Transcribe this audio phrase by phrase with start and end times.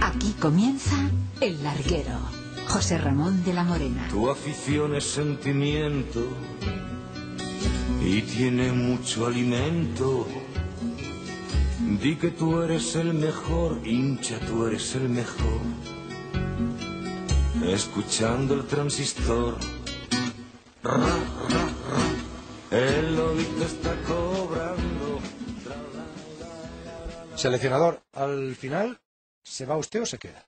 [0.00, 0.96] Aquí comienza
[1.40, 2.18] El Larguero.
[2.68, 4.08] José Ramón de la Morena.
[4.10, 6.20] Tu afición es sentimiento
[8.00, 10.26] y tiene mucho alimento.
[12.00, 15.60] Di que tú eres el mejor, hincha, tú eres el mejor.
[17.64, 19.56] Escuchando el transistor.
[20.82, 21.64] Ra, ra,
[22.70, 22.76] ra.
[22.76, 25.20] El lobito está cobrando.
[27.34, 29.00] Seleccionador, al final,
[29.42, 30.44] ¿se va usted o se queda?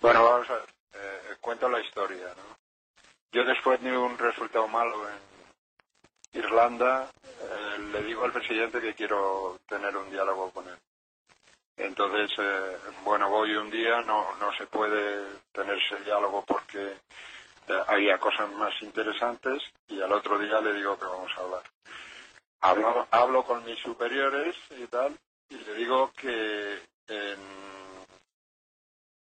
[0.00, 0.68] Bueno, vamos a ver.
[0.94, 2.56] Eh, cuento la historia, ¿no?
[3.32, 9.60] Yo después de un resultado malo en Irlanda, eh, le digo al presidente que quiero
[9.66, 10.76] tener un diálogo con él.
[11.76, 16.96] Entonces, eh, bueno, voy un día, no, no se puede tener ese diálogo porque
[17.68, 21.62] eh, había cosas más interesantes y al otro día le digo que vamos a hablar.
[22.60, 25.18] Hablo, hablo con mis superiores y tal,
[25.48, 27.38] y le digo que en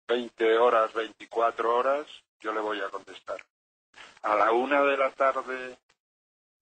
[0.08, 2.08] 20 horas, 24 horas,
[2.40, 3.44] yo le voy a contestar.
[4.24, 5.78] A la una de la tarde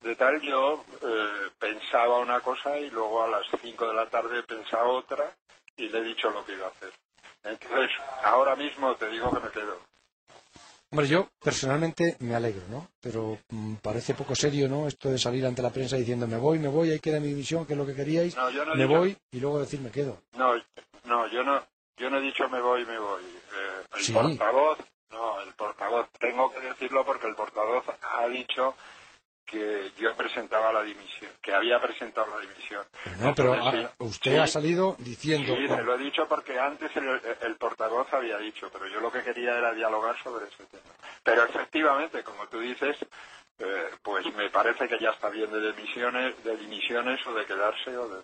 [0.01, 4.43] de tal yo eh, pensaba una cosa y luego a las 5 de la tarde
[4.43, 5.35] pensaba otra
[5.77, 6.91] y le he dicho lo que iba a hacer.
[7.43, 7.91] Entonces,
[8.23, 9.90] ahora mismo te digo que me quedo.
[10.91, 12.89] Hombre, yo personalmente me alegro, ¿no?
[12.99, 14.87] Pero mm, parece poco serio, ¿no?
[14.87, 17.65] Esto de salir ante la prensa diciendo me voy, me voy, ahí queda mi división,
[17.65, 20.21] que es lo que queríais, No, yo no me voy y luego decir me quedo.
[20.33, 20.53] No,
[21.05, 21.63] no, yo no,
[21.95, 23.23] yo no he dicho me voy, me voy.
[23.23, 24.11] Eh, el Sí.
[24.13, 24.79] portavoz,
[25.11, 28.75] no, el portavoz, tengo que decirlo porque el portavoz ha dicho
[29.45, 32.83] que yo presentaba la dimisión, que había presentado la dimisión.
[33.03, 34.37] Pero no, pero Entonces, usted Sí.
[34.37, 35.55] ha salido diciendo...
[35.55, 39.11] Sí, te lo he dicho porque antes el, el portavoz había dicho, pero yo lo
[39.11, 40.83] que quería era dialogar sobre ese tema.
[41.23, 42.95] Pero efectivamente, como tú dices,
[43.59, 47.97] eh, pues me parece que ya está bien de dimisiones, de dimisiones o de quedarse
[47.97, 48.21] o de...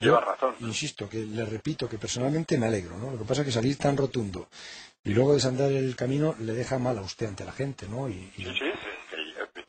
[0.00, 0.54] Lleva razón.
[0.60, 3.12] Insisto, que le repito que personalmente me alegro, ¿no?
[3.12, 4.48] Lo que pasa es que salir tan rotundo
[5.04, 8.08] y luego desandar el camino le deja mal a usted ante la gente, ¿no?
[8.08, 8.72] Y, y- Sí, sí,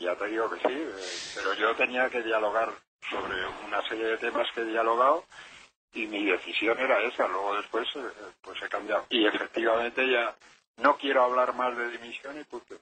[0.05, 0.95] ya- te digo que sí, eh,
[1.35, 2.71] pero yo tenía que dialogar
[3.09, 3.35] sobre
[3.67, 5.25] una serie de temas que he dialogado
[5.93, 8.01] y mi decisión era esa, luego después eh,
[8.41, 9.05] pues he cambiado.
[9.09, 10.35] Y efectivamente ya
[10.77, 12.75] no quiero hablar más de dimisión y punto.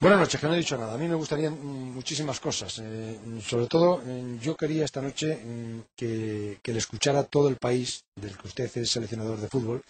[0.00, 0.94] Buenas noches, que no he dicho nada.
[0.94, 2.78] A mí me gustarían mm, muchísimas cosas.
[2.82, 8.04] eh, sobre todo, eh, yo quería esta noche mm, que le escuchara todo el país
[8.14, 9.82] del que usted es seleccionador de fútbol,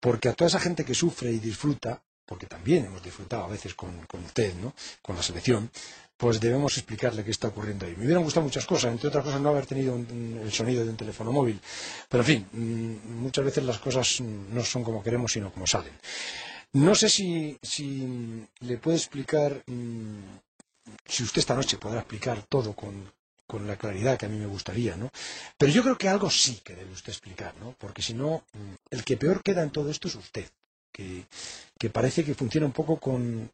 [0.00, 3.74] porque a toda esa gente que sufre y disfruta, porque también hemos disfrutado a veces
[3.74, 4.74] con, con usted, ¿no?
[5.00, 5.70] con la selección,
[6.16, 7.94] pues debemos explicarle qué está ocurriendo ahí.
[7.96, 10.96] Me hubieran gustado muchas cosas, entre otras cosas no haber tenido el sonido de un
[10.96, 11.60] teléfono móvil.
[12.08, 15.92] Pero en fin, mm, muchas veces las cosas no son como queremos, sino como salen.
[16.72, 18.06] No sé si, si
[18.60, 20.38] le puede explicar, mm,
[21.06, 23.12] si usted esta noche podrá explicar todo con,
[23.46, 25.10] con la claridad que a mí me gustaría, ¿no?
[25.58, 27.74] Pero yo creo que algo sí que debe usted explicar, ¿no?
[27.78, 30.48] Porque si no, mm, el que peor queda en todo esto es usted,
[30.96, 31.26] que,
[31.78, 33.50] que parece que funciona un poco con,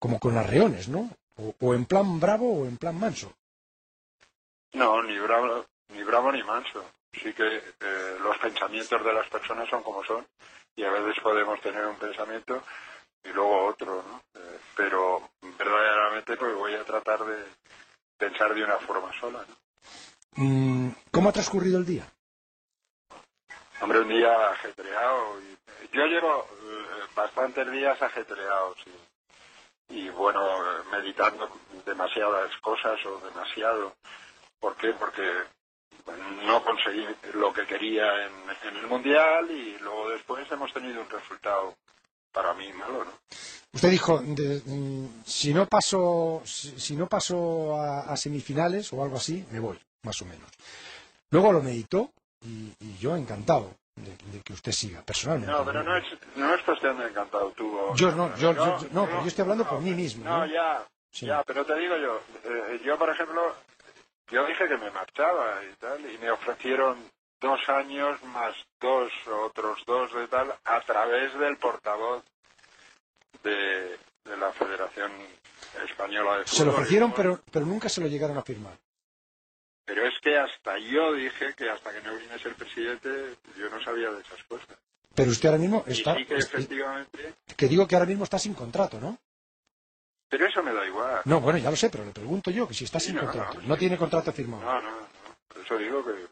[0.00, 1.08] como con arreones, ¿no?
[1.36, 3.32] O, o en plan bravo o en plan manso.
[4.72, 6.84] No, ni bravo, ni bravo ni manso.
[7.12, 10.26] Sí que eh, los pensamientos de las personas son como son
[10.74, 12.62] y a veces podemos tener un pensamiento
[13.22, 14.22] y luego otro, ¿no?
[14.34, 17.44] Eh, pero verdaderamente pues voy a tratar de
[18.18, 20.44] pensar de una forma sola, ¿no?
[20.44, 22.06] Mm, ¿Cómo ha transcurrido el día?
[23.80, 25.40] Hombre, un día ajetreado.
[25.40, 25.56] Y,
[25.92, 28.76] yo llevo eh, bastantes días ajetreados
[29.88, 30.40] y, bueno,
[30.90, 31.48] meditando
[31.84, 33.94] demasiadas cosas o demasiado.
[34.58, 34.92] ¿Por qué?
[34.92, 35.22] Porque
[36.44, 41.74] no conseguí lo que quería en, el Mundial y luego después hemos tenido un resultado
[42.32, 43.12] para mí malo, ¿no?
[43.72, 49.44] Usted dijo, de- mm, si no paso, si, no paso a, semifinales o algo así,
[49.50, 50.50] me voy, más o menos.
[51.30, 52.10] Luego lo meditó
[52.40, 55.50] y yo encantado de, de que usted siga, personalmente.
[55.52, 56.04] No, pero no es,
[56.36, 57.76] no es cuestión de encantado tú.
[57.76, 60.40] o- Yo no, yo- yo- yo- no, pero yo estoy hablando por mí mismo, No,
[60.40, 60.46] ¿no?
[60.46, 61.26] ya, Sí.
[61.26, 63.56] ya, pero te digo yo, eh, yo por ejemplo,
[64.28, 69.82] yo dije que me marchaba y tal, y me ofrecieron dos años más dos, otros
[69.86, 72.22] dos de tal, a través del portavoz
[73.42, 75.12] de, de la Federación
[75.84, 76.56] Española de Fútbol.
[76.58, 78.76] Se lo ofrecieron, pero, pero nunca se lo llegaron a firmar.
[79.86, 83.80] Pero es que hasta yo dije que hasta que no viniese el presidente, yo no
[83.82, 84.68] sabía de esas cosas.
[85.14, 88.24] Pero usted ahora mismo Y está, sí que es- efectivamente, que digo que ahora mismo
[88.24, 89.18] está sin contrato, ¿no?
[90.28, 91.22] pero eso me da igual.
[91.24, 93.22] No, bueno, ya lo sé, pero le pregunto yo que si está Sí, sin no,
[93.22, 94.64] contrato, no, tiene contrato firmado.
[94.64, 95.06] No, no, no.
[95.48, 96.26] Por eso digo que,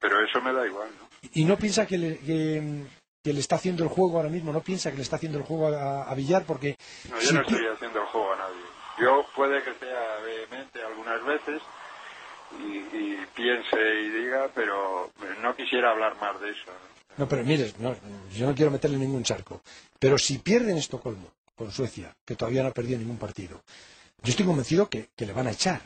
[0.00, 1.08] Pero eso me da igual, ¿no?
[1.34, 2.86] ¿Y no piensa que le, que,
[3.22, 4.52] que le está haciendo el juego ahora mismo?
[4.52, 6.44] ¿No piensa que le está haciendo el juego a, a Villar?
[6.46, 6.76] Porque
[7.10, 8.62] No, yo si no pi- estoy haciendo el juego a nadie.
[8.98, 11.62] Yo puede que sea vehemente algunas veces
[12.60, 15.10] y, y piense y diga, pero
[15.40, 16.72] no quisiera hablar más de eso.
[17.16, 17.28] ¿no?
[17.28, 17.96] Pero mire, no,
[18.32, 19.60] yo no quiero meterle ningún charco.
[19.98, 23.62] Pero si pierden Estocolmo con Suecia, que todavía no ha perdido ningún partido,
[24.22, 25.80] yo estoy convencido que, que le van a echar.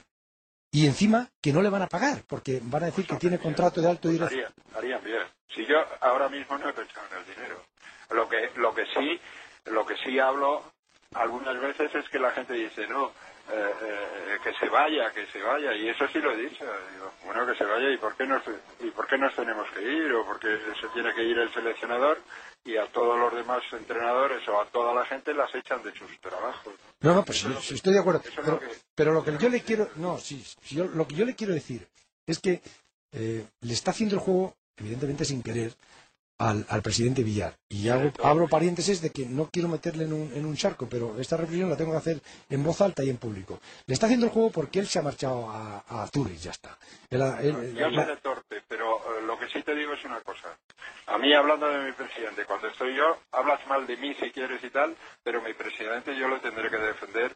[0.71, 3.81] Y encima que no le van a pagar, porque van a decir que tiene contrato
[3.81, 4.35] de alto directo.
[4.35, 5.23] Harían, harían bien.
[5.55, 7.65] Si yo ahora mismo no he pensado en el dinero.
[8.11, 9.19] Lo que, lo que sí,
[9.67, 10.63] lo que sí hablo
[11.15, 13.13] algunas veces es que la gente dice, no,
[13.51, 16.65] eh, eh, que se vaya, que se vaya, y eso sí lo he dicho.
[16.93, 18.43] Digo, bueno, que se vaya, ¿y por, qué nos,
[18.81, 20.13] ¿y por qué nos tenemos que ir?
[20.13, 22.19] ¿O por qué se tiene que ir el seleccionador?
[22.65, 26.19] Y a todos los demás entrenadores o a toda la gente las echan de sus
[26.21, 26.75] trabajos.
[27.01, 28.21] No, no, pues que- estoy de acuerdo.
[28.35, 31.15] Pero, lo que- pero lo que yo le quiero, no, sí, sí, yo- lo que
[31.15, 31.87] yo le quiero decir
[32.27, 32.61] es que
[33.13, 35.73] eh, le está haciendo el juego, evidentemente sin querer,
[36.39, 37.57] al, al presidente Villar.
[37.69, 41.19] Y hago, abro paréntesis de que no quiero meterle en un, en un charco, pero
[41.19, 43.61] esta reflexión la tengo que hacer en voz alta y en público.
[43.87, 46.79] Le está haciendo el juego porque él se ha marchado a, a Zurich, ya está.
[47.11, 50.05] Él ha- él- Yo soy de torpe, pero eh, lo que sí te digo es
[50.05, 50.57] una cosa.
[51.07, 54.63] A mí, hablando de mi presidente, cuando estoy yo, hablas mal de mí si quieres
[54.63, 57.35] y tal, pero mi presidente yo lo tendré que defender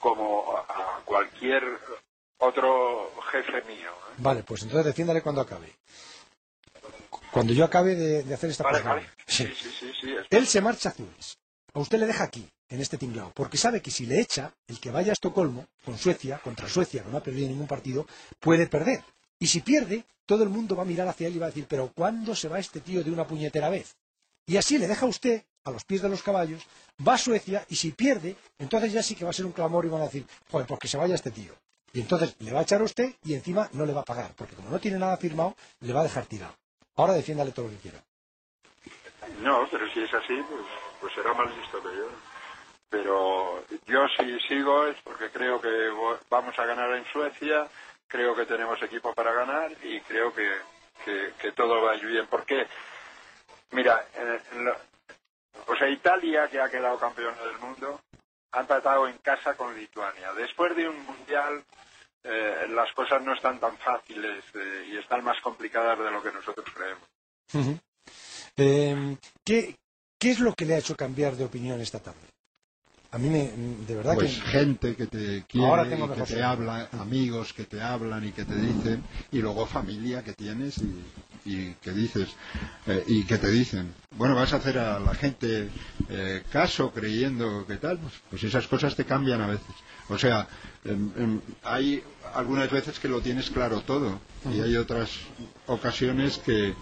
[0.00, 1.62] como a, a cualquier
[2.38, 3.90] otro jefe mío.
[3.90, 4.14] ¿eh?
[4.18, 5.72] Vale, pues entonces defiéndale cuando acabe.
[7.30, 9.08] Cuando yo acabe de, de hacer esta Vale.
[9.26, 9.46] Sí.
[9.46, 11.34] Sí, sí, Él se marcha a Zurich.
[11.72, 14.78] A usted le deja aquí, en este tinglao, porque sabe que si le echa, el
[14.80, 18.06] que vaya a Estocolmo, con Suecia, contra Suecia, que no ha perdido ningún partido,
[18.40, 19.02] puede perder.
[19.38, 21.66] Y si pierde, todo el mundo va a mirar hacia él y va a decir,
[21.68, 23.96] pero ¿cuándo se va este tío de una puñetera vez?
[24.46, 26.62] Y así le deja a usted, a los pies de los caballos,
[27.06, 29.84] va a Suecia y si pierde, entonces ya sí que va a ser un clamor
[29.84, 31.54] y van a decir, joder, pues que se vaya este tío.
[31.92, 34.32] Y entonces le va a echar a usted y encima no le va a pagar,
[34.36, 36.54] porque como no tiene nada firmado, le va a dejar tirado.
[36.96, 37.98] Ahora defiéndale todo lo que quiera.
[39.40, 40.64] No, pero si es así, pues,
[41.00, 42.08] pues será más listo que yo.
[42.88, 45.68] Pero yo si sigo es porque creo que
[46.28, 47.66] vamos a ganar en Suecia,
[48.06, 50.48] creo que tenemos equipo para ganar y creo que,
[51.04, 52.26] que, todo va a ir bien.
[52.28, 52.66] Porque,
[53.72, 54.72] mira, en- en
[55.66, 58.00] o sea, Italia, que ha quedado campeona del mundo,
[58.52, 60.32] ha empatado en casa con Lituania.
[60.34, 61.64] Después de un mundial,
[62.24, 66.32] eh, las cosas no están tan fáciles eh, y están más complicadas de lo que
[66.32, 67.80] nosotros creemos.
[68.56, 69.76] Eh, ¿qué,
[70.18, 72.20] ¿Qué es lo que le ha hecho cambiar de opinión esta tarde?
[73.10, 73.52] A mí me,
[73.86, 74.40] de verdad Pues que...
[74.40, 78.32] gente que te quiere, Ahora tengo y que te habla, amigos que te hablan y
[78.32, 81.04] que te dicen, y luego familia que tienes y,
[81.44, 82.34] y que dices,
[82.88, 85.68] eh, y que te dicen, bueno, vas a hacer a la gente
[86.08, 89.76] eh, caso creyendo que tal, pues, pues esas cosas te cambian a veces.
[90.08, 90.73] O sea, em, em,
[91.62, 92.02] hay
[92.34, 94.18] algunas veces que lo tienes claro todo
[94.52, 95.10] y hay otras
[95.66, 96.74] ocasiones que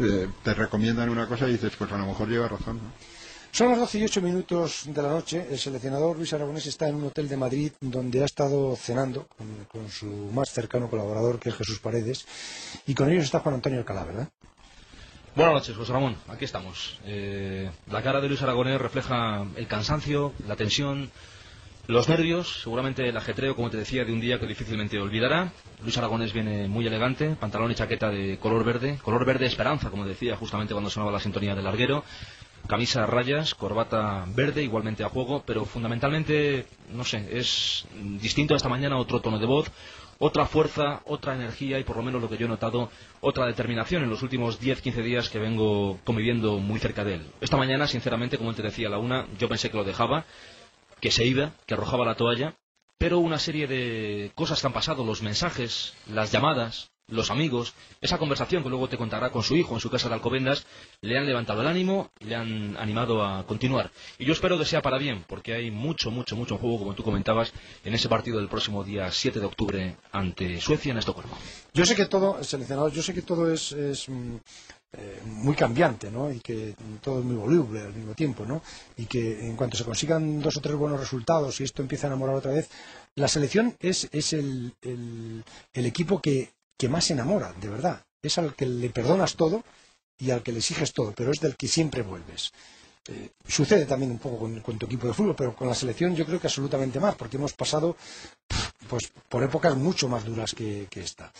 [0.00, 2.76] eh, te recomiendan una cosa y dices, pues a lo mejor lleva razón.
[2.76, 2.92] ¿no?
[3.50, 5.46] Son las 12 y 8 minutos de la noche.
[5.50, 9.64] El seleccionador Luis Aragonés está en un hotel de Madrid donde ha estado cenando con,
[9.64, 12.26] con su más cercano colaborador, que es Jesús Paredes.
[12.86, 14.28] Y con ellos está Juan Antonio Alcalá, ¿verdad?
[15.34, 16.16] Buenas noches, José Ramón.
[16.28, 16.98] Aquí estamos.
[17.04, 21.10] Eh, la cara de Luis Aragonés refleja el cansancio, la tensión,
[21.88, 25.52] los nervios, seguramente el ajetreo, como te decía, de un día que difícilmente olvidará.
[25.82, 30.04] Luis Aragonés viene muy elegante, pantalón y chaqueta de color verde, color verde esperanza, como
[30.04, 32.04] decía justamente cuando sonaba la sintonía del larguero.
[32.66, 37.86] Camisa a rayas, corbata verde, igualmente a juego, pero fundamentalmente, no sé, es
[38.20, 39.70] distinto a esta mañana, otro tono de voz,
[40.18, 42.90] otra fuerza, otra energía y por lo menos lo que yo he notado,
[43.22, 47.26] otra determinación en los últimos 10-15 días que vengo conviviendo muy cerca de él.
[47.40, 50.26] Esta mañana, sinceramente, como te decía a la una, yo pensé que lo dejaba,
[51.00, 52.56] que se iba, que arrojaba la toalla,
[52.98, 58.18] pero una serie de cosas que han pasado, los mensajes, las llamadas, los amigos, esa
[58.18, 60.66] conversación que luego te contará con su hijo en su casa de Alcobendas,
[61.00, 63.90] le han levantado el ánimo, le han animado a continuar.
[64.18, 66.94] Y yo espero que sea para bien, porque hay mucho, mucho, mucho en juego, como
[66.94, 67.52] tú comentabas,
[67.84, 71.36] en ese partido del próximo día 7 de octubre ante Suecia en Estocolmo.
[71.72, 74.36] Yo sé que todo, seleccionador, yo sé que todo es, es, mm,
[74.92, 76.32] eh, muy cambiante, ¿no?
[76.32, 78.62] Y que todo es muy voluble al mismo tiempo, ¿no?
[78.96, 82.08] Y que en cuanto se consigan dos o tres buenos resultados y esto empieza a
[82.08, 82.68] enamorar otra vez,
[83.14, 85.44] la selección es, es el, el-
[85.86, 88.04] equipo que, que más enamora, de verdad.
[88.22, 89.62] Es al que le perdonas todo
[90.18, 92.52] y al que le exiges todo, pero es del que siempre vuelves.
[93.08, 96.14] Eh, sucede también un poco con, con tu equipo de fútbol, pero con la selección
[96.14, 97.96] yo creo que absolutamente más, porque hemos pasado
[98.88, 101.32] pues por épocas mucho más duras que, que esta.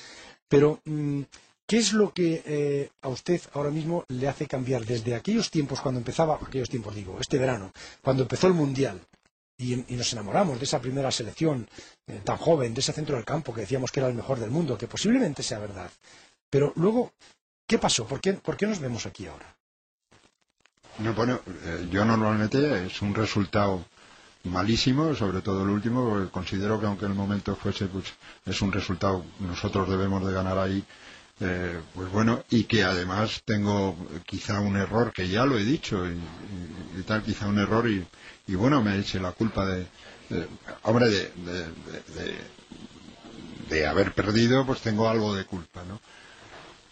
[0.48, 1.22] Pero, mm,
[1.68, 5.80] ¿qué es lo que eh, a usted ahora mismo le hace cambiar desde aquellos tiempos
[5.80, 7.70] cuando empezaba, aquellos tiempos digo, este verano,
[8.02, 8.98] cuando empezó el Mundial
[9.58, 11.68] y, nos enamoramos de esa primera selección
[12.06, 14.50] eh, tan joven, de ese centro del campo que decíamos que era el mejor del
[14.50, 15.90] mundo, que posiblemente sea verdad?
[16.48, 17.12] Pero luego,
[17.66, 18.06] ¿qué pasó?
[18.06, 19.54] ¿Por qué, por qué nos vemos aquí ahora?
[21.00, 23.84] No, bueno, eh, yo normalmente es un resultado
[24.44, 28.06] malísimo, sobre todo el último, porque considero que aunque el momento fuese, pues
[28.46, 30.82] es un resultado, nosotros debemos de ganar ahí
[31.40, 36.04] eh, pues bueno, y que además tengo quizá un error, que ya lo he dicho,
[36.06, 38.04] y, tal, quizá un error, y,
[38.46, 39.86] y bueno, me eche la culpa de,
[40.82, 42.58] hombre, de, de, de- de-
[43.70, 46.00] de haber perdido, pues tengo algo de culpa, ¿no?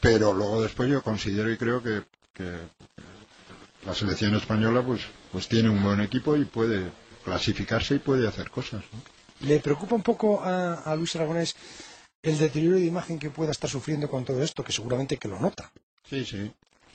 [0.00, 2.02] Pero luego después yo considero y creo que,
[2.34, 2.44] que
[3.86, 5.00] la selección española, pues,
[5.32, 6.90] pues tiene un buen equipo y puede
[7.24, 9.46] clasificarse y puede hacer cosas, ¿no?
[9.48, 11.56] ¿Le preocupa un poco a, a Luis Aragonés
[12.26, 15.38] el deterioro de imagen que pueda estar sufriendo con todo esto, que seguramente que lo
[15.38, 15.70] nota?
[16.10, 16.50] Sí, sí,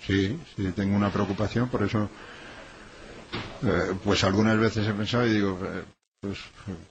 [0.06, 2.10] sí, sí, tengo una preocupación, por eso,
[3.64, 5.84] eh, pues algunas veces he pensado y digo, eh,
[6.20, 6.38] pues,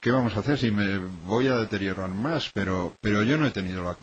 [0.01, 2.51] ¿qué vamos a hacer si me voy a deteriorar más?
[2.55, 3.99] Pero, pero yo no he tenido la,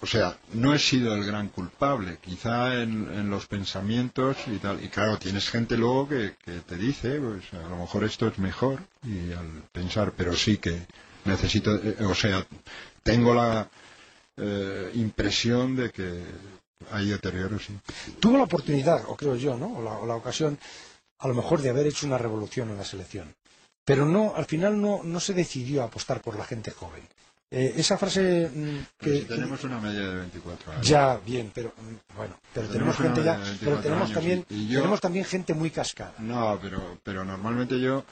[0.00, 4.88] o sea, no he sido el gran culpable, quizá en, los pensamientos y tal, y
[4.88, 8.80] claro, tienes gente luego que, que te dice, pues a lo mejor esto es mejor,
[9.04, 10.86] y al pensar, pero sí que
[11.26, 12.46] necesito, eh, o sea,
[13.02, 13.68] tengo la
[14.42, 16.24] eh, impresión de que
[16.90, 17.78] hay deterioro, sí.
[18.20, 19.78] Tuvo la oportunidad, o creo yo, ¿no?
[19.78, 20.58] O la, o la ocasión,
[21.20, 23.34] a lo mejor, de haber hecho una revolución en la selección.
[23.84, 27.02] Pero no, al final no, no se decidió a apostar por la gente joven.
[27.50, 30.88] Eh, esa frase mm, Pero que si tenemos una media de 24 años.
[30.88, 34.46] ya bien, pero mm, bueno, pero tenemos gente ya, de 24 pero tenemos años también,
[34.48, 36.14] yo- tenemos también gente muy cascada.
[36.18, 38.04] No, pero, pero normalmente yo.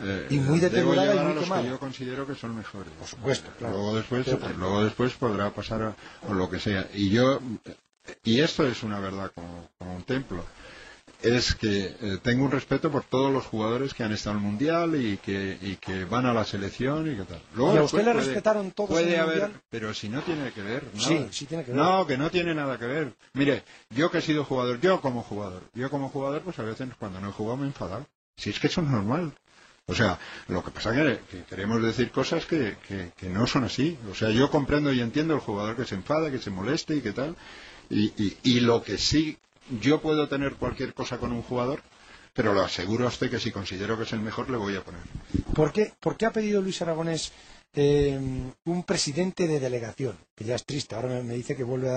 [0.00, 1.62] Eh, Y muy deteriorada y muy los quemada.
[1.62, 2.92] que yo considero que son mejores.
[2.98, 3.74] Por supuesto, claro.
[3.76, 5.96] Luego después, pues luego después podrá pasar a,
[6.28, 6.86] o lo que sea.
[6.94, 7.40] Y yo,
[8.24, 10.44] y esto es una verdad como, como un templo,
[11.22, 14.50] es que eh, tengo un respeto por todos los jugadores que han estado en el
[14.50, 17.40] mundial y que, y que van a la selección y que tal.
[17.54, 19.62] Luego ¿Y a usted le puede- respetaron todos Puede en el haber, Mundial?
[19.70, 20.84] pero si no tiene que ver.
[20.94, 21.08] nada.
[21.08, 21.80] Sí, sí tiene que ver.
[21.80, 23.14] No, que no tiene nada que ver.
[23.32, 26.86] Mire, yo que he sido jugador, yo como jugador, yo como jugador, pues a veces
[26.98, 28.06] cuando no he jugado me he enfadado.
[28.36, 29.32] Si es que eso es normal.
[29.88, 32.76] O sea, lo que pasa es que, que queremos decir cosas que,
[33.22, 33.96] no son así.
[34.10, 37.00] O sea, yo comprendo y entiendo el jugador que se enfada, que se moleste y
[37.02, 37.36] que tal.
[37.88, 39.38] Y, lo que sí,
[39.80, 41.82] yo puedo tener cualquier cosa con un jugador,
[42.34, 44.82] pero lo aseguro a usted que si considero que es el mejor, le voy a
[44.82, 45.02] poner.
[45.54, 47.30] ¿Por qué, por qué ha pedido Luis Aragonés
[47.72, 48.18] eh,
[48.64, 50.18] un presidente de delegación?
[50.34, 51.90] Que ya es triste, ahora me, dice que vuelve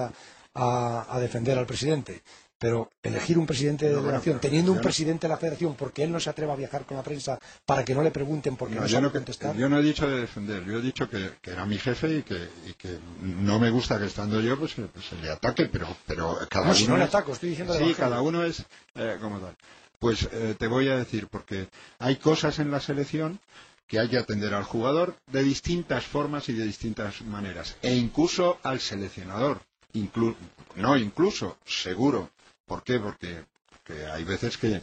[0.54, 2.22] a defender al presidente.
[2.60, 5.38] Pero elegir un presidente de No, delegación, pero teniendo un yo no- presidente de la
[5.38, 8.12] federación, porque él no se atreva a viajar con la prensa para que no le
[8.12, 9.56] pregunten porque no, No, yo, sabe no, contestar.
[9.56, 12.24] yo no he dicho de defender, yo he dicho que, que era mi jefe y
[12.24, 15.88] que, y que no me gusta que estando yo pues, pues se le ataque, pero,
[16.06, 19.18] pero cada No, uno si no le ataco, estoy diciendo Sí, cada uno es eh,
[19.22, 19.56] como tal.
[19.98, 23.40] Pues eh, te voy a decir, porque hay cosas en la selección
[23.88, 28.60] que hay que atender al jugador de distintas formas y de distintas maneras, e incluso
[28.64, 29.62] al seleccionador.
[29.94, 30.36] Inclu-
[30.76, 32.30] no, incluso, seguro.
[32.70, 33.00] ¿Por qué?
[33.00, 34.82] Porque, porque hay veces que,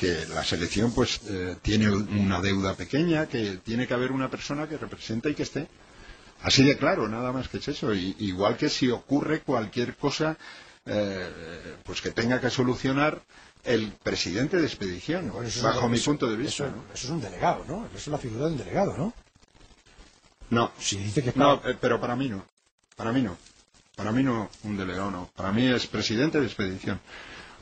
[0.00, 4.68] que la selección pues eh, tiene una deuda pequeña, que tiene que haber una persona
[4.68, 5.68] que represente y que esté.
[6.42, 7.94] Así de claro, nada más que es eso.
[7.94, 10.36] Y- igual que si ocurre cualquier cosa
[10.86, 13.22] eh, pues que tenga que solucionar
[13.64, 16.64] el presidente de expedición, Bueno, bajo un- mi eso- punto de vista.
[16.68, 16.84] Eso, ¿no?
[16.94, 17.84] eso es un delegado, ¿no?
[17.86, 19.12] Eso es la figura de un delegado, ¿no?
[20.50, 22.46] No, Si dice que no, eh, pero para mí no.
[22.96, 23.36] Para mí no.
[23.98, 25.28] Para mí no, un delegado no.
[25.34, 27.00] Para mí es presidente de expedición.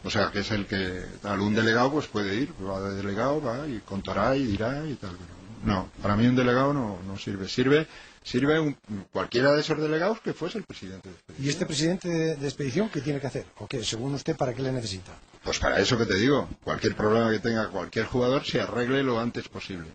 [0.05, 1.41] O sea, que es el que tal.
[1.41, 5.17] Un delegado pues puede ir, va de delegado, va y contará y dirá y tal.
[5.65, 7.49] No, para mí un delegado no, no sirve.
[7.49, 7.87] Sirve
[8.23, 8.77] sirve un-
[9.13, 11.47] cualquiera de esos delegados que fuese el presidente de expedición.
[11.47, 13.47] ¿Y este presidente de, de expedición qué tiene que hacer?
[13.59, 13.83] ¿O qué?
[13.83, 15.13] Según usted, ¿para qué le necesita?
[15.43, 19.19] Pues para eso que te digo, cualquier problema que tenga cualquier jugador se arregle lo
[19.19, 19.89] antes posible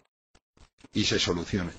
[0.91, 1.71] y se solucione.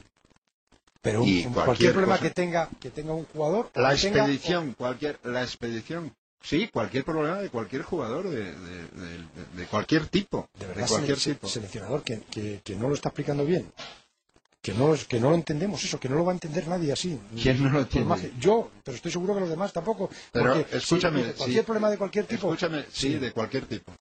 [1.03, 2.29] Pero un- Y un- cualquier cualquier, problema cosa.
[2.29, 7.39] que tenga que tenga un jugador La tenga- expedición, cualquier, la expedición, sí, cualquier problema
[7.39, 9.19] de cualquier jugador, de, de-
[9.57, 11.49] de- cualquier tipo, de verdad cualquier sele- tipo.
[11.49, 13.71] seleccionador que, que- que no lo está explicando bien
[14.63, 17.19] que no que no lo entendemos eso que no lo va a entender nadie así
[17.43, 18.31] ¿Quién no lo entiende?
[18.39, 21.99] yo pero estoy seguro que los demás tampoco Pero porque escúchame, cualquier sí, problema de
[21.99, 23.19] cualquier tipo Escúchame, sí, Sí.
[23.19, 23.93] de cualquier tipo.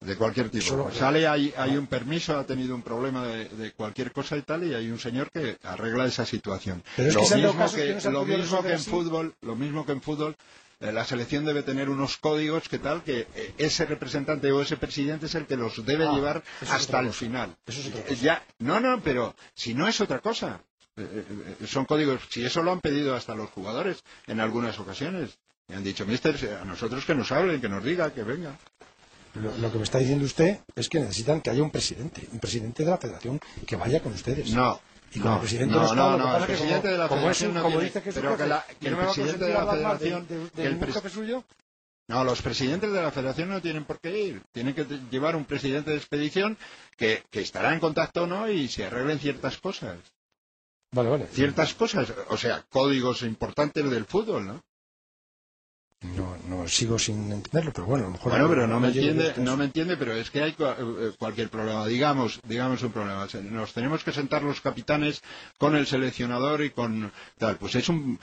[0.00, 0.64] De cualquier tipo.
[0.64, 4.36] Solo- Pues sale, hay, hay un permiso, ha tenido un problema de, de cualquier cosa
[4.36, 6.82] y tal, y hay un señor que arregla esa situación.
[6.96, 8.90] Pero es lo que mismo que lo mismo que en así.
[8.90, 10.36] fútbol, lo mismo que en fútbol,
[10.80, 14.76] eh, la selección debe tener unos códigos que tal que eh, ese representante o ese
[14.76, 17.56] presidente es el que los debe Ah, llevar hasta el final.
[17.66, 18.14] Eso es otra cosa.
[18.22, 20.60] Ya, no, no, pero si no es otra cosa.
[20.96, 21.24] Eh,
[21.66, 25.38] son códigos, si eso lo han pedido hasta los jugadores en algunas ocasiones.
[25.66, 28.56] Me han dicho, mister, a nosotros que nos hablen, que nos diga, que venga.
[29.38, 32.38] Lo, lo que me está diciendo usted es que necesitan que haya un presidente un
[32.40, 34.80] presidente de la federación que vaya con ustedes No.
[35.14, 38.02] y como no, el presidente no, no, no, el presidente de la federación no dice
[38.02, 39.60] que pero que jefe, la- que ¿y el no me va a presidente de la
[39.60, 41.44] hablar mal federación- de, de- de que el ningún pres- jefe suyo
[42.08, 44.42] No, los presidentes de la federación no tienen por qué ir.
[44.52, 46.56] Tienen que llevar un presidente de expedición
[46.96, 49.98] que, que estará en contacto o no y se arreglen ciertas cosas.
[50.92, 54.62] vale vale Ciertas cosas, o sea, códigos importantes del fútbol, ¿no?
[56.00, 58.30] No, no sigo sin entenderlo, pero bueno, a lo mejor...
[58.30, 61.50] Bueno, pero no me entiende, no me entiende, pero es que hay cua- eh, cualquier
[61.50, 61.84] problema.
[61.88, 63.26] Digamos, digamos un problema.
[63.50, 65.22] Nos tenemos que sentar los capitanes
[65.58, 67.56] con el seleccionador y con tal.
[67.56, 68.20] Pues es un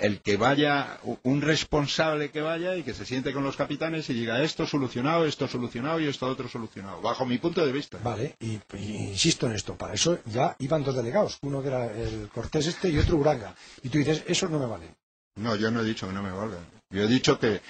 [0.00, 4.14] el que vaya, un responsable que vaya y que se siente con los capitanes y
[4.14, 7.02] diga esto solucionado, esto solucionado y esto otro solucionado.
[7.02, 7.98] Bajo mi punto de vista.
[8.02, 11.84] Vale, y, y insisto en esto, para eso ya iban dos delegados, uno que era
[11.92, 13.54] el Cortés este y otro Uranga.
[13.82, 14.94] Y tú dices, eso no me vale.
[15.36, 16.56] No, yo no he dicho que no me valga.
[16.90, 17.60] Yo he dicho que,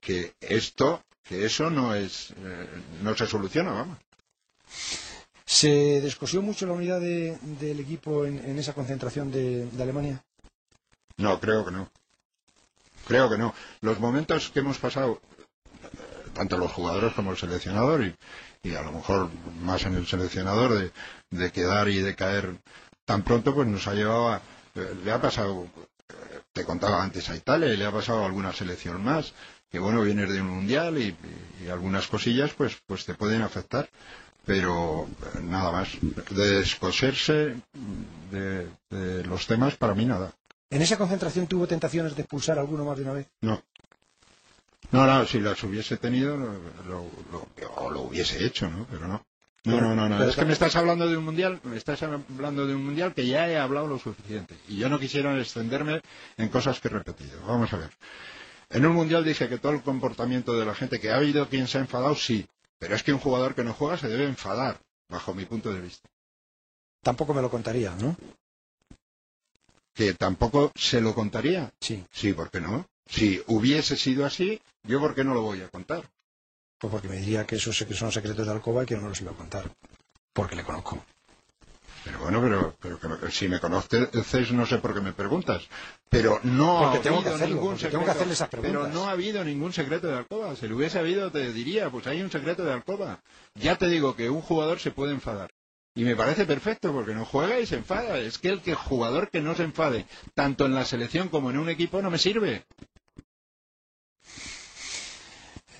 [0.00, 2.66] que esto, que eso no es, eh,
[3.02, 3.98] no se soluciona, vamos.
[5.44, 10.24] ¿Se descosió mucho la unidad de- del equipo en, en esa concentración de, de Alemania?
[11.18, 11.90] No, creo que no.
[13.06, 13.54] Creo que no.
[13.80, 15.20] Los momentos que hemos pasado,
[15.84, 15.88] eh,
[16.34, 18.16] tanto los jugadores como el seleccionador, y,
[18.62, 19.30] y a lo mejor
[19.62, 20.92] más en el seleccionador, de,
[21.30, 22.56] de quedar y de caer
[23.04, 24.42] tan pronto, pues nos ha llevado a.
[24.74, 25.68] eh, le ha pasado,
[26.52, 29.32] te contaba antes a Italia, y le ha pasado a alguna selección más,
[29.70, 31.16] que bueno, vienes de un mundial y,
[31.70, 33.88] algunas cosillas, pues, pues te pueden afectar.
[34.44, 35.08] Pero
[35.42, 35.88] nada más.
[36.30, 37.56] De descoserse
[38.30, 40.32] de- de los temas, para mí nada.
[40.70, 43.26] ¿En esa concentración tuvo tentaciones de expulsar a alguno más de una vez?
[43.40, 43.60] No.
[44.92, 46.52] No, no, si las hubiese tenido, lo,
[47.32, 48.86] lo- lo hubiese hecho, ¿no?
[48.88, 49.24] Pero no.
[49.66, 50.18] No, no, no, no.
[50.18, 53.14] Pero Es que me estás hablando de un mundial, me estás hablando de un mundial
[53.14, 54.56] que ya he hablado lo suficiente.
[54.68, 56.02] Y yo no quisiera extenderme
[56.36, 57.44] en cosas que he repetido.
[57.46, 57.90] Vamos a ver.
[58.70, 61.66] En un mundial dije que todo el comportamiento de la gente, que ha habido quien
[61.66, 62.46] se ha enfadado, sí.
[62.78, 65.80] Pero es que un jugador que no juega se debe enfadar, bajo mi punto de
[65.80, 66.08] vista.
[67.02, 68.16] Tampoco me lo contaría, ¿no?
[69.94, 71.72] Que tampoco se lo contaría.
[71.80, 72.86] Sí, Sí, ¿por qué no?
[73.08, 76.08] Si hubiese sido así, yo ¿por qué no lo voy a contar?
[76.88, 79.32] Pues porque me diría que esos son secretos de Alcoba y que no los iba
[79.32, 79.64] a contar.
[80.32, 81.04] Porque le conozco.
[82.04, 85.62] Pero bueno, pero, pero que me- si me conoces no sé por qué me preguntas.
[86.08, 87.90] Pero no Porque ha tengo que habido hacerlo, ningún secreto.
[87.98, 88.94] tengo que hacerle esas pero preguntas.
[88.94, 90.54] no ha habido ningún secreto de Alcoba.
[90.54, 93.20] Si lo hubiese habido te diría, pues hay un secreto de Alcoba.
[93.56, 95.50] Ya te digo que un jugador se puede enfadar.
[95.96, 98.18] Y me parece perfecto porque no juega y se enfada.
[98.18, 101.58] Es que el que jugador que no se enfade, tanto en la selección como en
[101.58, 102.64] un equipo, no me sirve.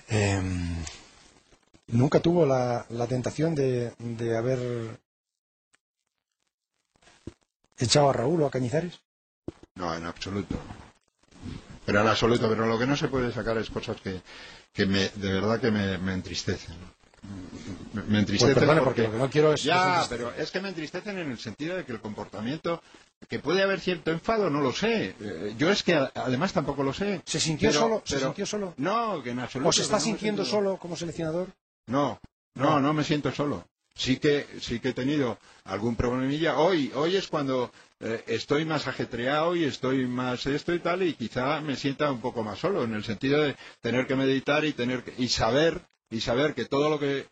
[0.09, 0.76] Em,
[1.87, 4.99] ¿Nunca tuvo la, la tentación de, de haber
[7.77, 8.99] echado a Raúl o a Cañizares?
[9.75, 10.55] No, en absoluto.
[11.85, 14.21] Pero en absoluto, pero lo que no se puede sacar es cosas que,
[14.73, 16.75] que me, de verdad que me, me entristecen.
[17.93, 19.63] Me, me Pues entristecen perdone, porque lo que no quiero es...
[19.63, 22.81] Ya, es- pero es que me entristecen en el sentido de que el comportamiento,
[23.29, 25.15] que puede haber cierto enfado, no lo sé.
[25.21, 27.21] Eh, Yo es que además tampoco lo sé.
[27.25, 28.01] ¿Se sintió Pero- solo?
[28.05, 28.73] ¿Se pero- sintió solo?
[28.75, 29.69] No, que en absoluto.
[29.69, 31.47] ¿O se está sintiendo solo como seleccionador?
[31.87, 32.19] No,
[32.55, 33.65] no, no me siento solo.
[33.95, 36.57] Sí que, sí que he tenido algún problemilla.
[36.59, 41.13] Hoy, hoy es cuando eh, estoy más ajetreado y estoy más esto y tal, y
[41.15, 44.73] quizá me sienta un poco más solo, en el sentido de tener que meditar y
[44.73, 47.27] tener que- y saber, y saber que todo lo que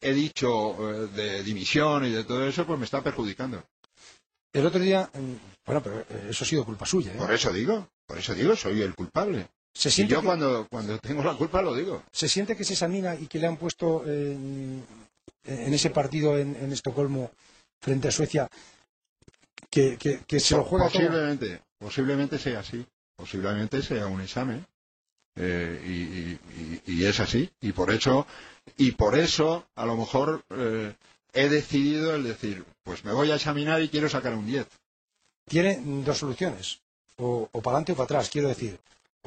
[0.00, 0.50] he dicho
[0.90, 3.62] eh, de dimisión y de todo eso, pues me está perjudicando.
[4.52, 5.34] El otro día, mm,
[5.66, 7.12] bueno, pero eh, eso ha sido culpa suya.
[7.12, 7.16] ¿eh?
[7.18, 9.48] Por eso digo, por eso digo, soy el culpable.
[9.74, 12.02] ¿Se Y siente, yo que, cuando, cuando tengo la culpa lo digo.
[12.12, 14.84] ¿Se siente que se examina y que le han puesto en,
[15.44, 17.30] en ese partido en, en Estocolmo
[17.80, 18.48] frente a Suecia
[19.70, 21.00] que, que- que se lo juega todo?
[21.02, 22.84] posiblemente, posiblemente sea así,
[23.16, 24.66] posiblemente sea un examen
[25.36, 26.38] eh,
[26.86, 28.26] y, y- es así y por eso
[28.76, 30.94] y por eso a lo mejor eh,
[31.32, 34.66] he decidido el decir pues me voy a examinar y quiero sacar un 10
[35.48, 36.80] Tiene dos soluciones,
[37.18, 38.78] o, o para adelante o para atrás, quiero decir.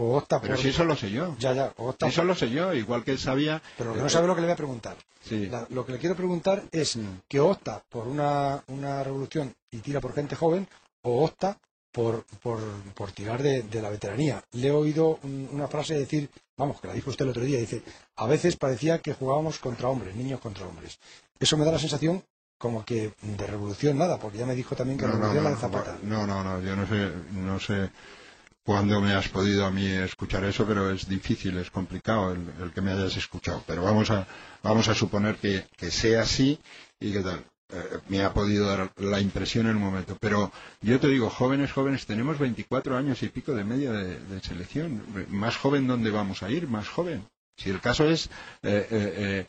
[0.03, 0.63] O opta pero por...
[0.63, 3.17] si eso lo sé yo Ya, ya, o opta eso lo sé yo igual que
[3.17, 4.97] sabía Pero que no sabe lo que le voy a preguntar.
[5.23, 5.45] sí.
[5.47, 10.01] La- lo que le quiero preguntar es que opta por una, una revolución y tira
[10.01, 10.67] por gente joven
[11.03, 11.57] o opta
[11.91, 12.59] por, por,
[12.95, 14.43] por tirar de, de la veteranía.
[14.53, 17.59] Le he oído un- una frase decir, vamos, que la dijo usted el otro día,
[17.59, 17.83] dice,
[18.15, 20.97] a veces parecía que jugábamos contra hombres, niños contra hombres.
[21.39, 22.23] Eso me da la sensación
[22.57, 25.49] como que de revolución nada, porque ya me dijo también que no, no, revolución no,
[25.49, 25.97] la de Zapata.
[26.03, 27.89] no, no, no, yo no sé, no sé
[28.63, 32.81] cuándo me has podido a mí escuchar eso, pero es difícil, es complicado el, que
[32.81, 33.63] me hayas escuchado.
[33.67, 34.27] Pero vamos a,
[34.63, 36.59] vamos a suponer que, que sea así
[36.99, 37.43] y que tal.
[37.73, 40.17] Eh, me ha podido dar la impresión en un momento.
[40.19, 45.03] Pero yo te digo, jóvenes, jóvenes, tenemos 24 años y pico de media de, selección.
[45.29, 46.67] Más joven, ¿dónde vamos a ir?
[46.67, 47.25] Más joven.
[47.57, 48.29] Si el caso es
[48.63, 49.45] eh, eh,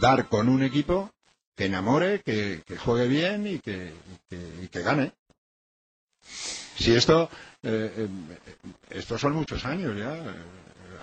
[0.00, 1.10] dar con un equipo
[1.56, 3.92] que enamore, que, juegue bien y que,
[4.28, 5.12] que, y que gane.
[6.82, 7.30] Si esto,
[7.62, 8.08] eh, eh,
[8.90, 10.32] estos son muchos años ya, eh,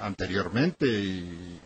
[0.02, 1.60] anteriormente y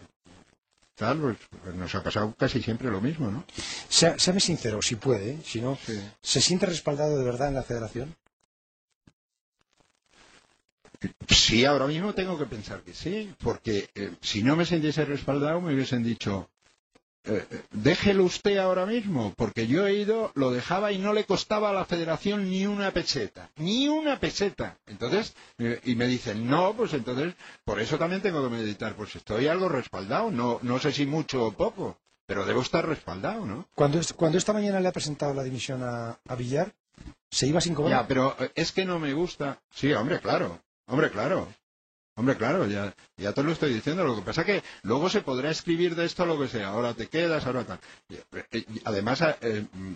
[0.95, 3.43] tal, pues, pues nos ha pasado casi siempre lo mismo, ¿no?
[3.89, 5.39] Sea- sincero, si puede, ¿eh?
[5.43, 5.99] si no, Sí.
[6.21, 8.15] ¿se siente respaldado de verdad en la federación?
[11.27, 15.59] Sí, ahora mismo tengo que pensar que sí, porque eh, si no me sintiese respaldado
[15.59, 16.49] me hubiesen dicho,
[17.25, 21.25] eh, eh, déjelo usted ahora mismo, porque yo he ido, lo dejaba y no le
[21.25, 24.77] costaba a la federación ni una peseta, ni una peseta.
[24.87, 27.33] Entonces, eh, y me dicen, no, pues entonces,
[27.63, 31.45] por eso también tengo que meditar, pues estoy algo respaldado, no, no sé si mucho
[31.45, 33.67] o poco, pero debo estar respaldado, ¿no?
[33.75, 36.73] Cuando, es- cuando esta mañana le ha presentado la dimisión a, a Villar,
[37.31, 38.01] se iba sin cobrar.
[38.01, 39.59] Ya, pero es que no me gusta.
[39.71, 41.47] Sí, hombre, claro, hombre, claro.
[42.15, 44.03] Hombre, claro, ya, ya te lo estoy diciendo.
[44.03, 46.67] Lo que pasa que luego se podrá escribir de esto lo que sea.
[46.67, 47.79] Ahora te quedas, ahora tal.
[48.09, 49.93] Eh, Además, eh, mm,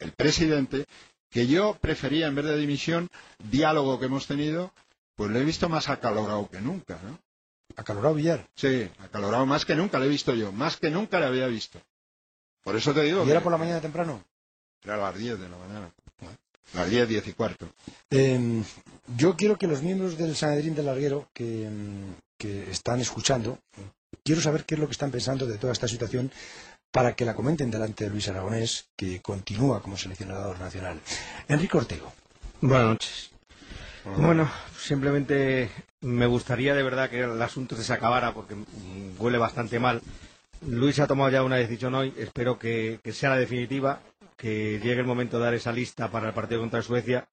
[0.00, 0.84] el presidente,
[1.30, 4.72] que yo prefería en vez de dimisión, diálogo que hemos tenido,
[5.14, 7.18] pues lo he visto más acalorado que nunca, ¿no?
[7.76, 8.46] Acalorado Villar.
[8.54, 11.80] Sí, acalorado más que nunca lo he visto yo, más que nunca lo había visto.
[12.62, 14.22] Por eso te digo ¿Y era por la mañana temprano?
[14.82, 15.90] era a las 10 de la mañana.
[16.74, 17.68] A las 10, 10 y cuarto.
[18.10, 18.62] Eh,
[19.16, 23.58] yo quiero que los miembros del Sanedrín del Larguero que, mm, que están escuchando,
[24.24, 26.30] quiero saber qué es lo que están pensando de toda esta situación
[26.90, 31.00] para que la comenten delante de Luis Aragonés, que continúa como seleccionador nacional.
[31.48, 32.12] Enrique Ortego.
[32.60, 33.30] Buenas noches.
[34.16, 38.64] Bueno, simplemente me gustaría de verdad que el asunto se acabara porque mm,
[39.18, 40.00] huele bastante mal.
[40.66, 44.00] Luis ha tomado ya una decisión hoy, espero que, que sea la definitiva,
[44.36, 47.28] que llegue el momento de dar esa lista para el partido contra Suecia,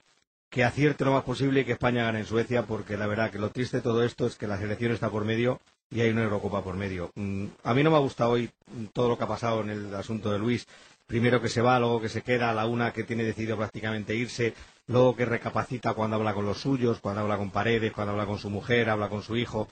[0.55, 3.39] que acierte lo más posible y que España gane en Suecia, porque la verdad que
[3.39, 5.59] lo triste de todo esto es que la selección está por medio
[5.91, 7.11] y hay una Eurocopa por medio.
[7.15, 8.49] Mm, A mí no me ha gustado hoy
[8.93, 10.65] todo lo que ha pasado en el asunto de Luis.
[11.07, 14.53] Primero que se va, luego que se queda, la una que tiene decidido prácticamente irse,
[14.87, 18.39] luego que recapacita cuando habla con los suyos, cuando habla con Paredes, cuando habla con
[18.39, 19.67] su mujer, habla con su hijo.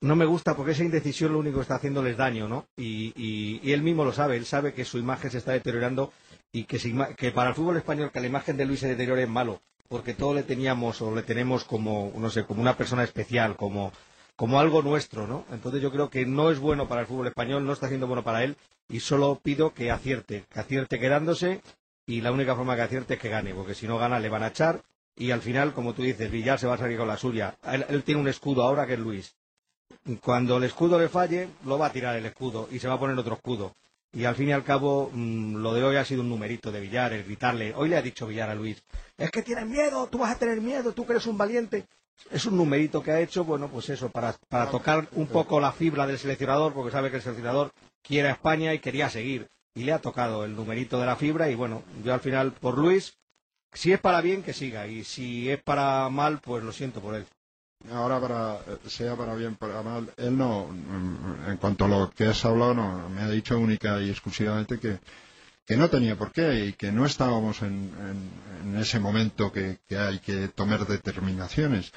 [0.00, 2.66] No me gusta porque esa indecisión lo único que está haciéndoles daño, ¿no?
[2.76, 6.12] Y, él mismo lo sabe, él sabe que su imagen se está deteriorando
[6.52, 6.78] y que,
[7.16, 9.60] que para el fútbol español que la imagen de Luis se deteriore es malo,
[9.92, 13.92] porque todo le teníamos o le tenemos como, no sé, como una persona especial, como,
[14.36, 15.44] como algo nuestro, ¿no?
[15.52, 18.24] Entonces yo creo que no es bueno para el fútbol español, no está siendo bueno
[18.24, 18.56] para él
[18.88, 21.60] y solo pido que acierte, que acierte quedándose
[22.06, 24.44] y la única forma que acierte es que gane, porque si no gana le van
[24.44, 24.80] a echar
[25.14, 27.54] y al final, como tú dices, Villar se va a salir con la suya.
[27.70, 29.36] Él, él tiene un escudo ahora que es Luis.
[30.24, 32.98] Cuando el escudo le falle, lo va a tirar el escudo y se va a
[32.98, 33.74] poner otro escudo.
[34.12, 36.80] Y al fin y al cabo, mm, lo de hoy ha sido un numerito de
[36.80, 37.72] Villar, el gritarle.
[37.74, 38.82] Hoy le ha dicho Villar a Luis,
[39.16, 41.86] es que tienes miedo, tú vas a tener miedo, tú que eres un valiente.
[42.30, 45.72] Es un numerito que ha hecho, bueno, pues eso, para, para tocar un poco la
[45.72, 47.72] fibra del seleccionador, porque sabe que el seleccionador
[48.02, 49.48] quiere a España y quería seguir.
[49.74, 52.76] Y le ha tocado el numerito de la fibra y bueno, yo al final, por
[52.76, 53.16] Luis,
[53.72, 54.86] si es para bien, que siga.
[54.86, 57.26] Y si es para mal, pues lo siento por él.
[57.90, 62.26] Ahora, para, sea para bien, para mal, él no, mm, en cuanto a lo que
[62.26, 64.98] has hablado, no, me ha dicho única y exclusivamente que,
[65.66, 68.30] que no tenía por qué y que no estábamos en, en-
[68.74, 71.92] en ese momento que, que hay que tomar determinaciones.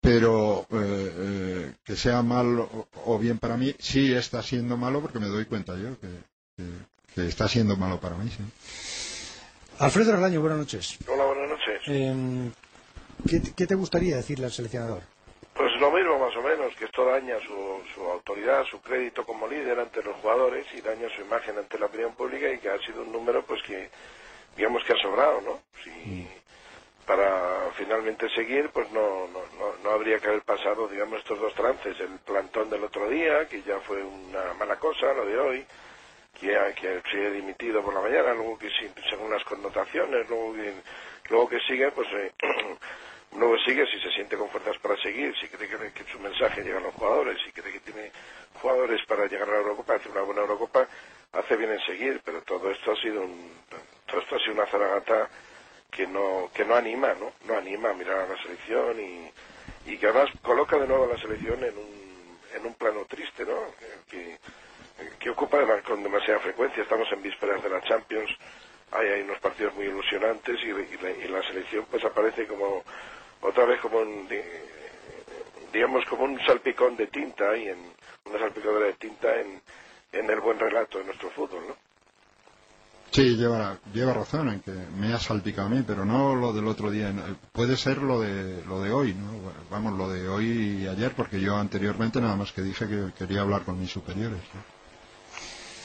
[0.00, 5.00] Pero eh, eh, que sea mal o, o bien para mí, sí está siendo malo
[5.00, 6.08] porque me doy cuenta yo que,
[6.56, 8.30] que- que está siendo malo para mí.
[8.30, 8.42] Sí.
[9.78, 10.96] Alfredo Relaño, buenas noches.
[11.08, 11.82] Hola, buenas noches.
[11.86, 12.50] Eh,
[13.28, 15.02] ¿qué, qué te gustaría decirle al seleccionador?
[15.54, 19.46] Pues lo mismo más o menos, que esto daña su, su autoridad, su crédito como
[19.46, 22.78] líder ante los jugadores y daña su imagen ante la opinión pública y que ha
[22.80, 23.88] sido un número pues que
[24.56, 25.60] digamos que ha sobrado, ¿no?
[25.84, 26.26] Si
[27.06, 31.54] para finalmente seguir pues no, no, no, no habría que haber pasado digamos estos dos
[31.54, 35.66] trances, el plantón del otro día, que ya fue una mala cosa, lo de hoy,
[36.40, 38.68] que, ha- que se ha dimitido por la mañana, luego que
[39.08, 40.74] según las connotaciones, luego que,
[41.30, 42.32] luego que sigue, pues eh,
[43.36, 46.78] luego sigue si se siente con fuerzas para seguir, si cree que, su mensaje llega
[46.78, 48.10] a los jugadores, si cree que tiene
[48.60, 50.86] jugadores para llegar a la Eurocopa, hacer una buena Eurocopa,
[51.32, 53.50] hace bien en seguir, pero todo esto ha sido un,
[54.06, 55.28] todo esto ha sido una zaragata
[55.90, 57.32] que no, que no anima, ¿no?
[57.44, 59.30] No anima a mirar a la selección y,
[59.86, 63.44] y que además coloca de nuevo a la selección en un, en un plano triste,
[63.44, 63.58] ¿no?
[64.10, 64.38] Que,
[65.18, 66.82] que ocupa con demasiada frecuencia.
[66.82, 68.30] Estamos en vísperas de la Champions,
[68.92, 72.84] hay, unos partidos muy ilusionantes y, y la, y la selección pues aparece como
[73.44, 74.40] otra vez como un, di-
[75.72, 77.78] digamos como un salpicón de tinta y en
[78.24, 79.60] una salpicadora de tinta en,
[80.12, 81.76] en el buen relato de nuestro fútbol, ¿no?
[83.10, 86.66] Sí, lleva, lleva razón en que me ha salpicado a mí, pero no lo del
[86.66, 87.12] otro día.
[87.52, 89.52] Puede ser lo de, lo de hoy, ¿no?
[89.70, 93.42] Vamos, lo de hoy y ayer, porque yo anteriormente nada más que dije que quería
[93.42, 94.40] hablar con mis superiores.
[94.52, 94.60] ¿no?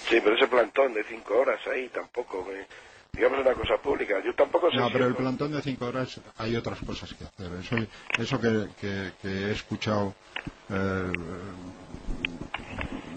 [0.10, 2.65] Sí, pero ese plantón de cinco horas ahí tampoco, eh,
[3.13, 4.22] digamos una cosa pública.
[4.24, 7.24] Yo tampoco sé No, si pero el plantón de cinco horas hay otras cosas que
[7.26, 7.52] hacer.
[7.60, 7.76] Eso,
[8.17, 10.13] eso que, que- que he escuchado,
[10.69, 11.12] eh,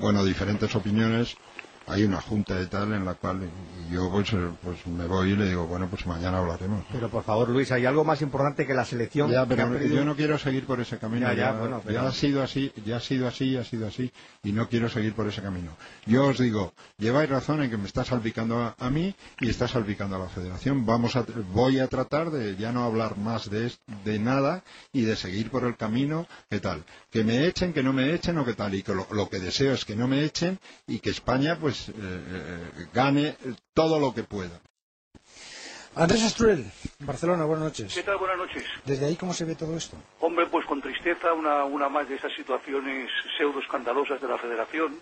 [0.00, 1.37] bueno, diferentes opiniones,
[1.87, 3.40] hay una junta de tal en la cual
[3.92, 6.85] yo pues, eh, pues me voy y le digo, bueno, pues mañana hablaremos.
[6.90, 9.31] Pero por favor, Luis, hay algo más importante que la selección.
[9.31, 11.26] Ya, pero ha perdido- yo no quiero seguir por ese camino.
[11.28, 13.87] Ya, Ya, ya, bueno, pero- ya ha sido así, ya ha sido así, ha sido
[13.87, 15.76] así, y no quiero seguir por ese camino.
[16.07, 19.68] Yo os digo, lleváis razón en que me está salpicando a, a mí y está
[19.68, 20.87] salpicando a la Federación.
[20.87, 23.72] Vamos a, voy a tratar de ya no hablar más de,
[24.05, 26.85] de nada y de seguir por el camino, ¿qué tal?
[27.11, 28.74] Que me echen, que no me echen o qué tal.
[28.74, 31.88] Y que lo, lo que deseo es que no me echen y que España pues
[31.88, 33.37] eh, eh, gane
[33.74, 34.61] todo lo que pueda.
[35.95, 36.64] Andrés Astruel,
[37.01, 37.95] Barcelona, buenas noches.
[37.95, 38.16] ¿Qué tal?
[38.16, 38.64] Buenas noches.
[38.87, 39.97] Desde ahí, ¿cómo se ve todo esto?
[40.21, 44.99] Hombre, pues con tristeza, una, una más de esas situaciones pseudo escandalosas de la Federación.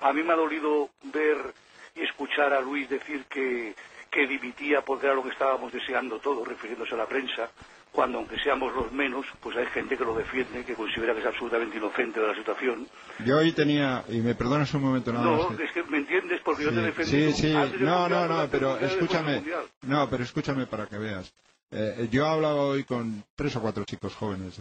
[0.00, 1.52] A mí me ha dolido ver
[1.94, 3.74] y escuchar a Luis decir que,
[4.10, 7.50] que dimitía porque era lo que estábamos deseando todos, refiriéndose a la prensa,
[7.92, 11.26] cuando aunque seamos los menos, pues hay gente que lo defiende, que considera que es
[11.26, 12.88] absolutamente inocente de la situación.
[13.24, 15.56] Yo hoy tenía, y me perdonas un momento nada No, más.
[15.58, 17.32] que- es que me entiendes porque yo te defendí.
[17.32, 19.42] Sí, sí, antes no, Mundial, no, no, pero escúchame,
[19.82, 21.32] no, pero escúchame para que veas.
[21.70, 24.58] Eh, yo hablaba hoy con tres o cuatro chicos jóvenes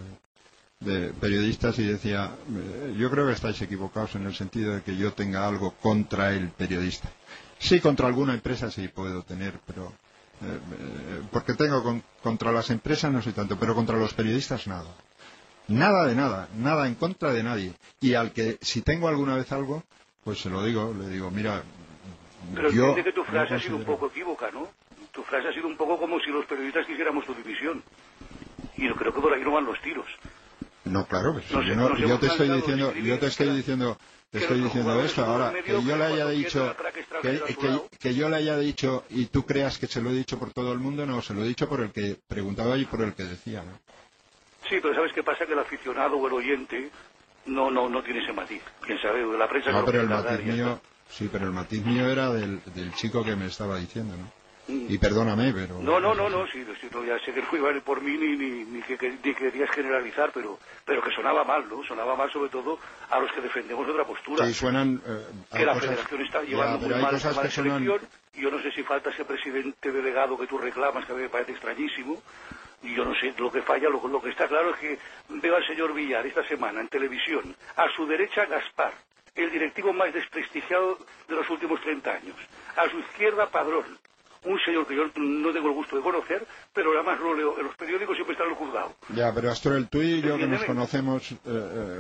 [0.82, 4.82] de, de periodistas y decía, eh, yo creo que estáis equivocados en el sentido de
[4.82, 7.10] que yo tenga algo contra el periodista.
[7.60, 10.11] Sí, contra alguna empresa sí puedo tener, pero eh, eh,
[11.32, 14.90] porque tengo con- contra las empresas no soy tanto, pero contra los periodistas nada.
[15.68, 17.74] Nada de nada, nada en contra de nadie.
[18.00, 19.84] Y al que si tengo alguna vez algo,
[20.24, 21.64] pues se lo digo, le digo, mira,
[22.56, 24.68] Pero yo que tu no frase ha sido un poco equívoca, ¿no?
[25.12, 27.84] Tu frase ha sido un poco como si los periodistas quisiéramos tu división.
[28.78, 30.08] Y yo creo que por ahí no van los tiros.
[30.86, 33.98] No, claro, pues No yo, no- te estoy diciendo, yo te estoy diciendo,
[34.32, 36.76] te estoy diciendo esto ahora, que yo le haya dicho,
[38.00, 40.74] que, yo le haya dicho y tú creas que se lo he dicho por todo
[40.74, 43.24] el mundo, no, se lo he dicho por el que preguntaba y por el que
[43.24, 43.78] decía, ¿no?
[44.70, 45.46] Sí, pero ¿sabes qué pasa?
[45.46, 46.90] Que el aficionado o el oyente
[47.46, 48.62] no no no tiene ese matiz.
[48.86, 52.32] Quién sabe, la prensa No, pero el matiz mío, sí, pero el matiz mío era
[52.32, 54.41] del, del chico que me estaba diciendo, ¿no?
[54.68, 54.86] Mm.
[54.90, 55.80] Y perdóname, pero...
[55.80, 58.02] No, no, no, no, sí, sí, no, ya sé que no iba a ir por
[58.02, 61.84] mí ni, ni, ni que, ni querías generalizar, pero, pero que sonaba mal, ¿no?
[61.84, 64.46] Sonaba mal sobre todo a los que defendemos otra postura.
[64.46, 65.02] Sí, suenan...
[65.06, 65.26] eh,
[65.58, 67.86] que la cosas- federación está Ya, llevando pero muy hay mal cosas que suenan...
[67.86, 71.30] yo no sé si falta ese presidente delegado que tú reclamas, que a mí me
[71.30, 72.22] parece extrañísimo.
[72.84, 73.90] Y yo no sé lo que falla.
[73.90, 77.56] Lo, lo que está claro es que veo al señor Villar esta semana en televisión.
[77.76, 78.94] A su derecha, Gaspar,
[79.36, 80.98] el directivo más desprestigiado
[81.28, 82.36] de los últimos 30 años.
[82.76, 83.86] A su izquierda, Padrón,
[84.44, 87.66] un señor que yo no tengo el gusto de conocer, pero además lo leo en
[87.66, 88.96] los periódicos siempre está en el juzgado.
[89.16, 92.00] Ya, pero Astrel, tú y yo que nos conocemos, eh, eh,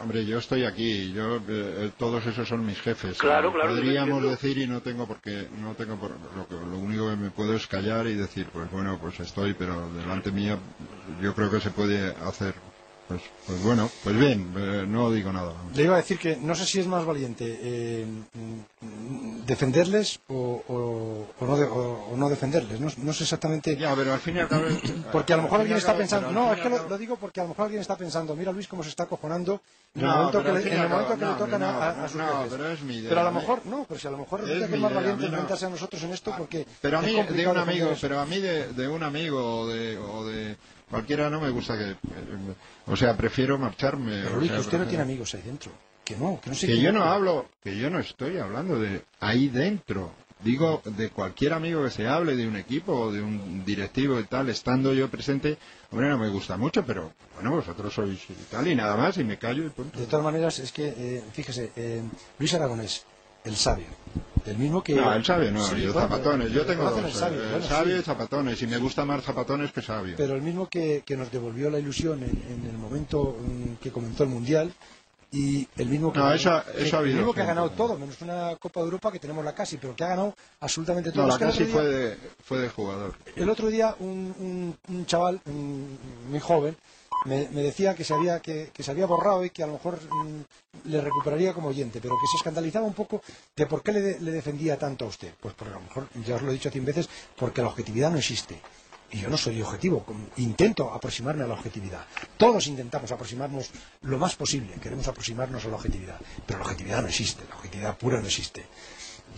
[0.00, 3.18] hombre, yo estoy aquí, yo eh, eh, todos esos son mis jefes.
[3.18, 6.78] Claro, claro, Podríamos decir y no tengo por qué, no tengo por, lo, que- lo
[6.78, 10.58] único que me puedo es callar y decir, pues bueno, pues estoy, pero delante mía
[11.22, 12.54] yo creo que se puede hacer,
[13.08, 15.54] pues, pues bueno, pues bien, eh, no digo nada.
[15.74, 18.06] Le iba a decir que no sé si es más valiente eh,
[19.46, 22.80] defenderles o, o- o no de- o- no defenderles.
[22.80, 23.76] No, no sé exactamente.
[23.76, 24.64] Ya, pero al fin y al cabo...
[25.10, 26.30] Porque a lo mejor alguien al está pensando.
[26.32, 28.36] No, es que lo, digo porque a lo mejor alguien está pensando.
[28.36, 29.62] Mira Luis cómo se está acojonando
[29.94, 32.82] en el momento que le, en el momento que tocan a, a- sus pero es
[32.82, 34.76] mi idea, Pero a lo mejor no, pero si a lo mejor resulta Es que
[34.76, 36.66] es más idea, valiente enfrentarse a nosotros en esto porque.
[36.82, 39.96] Pero a mí, de un amigo, pero a mí de, de un amigo o de,
[39.96, 40.56] o de
[40.90, 41.90] cualquiera no me gusta que...
[41.90, 41.96] eh,
[42.86, 44.22] o sea, prefiero marcharme.
[44.22, 45.72] Pero o Luis, sea, que usted no tiene amigos ahí dentro.
[46.04, 49.04] Que no, que no se Que yo no hablo, que yo no estoy hablando de
[49.20, 50.12] ahí dentro.
[50.40, 54.24] Digo, de cualquier amigo que se hable de un equipo o de un directivo y
[54.24, 55.58] tal, estando yo presente,
[55.90, 59.24] hombre, no me gusta mucho, pero bueno, vosotros sois y tal y nada más y
[59.24, 59.98] me callo y punto.
[59.98, 62.02] De todas maneras, es que, eh, fíjese, eh,
[62.38, 63.04] Luis Aragonés,
[63.48, 63.86] el sabio,
[64.46, 64.94] el mismo que...
[64.94, 67.66] No, el sabio no, Sí, yo bueno, zapatones, yo tengo dos, el sabio, eh, bueno,
[67.66, 68.00] sabio sí.
[68.00, 70.14] y zapatones, y me gusta más zapatones que sabio.
[70.16, 73.90] Pero el mismo que, que nos devolvió la ilusión en, en el momento mm, que
[73.90, 74.72] comenzó el Mundial
[75.30, 78.20] y el mismo que, No, eso- eso ha el mismo que ha ganado todo, menos
[78.22, 81.22] una Copa de Europa que tenemos la casi, pero que ha ganado absolutamente todo.
[81.22, 83.14] No, la el casi otro fue día- de, fue de jugador.
[83.36, 85.98] El otro día un, un- un chaval un-
[86.30, 86.76] muy joven
[87.26, 89.98] me, me decía que se, había, que, se había borrado y que a lo mejor
[90.02, 93.22] mm, le recuperaría como oyente, pero que se escandalizaba un poco
[93.56, 95.32] de por qué le, le defendía tanto a usted.
[95.40, 98.10] Pues porque a lo mejor, ya os lo he dicho cien veces, porque la objetividad
[98.10, 98.60] no existe.
[99.10, 100.04] Y yo no soy objetivo,
[100.36, 102.04] intento aproximarme a la objetividad.
[102.36, 103.70] Todos intentamos aproximarnos
[104.02, 107.96] lo más posible, queremos aproximarnos a la objetividad, pero la objetividad no existe, la objetividad
[107.96, 108.66] pura no existe.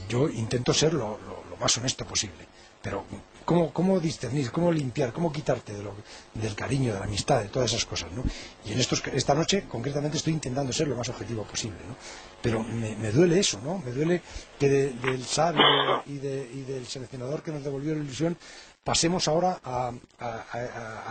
[0.09, 2.47] Yo intento ser lo- lo más honesto posible,
[2.83, 3.05] pero
[3.51, 5.97] ¿cómo, cómo discernir, cómo limpiar, cómo quitarte de lo-
[6.35, 8.13] del cariño, de la amistad, de todas esas cosas?
[8.13, 8.23] ¿no?
[8.65, 11.79] Y en estos, esta noche, concretamente, estoy intentando ser lo más objetivo posible.
[11.89, 11.97] ¿no?
[12.41, 13.79] Pero me, me duele eso, ¿no?
[13.79, 14.23] Me duele
[14.59, 15.65] que de- del sabio
[16.07, 18.37] y, de- y del seleccionador que nos devolvió la ilusión
[18.85, 19.93] pasemos ahora a,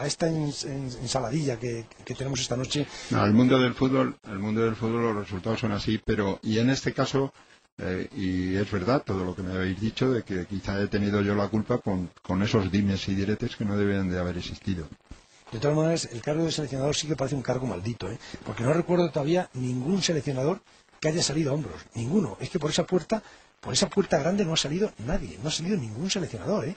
[0.06, 2.88] esta ens- ens- ensaladilla que, que tenemos esta noche.
[3.12, 6.58] No, el mundo del fútbol, el mundo del fútbol los resultados son así, pero y
[6.60, 7.34] en este caso
[7.82, 11.22] Eh, y es verdad todo lo que me habéis dicho de que quizá he tenido
[11.22, 14.88] yo la culpa con, con esos dimes y diretes que no deben de haber existido.
[15.52, 18.20] De todas maneras, el cargo de seleccionador sí que parece un cargo maldito, ¿eh?
[18.46, 20.62] porque no recuerdo todavía ningún seleccionador
[21.00, 21.82] que haya salido a hombros.
[21.96, 22.38] Ninguno.
[22.40, 23.24] Es que por esa puerta,
[23.62, 26.76] por esa puerta grande no ha salido nadie, no ha salido ningún seleccionador, ¿eh?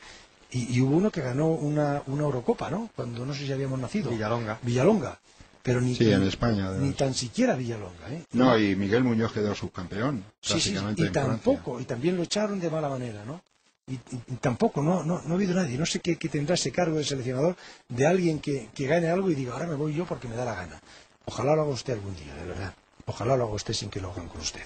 [0.53, 2.91] Y, y hubo uno que ganó una, una Eurocopa, ¿no?
[2.95, 4.11] Cuando no sé si habíamos nacido.
[4.11, 4.59] Villalonga.
[4.63, 5.19] Villalonga.
[5.63, 6.67] Pero ni, Sí, ni- en España.
[6.69, 6.87] además.
[6.89, 8.25] ni tan siquiera Villalonga, ¿eh?
[8.33, 12.89] No, y Miguel Muñoz quedó subcampeón, Sí, y tampoco, y también lo echaron de mala
[12.89, 13.41] manera, ¿no?
[13.87, 15.77] Y, y- y tampoco, no, no, no ha habido nadie.
[15.79, 17.57] No sé qué, qué tendrá ese cargo de seleccionador
[17.89, 20.45] de alguien que, que gane algo y diga, ahora me voy yo porque me da
[20.45, 20.81] la gana.
[21.27, 22.75] Ojalá lo haga usted algún día, de verdad.
[23.07, 24.63] Ojalá lo haga usted sin que lo hagan con usted.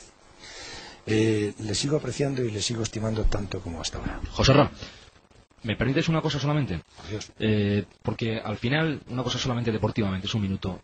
[1.07, 4.21] Eh, le sigo apreciando y le sigo estimando tanto como hasta ahora.
[4.33, 4.71] José Ram,
[5.67, 6.81] ¿me permites una cosa solamente?
[7.39, 10.81] Eh, porque al final, una cosa solamente deportivamente, es un minuto.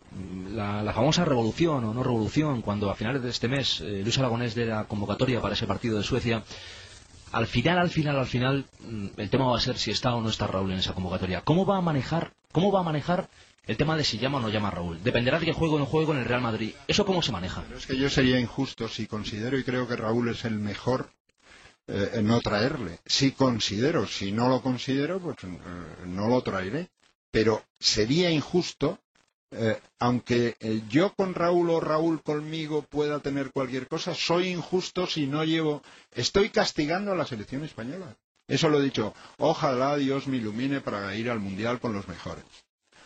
[0.51, 4.19] La, la famosa revolución o no revolución, cuando a finales de este mes eh, Luis
[4.19, 6.43] Aragonés de la convocatoria para ese partido de Suecia,
[7.31, 10.21] al final, al final, al final, mm, el tema va a ser si está o
[10.21, 11.41] no está Raúl en esa convocatoria.
[11.41, 13.29] ¿Cómo va a manejar, cómo va a manejar
[13.65, 15.01] el tema de si llama o no llama a Raúl?
[15.01, 16.73] Dependerá de que juegue o no juegue en el Real Madrid.
[16.87, 17.63] ¿Eso cómo se maneja?
[17.65, 21.09] Pero es que yo sería injusto si considero y creo que Raúl es el mejor
[21.87, 22.99] eh, no traerle.
[23.05, 25.47] Si considero, si no lo considero, pues eh,
[26.05, 26.89] no lo traeré.
[27.31, 28.99] Pero sería injusto,
[29.51, 30.55] eh, aunque
[30.89, 35.81] yo con Raúl o Raúl conmigo pueda tener cualquier cosa, soy injusto si no llevo.
[36.11, 38.15] Estoy castigando a la selección española.
[38.47, 39.13] Eso lo he dicho.
[39.37, 42.45] Ojalá Dios me ilumine para ir al mundial con los mejores.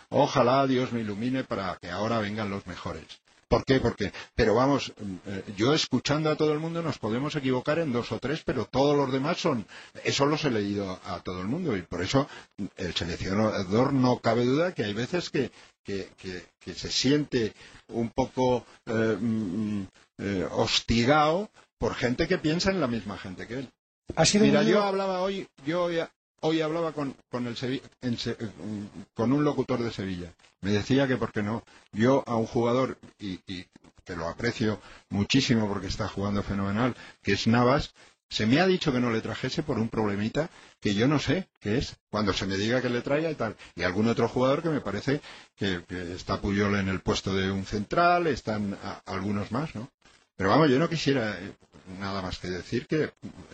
[0.09, 3.05] Ojalá Dios me ilumine para que ahora vengan los mejores.
[3.47, 3.79] ¿Por qué?
[3.79, 4.91] Porque, pero vamos,
[5.27, 8.65] eh, yo escuchando a todo el mundo nos podemos equivocar en dos o tres, pero
[8.65, 9.65] todos los demás son,
[10.03, 12.27] eso los he leído a todo el mundo y por eso
[12.75, 15.51] el seleccionador no cabe duda que hay veces que,
[15.83, 17.53] que, que- que se siente
[17.87, 19.83] un poco eh, mm,
[20.17, 23.69] eh, hostigado por gente que piensa en la misma gente que él.
[24.47, 25.99] Mira, yo hablaba hoy, yo hoy,
[26.41, 28.37] hoy hablaba con, con, el en Se-
[29.13, 30.33] con un locutor de Sevilla.
[30.61, 31.63] Me decía que, ¿por qué no?
[31.91, 33.37] Yo a un jugador, y,
[34.05, 37.93] que lo aprecio muchísimo porque está jugando fenomenal, que es Navas,
[38.29, 40.49] se me ha dicho que no le trajese por un problemita
[40.81, 41.95] que yo no sé qué es.
[42.09, 43.55] Cuando se me diga que le traiga y tal.
[43.75, 45.21] Y algún otro jugador que me parece
[45.55, 49.89] que, que está Puyol en el puesto de un central, están algunos más, ¿no?
[50.35, 51.53] Pero vamos, yo no quisiera eh,
[51.99, 53.11] nada más que decir que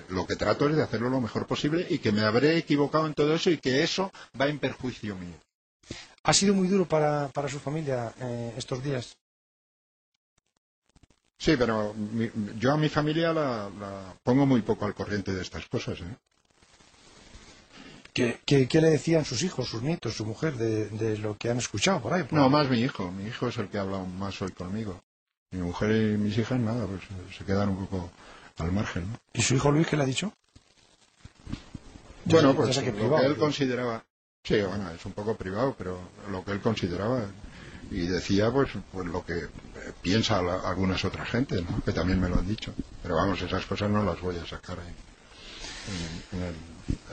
[0.09, 3.13] lo que trato es de hacerlo lo mejor posible y que me habré equivocado en
[3.13, 5.35] todo eso y que eso va en perjuicio mío.
[6.23, 9.15] Ha sido muy duro para, para su familia eh, estos días.
[11.37, 15.41] Sí, pero mi- yo a mi familia la, la pongo muy poco al corriente de
[15.41, 15.99] estas cosas.
[15.99, 16.15] ¿eh?
[18.13, 21.49] ¿Qué, qué- qué le decían sus hijos, sus nietos, su mujer de, de lo que
[21.49, 22.23] han escuchado por ahí?
[22.23, 22.49] Por No, ahí?
[22.51, 23.11] más mi hijo.
[23.11, 25.03] Mi hijo es el que habla más hoy conmigo.
[25.53, 27.01] Mi mujer y mis hijas, nada, pues
[27.37, 28.11] se quedan un poco
[28.57, 29.09] al margen.
[29.11, 29.17] ¿no?
[29.33, 30.33] ¿Y su hijo Luis qué le ha dicho?
[32.25, 32.83] Bueno, pues lo
[33.15, 34.03] que él consideraba,
[34.43, 35.99] sí, bueno, es un poco privado, pero
[36.31, 37.25] lo que él consideraba
[37.91, 39.47] y decía, pues, pues lo que
[40.01, 41.83] piensa la- algunas otras gentes, ¿no?
[41.83, 42.73] que también me lo han dicho.
[43.03, 46.55] Pero vamos, esas cosas no las voy a sacar en, en- el-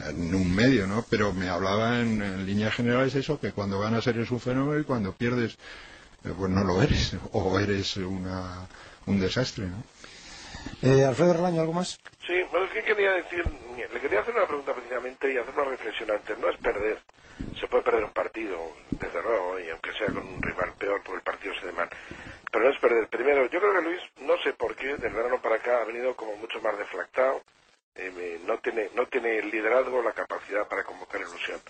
[0.09, 1.05] en un medio, ¿no?
[1.11, 4.85] Pero me hablaba en, en líneas generales eso, que cuando ganas eres un fenómeno y
[4.85, 5.57] cuando pierdes,
[6.23, 8.67] pues no lo eres, o eres una,
[9.07, 9.83] un desastre, ¿no?
[10.83, 11.99] Eh, Alfredo Relaño, ¿algo más?
[12.27, 13.45] Sí, bueno, es que quería decir,
[13.93, 16.39] le quería hacer una pregunta precisamente y hacer una reflexión antes.
[16.39, 16.99] No es perder,
[17.59, 18.59] se puede perder un partido,
[18.91, 21.89] desde luego, y aunque sea con un rival peor, porque el partido se dé mal.
[22.51, 23.09] Pero no es perder.
[23.09, 26.15] Primero, yo creo que Luis, no sé por qué, del verano para acá ha venido
[26.17, 27.43] como mucho más deflactado.
[27.97, 31.61] eh, no tiene no tiene el liderazgo, la capacidad para convocar ilusión.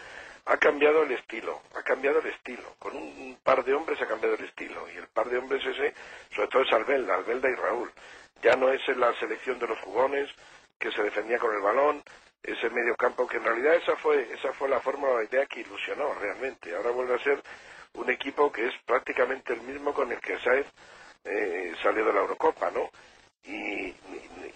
[0.46, 2.74] Ha cambiado el estilo, ha cambiado el estilo.
[2.78, 4.88] Con un, par de hombres ha cambiado el estilo.
[4.90, 5.94] Y el par de hombres ese,
[6.34, 7.92] sobre todo es Albelda, Albelda y Raúl.
[8.42, 10.30] Ya no es en la selección de los jugones
[10.78, 12.02] que se defendía con el balón,
[12.42, 15.60] ese medio campo que en realidad esa fue esa fue la forma la idea que
[15.60, 16.74] ilusionó realmente.
[16.74, 17.42] Ahora vuelve a ser
[17.94, 20.66] un equipo que es prácticamente el mismo con el que Saez
[21.24, 22.90] eh, salió de la Eurocopa, ¿no?
[23.44, 23.94] Y,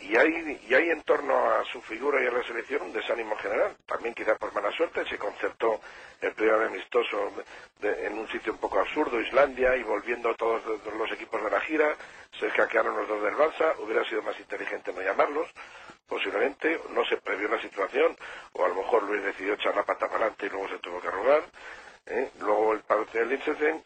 [0.00, 3.36] y, hay, y hay en torno a su figura y a la selección un desánimo
[3.36, 3.76] general.
[3.86, 5.80] También quizás por mala suerte se concertó
[6.20, 7.32] el primer amistoso
[7.80, 10.62] de- en un sitio un poco absurdo, Islandia, y volviendo todos
[10.96, 11.96] los equipos de la gira,
[12.38, 15.48] se hackearon los dos del Barça, hubiera sido más inteligente no llamarlos,
[16.06, 18.16] posiblemente, no se previó la situación,
[18.52, 21.00] o a lo mejor Luis decidió echar la pata para adelante y luego se tuvo
[21.00, 21.42] que arrugar.
[22.06, 22.30] ¿eh?
[22.40, 22.82] Luego el
[23.12, 23.82] del Liechtenstein,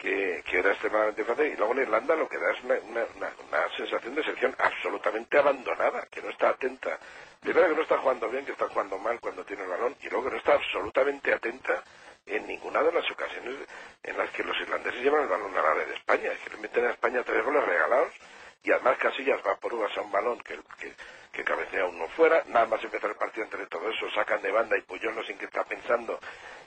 [0.00, 2.74] que, que era extremadamente fácil, y luego en Irlanda lo que da es una,
[3.16, 6.98] una, sensación de selección absolutamente abandonada, que no está atenta.
[7.40, 10.08] Primero que no está jugando bien, que está jugando mal cuando tiene el balón, y
[10.08, 11.84] luego que no está absolutamente atenta
[12.26, 13.56] en ninguna de las ocasiones
[14.02, 16.50] en las que los irlandeses llevan el balón a la área de España, es que
[16.50, 18.14] le meten a España tres goles regalados
[18.62, 20.94] y además Casillas va por uvas a un balón que, que,
[21.32, 24.76] que cabecea uno fuera, nada más empezar el partido entre todo eso, sacan de banda
[24.78, 26.18] y Puyol no sé en qué está pensando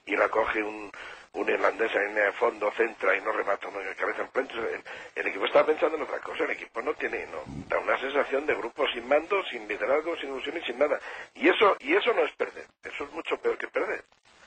[0.06, 0.92] y la coge un,
[1.34, 4.84] un irlandés en el fondo, centra y no remata uno de cabeza en.
[5.16, 8.46] El, equipo estaba pensando en otra cosa, el equipo no tiene, no, da una sensación
[8.46, 11.00] de grupo sin mando, sin liderazgo, sin ilusión y sin nada.
[11.34, 14.04] Y eso, y eso no es perder, eso es mucho peor que perder.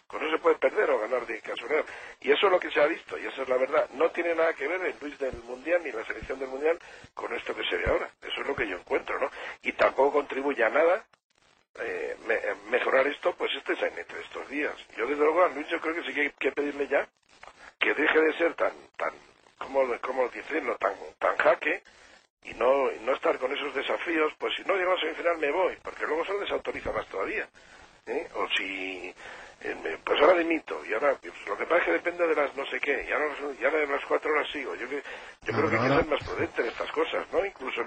[0.06, 1.84] Con eso se puede perder o ganar de casualidad.
[2.20, 3.90] Y eso es lo que se ha visto, y esa es la verdad.
[3.94, 6.78] No tiene nada que ver el Luis del Mundial ni la selección del Mundial
[7.12, 8.08] con esto que se ve ahora.
[8.22, 9.28] Eso es lo que yo encuentro, ¿no?
[9.62, 11.04] Y tampoco contribuye a nada
[11.80, 14.74] eh, me, mejorar esto, pues este es entre estos días.
[14.96, 17.08] Yo desde luego a Luis yo creo que sí que hay que pedirle ya
[17.78, 19.12] que deje de ser tan, tan,
[19.58, 21.82] como, como decirlo, tan, tan jaque
[22.44, 25.50] y no, y no estar con esos desafíos, pues si no llego a semifinal me
[25.50, 27.48] voy, porque luego se lo desautoriza más todavía.
[28.06, 28.28] ¿eh?
[28.34, 29.14] O si eh,
[30.04, 32.64] pues ahora dimito y ahora pues, lo que pasa es que depende de las no
[32.66, 35.76] sé qué y ahora, y ahora de las cuatro horas sigo yo, yo creo que
[35.76, 37.80] hay que ser más prudente en estas cosas no incluso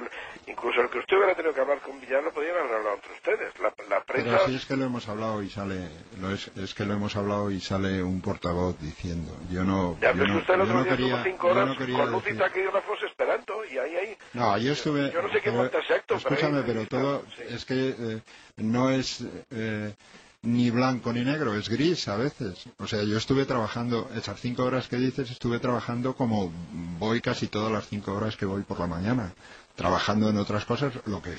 [0.48, 3.14] incluso el que usted hubiera tenido que hablar con Villar lo podrían haber hablado entre
[3.14, 5.90] ustedes la, la prensa pero así es que lo hemos hablado y sale
[6.20, 10.12] lo es, es que lo hemos hablado y sale un portavoz diciendo yo no ya,
[10.14, 13.04] yo no, usted el otro yo no día quería, cinco horas yo con decir- taquígrafos
[13.04, 15.12] esperando y ahí ahí No, yo estuve.
[15.12, 17.44] yo no sé qué ese acto pero Escúchame, ahí- pero todo sí.
[17.48, 18.22] es que eh,
[18.58, 19.94] no es eh,
[20.42, 22.66] ni blanco ni negro, es gris a veces.
[22.78, 26.52] O sea, yo estuve trabajando, esas cinco horas que dices, estuve trabajando como
[26.98, 29.34] voy casi todas las cinco horas que voy por la mañana.
[29.76, 31.32] Trabajando en otras cosas, lo que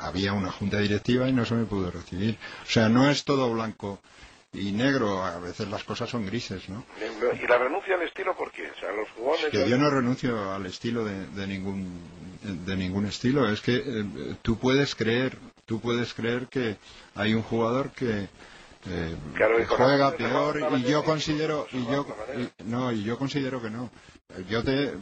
[0.00, 2.38] había una junta directiva y no se me pudo recibir.
[2.64, 4.00] O sea, no es todo blanco
[4.52, 6.84] y negro, a veces las cosas son grises, ¿no?
[7.32, 8.70] y la renuncia al estilo ¿por qué?
[8.70, 12.00] o sea los jugones que yo no renuncio al estilo de, de ningún
[12.42, 14.04] de ningún estilo es que eh,
[14.42, 16.76] tú puedes creer tú puedes creer que
[17.14, 18.28] hay un jugador que,
[18.86, 22.06] eh, Claro, juega peor y yo considero y yo
[22.36, 23.90] y- no y yo considero que no
[24.48, 24.92] yo te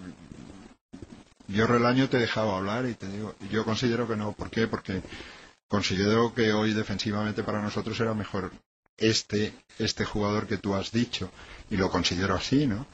[1.48, 4.66] yo relaño te he dejado hablar y te digo yo considero que no ¿por qué?
[4.68, 5.02] porque
[5.68, 8.52] considero que hoy defensivamente para nosotros era mejor
[8.98, 11.30] este este jugador que tú has dicho
[11.70, 12.86] y lo considero así ¿no?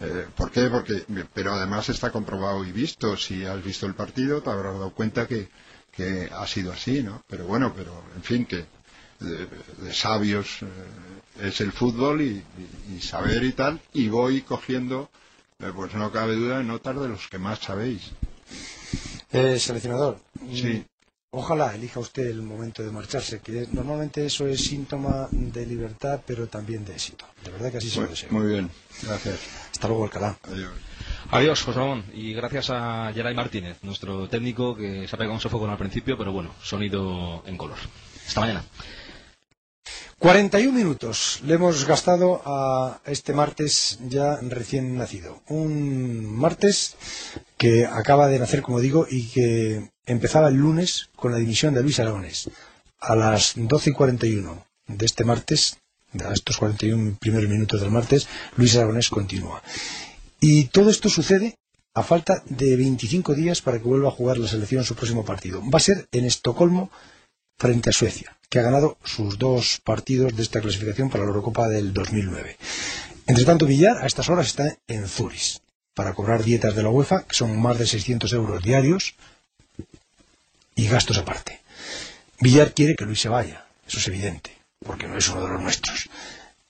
[0.00, 0.68] Eh, ¿Por qué?
[0.68, 3.16] Porque, pero además está comprobado y visto.
[3.16, 5.48] Si has visto el partido, te habrás dado cuenta que,
[5.92, 7.22] que ha sido así, ¿no?
[7.28, 8.64] Pero bueno, pero en fin, que
[9.20, 9.46] de,
[9.78, 12.42] de sabios eh, es el fútbol y,
[12.90, 13.80] y- y saber y tal.
[13.92, 15.10] Y voy cogiendo,
[15.60, 18.10] eh, pues no cabe duda, notas de los que más sabéis.
[19.32, 20.18] Eh, seleccionador,
[20.54, 20.84] Sí.
[20.84, 20.84] mm,
[21.36, 26.48] ojalá elija usted el momento de marcharse, que normalmente eso es síntoma de libertad, pero
[26.48, 27.24] también de éxito.
[27.44, 28.28] De verdad que así se lo deseo.
[28.30, 28.70] muy bien,
[29.02, 29.38] gracias.
[29.72, 30.36] Hasta luego, Alcalá.
[30.44, 30.72] Adiós.
[31.32, 32.04] Adiós, José Ramón.
[32.12, 36.18] Y gracias a Geray Martínez, nuestro técnico que se ha pegado un sofocón al principio,
[36.18, 37.78] pero bueno, sonido en color.
[38.26, 38.62] Hasta mañana.
[40.18, 45.40] 41 minutos le hemos gastado a este martes ya recién nacido.
[45.48, 46.96] Un martes
[47.56, 51.82] que acaba de nacer, como digo, y que empezaba el lunes con la dimisión de
[51.82, 52.50] Luis Aragonés.
[53.00, 55.78] A las 12 y 41 de este martes,
[56.22, 58.28] a estos 41 primeros minutos del martes,
[58.58, 59.62] Luis Aragonés continúa.
[60.44, 61.54] Y todo esto sucede
[61.94, 65.62] a falta de 25 días para que vuelva a jugar la selección su próximo partido.
[65.70, 66.90] Va a ser en Estocolmo
[67.56, 71.68] frente a Suecia, que ha ganado sus dos partidos de esta clasificación para la Eurocopa
[71.68, 72.56] del 2009.
[73.28, 75.60] Entre tanto, Villar a estas horas está en Zurich
[75.94, 79.14] para cobrar dietas de la UEFA, que son más de 600 euros diarios
[80.74, 81.60] y gastos aparte.
[82.40, 84.50] Villar quiere que Luis se vaya, eso es evidente,
[84.84, 86.10] porque no es uno de los nuestros,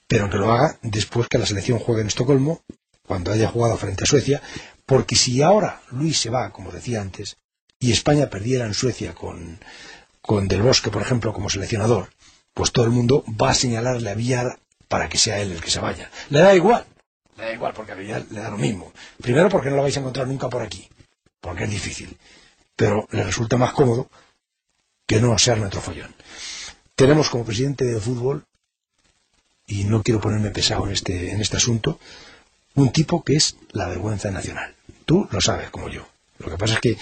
[0.06, 2.60] pero que lo haga después que la selección juegue en Estocolmo,
[3.12, 4.40] cuando haya jugado frente a Suecia,
[4.86, 7.36] porque si ahora Luis se va, como decía antes,
[7.78, 9.60] y España perdiera en Suecia con,
[10.22, 12.08] con Del Bosque, por ejemplo, como seleccionador,
[12.54, 14.58] pues todo el mundo va a señalarle a Villar
[14.88, 16.10] para que sea él el que se vaya.
[16.30, 16.86] Le da igual,
[17.36, 18.94] le da igual porque a Villar le da lo mismo.
[19.20, 20.88] Primero porque no lo vais a encontrar nunca por aquí,
[21.38, 22.16] porque es difícil,
[22.74, 24.08] pero le resulta más cómodo
[25.06, 26.14] que no ser nuestro follón.
[26.94, 28.46] Tenemos como presidente de fútbol,
[29.66, 32.00] y no quiero ponerme pesado en este, en este asunto,
[32.74, 34.74] un tipo que es la vergüenza nacional.
[35.04, 36.06] Tú lo sabes como yo.
[36.38, 36.96] Lo que pasa es que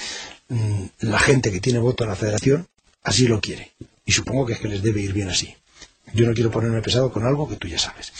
[0.48, 2.66] mm, la gente que tiene voto en la federación
[3.02, 3.72] así lo quiere.
[4.04, 5.54] Y supongo que es que les debe ir bien así.
[6.12, 8.12] Yo no quiero ponerme pesado con algo que tú ya sabes.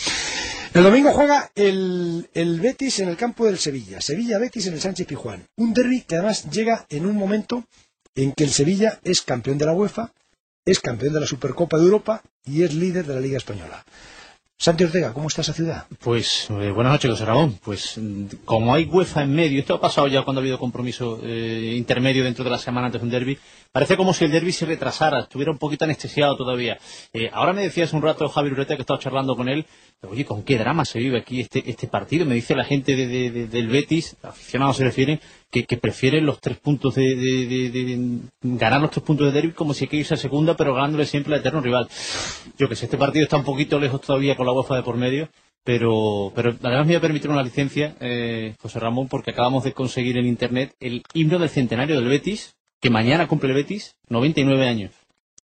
[0.73, 4.01] El domingo juega el, el Betis en el campo del Sevilla.
[4.01, 5.45] Sevilla-Betis en el Sánchez Pijuán.
[5.57, 7.65] Un derby que además llega en un momento
[8.15, 10.13] en que el Sevilla es campeón de la UEFA,
[10.65, 13.85] es campeón de la Supercopa de Europa y es líder de la Liga Española.
[14.61, 15.87] Santi Ortega, ¿cómo está esa ciudad?
[16.01, 17.59] Pues eh, buenas noches, José Ramón.
[17.65, 17.99] Pues
[18.45, 22.25] como hay UEFA en medio, esto ha pasado ya cuando ha habido compromiso eh, intermedio
[22.25, 23.39] dentro de la semana antes de un derby,
[23.73, 26.79] parece como si el derby se retrasara, estuviera un poquito anestesiado todavía.
[27.13, 29.65] Eh, ahora me decía hace un rato Javier Ureta que estaba charlando con él,
[30.09, 32.27] oye, ¿con qué drama se vive aquí este, este partido?
[32.27, 36.27] Me dice la gente de- de- de- del Betis, aficionados se refieren, que, que prefieren
[36.27, 40.15] los tres puntos de- ganar los tres puntos de derby como si hay que irse
[40.15, 41.89] a segunda, pero ganándole siempre al eterno rival.
[42.59, 44.97] Yo que sé, este partido está un poquito lejos todavía con la UEFA de por
[44.97, 45.29] medio,
[45.65, 49.73] pero, pero además me voy a permitir una licencia, eh, José Ramón, porque acabamos de
[49.73, 54.67] conseguir en internet el himno del centenario del Betis, que mañana cumple el Betis 99
[54.67, 54.91] años.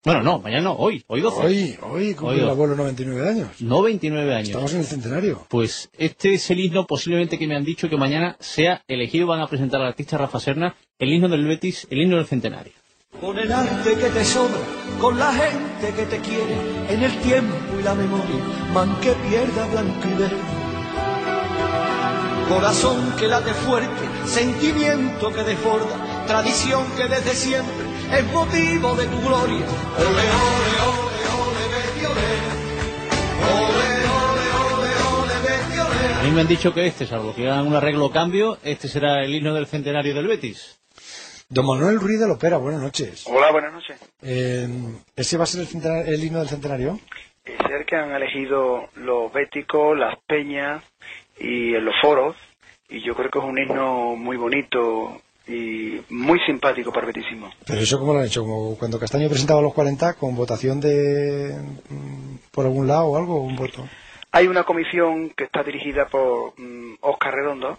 [0.05, 1.41] Bueno, no, mañana no, hoy, hoy 12.
[1.41, 3.61] Hoy, hoy cumple Hoy, el abuelo 99 años.
[3.61, 4.49] 99 años.
[4.49, 5.47] Estamos en el centenario.
[5.49, 9.41] Pues este es el himno posiblemente que me han dicho que mañana sea elegido, van
[9.41, 12.72] a presentar al artista Rafa Serna, el himno del Betis, el himno del centenario.
[13.20, 14.61] Con el arte que te sobra,
[15.01, 16.55] con la gente que te quiere,
[16.89, 20.37] en el tiempo y la memoria, man que pierda blanco y verde.
[22.49, 29.20] Corazón que late fuerte, sentimiento que desborda, tradición que desde siempre es motivo de tu
[29.20, 29.66] gloria.
[29.97, 32.29] Ole, ole, ole, ole, Betty, ole.
[33.55, 33.89] Ole,
[34.27, 36.14] ole, ole, ole, Betty, ole.
[36.14, 38.89] A mí me han dicho que este, salvo que hagan un arreglo o cambio, este
[38.89, 40.81] será el himno del centenario del Betis.
[41.49, 43.24] Don Manuel Ruiz de Lopera, buenas noches.
[43.29, 44.01] Hola, buenas noches.
[44.22, 44.68] Eh,
[45.14, 46.99] ¿Ese va a ser el, el himno del centenario?
[47.45, 50.83] Es el que han elegido los béticos, las peñas
[51.39, 52.35] y en los foros,
[52.89, 57.51] y yo creo que es un himno muy bonito y muy simpático betisismo.
[57.66, 61.55] Pero eso cómo lo han hecho, como cuando Castaño presentaba los 40 con votación de
[61.88, 63.86] mm, por algún lado o algo, un voto.
[64.32, 66.53] Hay una comisión que está dirigida por
[67.01, 67.78] Oscar Redondo.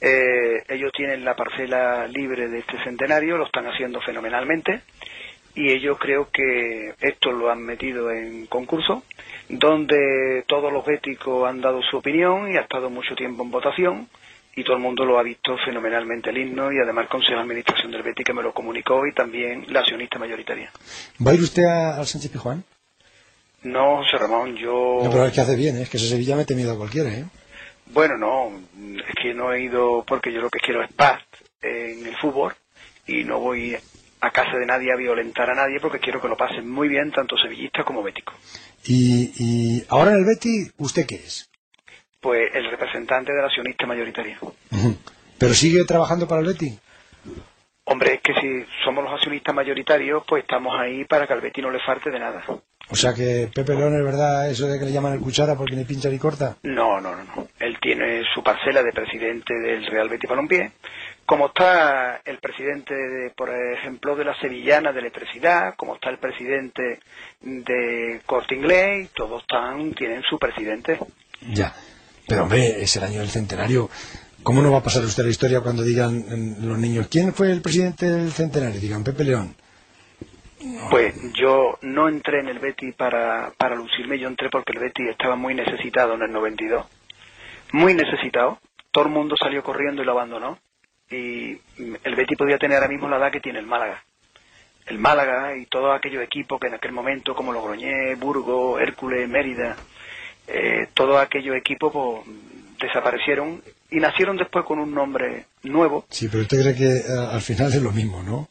[0.00, 4.82] Eh, ellos tienen la parcela libre de este centenario, lo están haciendo fenomenalmente
[5.54, 9.02] y ellos creo que esto lo han metido en concurso,
[9.48, 14.08] donde todos los béticos han dado su opinión y ha estado mucho tiempo en votación
[14.56, 17.42] y todo el mundo lo ha visto fenomenalmente el himno y además el Consejo de
[17.42, 20.70] Administración del Betis que me lo comunicó y también la accionista mayoritaria.
[21.24, 22.64] ¿Va a ir usted al Sánchez Pijuán?
[23.62, 25.00] No, José Ramón, yo...
[25.02, 25.82] No, pero es que hace bien, ¿eh?
[25.82, 27.24] es que ese Sevilla mete miedo a cualquiera, ¿eh?
[27.86, 28.60] Bueno, no,
[29.08, 31.22] es que no he ido porque yo lo que quiero es paz
[31.60, 32.54] en el fútbol
[33.06, 33.76] y no voy
[34.20, 37.10] a casa de nadie a violentar a nadie porque quiero que lo pasen muy bien
[37.10, 38.34] tanto sevillistas como béticos.
[38.84, 41.49] Y, y ahora en el Betty, ¿usted qué es?
[42.20, 44.38] Pues el representante de la accionista mayoritaria.
[45.38, 46.78] ¿Pero sigue trabajando para el Betty?
[47.84, 51.64] Hombre, es que si somos los accionistas mayoritarios, pues estamos ahí para que al Betis
[51.64, 52.40] no le falte de nada.
[52.88, 55.74] O sea que Pepe León es verdad eso de que le llaman el cuchara porque
[55.74, 56.56] ni pincha ni corta.
[56.62, 57.48] No, no, no, no.
[57.58, 60.72] Él tiene su parcela de presidente del Real Betis Balompié.
[61.26, 66.18] Como está el presidente, de, por ejemplo, de la Sevillana de Electricidad, como está el
[66.18, 67.00] presidente
[67.40, 70.98] de Corte Inglés, todos están, tienen su presidente.
[71.52, 71.74] Ya.
[72.30, 73.90] Pero hombre, es el año del centenario.
[74.44, 76.24] ¿Cómo no va a pasar usted la historia cuando digan
[76.62, 78.80] los niños quién fue el presidente del centenario?
[78.80, 79.56] Digan Pepe León.
[80.90, 85.08] Pues yo no entré en el Betis para, para lucirme, yo entré porque el Betis
[85.08, 86.86] estaba muy necesitado en el 92.
[87.72, 88.60] Muy necesitado.
[88.92, 90.56] Todo el mundo salió corriendo y lo abandonó.
[91.10, 91.58] Y
[92.04, 94.04] el Betis podía tener ahora mismo la edad que tiene el Málaga.
[94.86, 99.76] El Málaga y todos aquellos equipos que en aquel momento, como Logroñés, Burgos, Hércules, Mérida,
[100.52, 102.26] eh, todos aquellos equipos pues,
[102.80, 106.04] desaparecieron y nacieron después con un nombre nuevo.
[106.10, 108.48] Sí, pero usted cree que eh, al final es lo mismo, ¿no?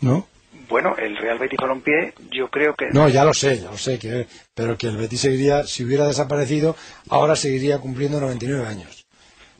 [0.00, 0.26] ¿No?
[0.68, 3.98] Bueno, el Real Betis Balompié, yo creo que No, ya lo sé, ya lo sé,
[3.98, 6.76] que, pero que el Betis seguiría, si hubiera desaparecido,
[7.08, 9.06] ahora seguiría cumpliendo 99 años.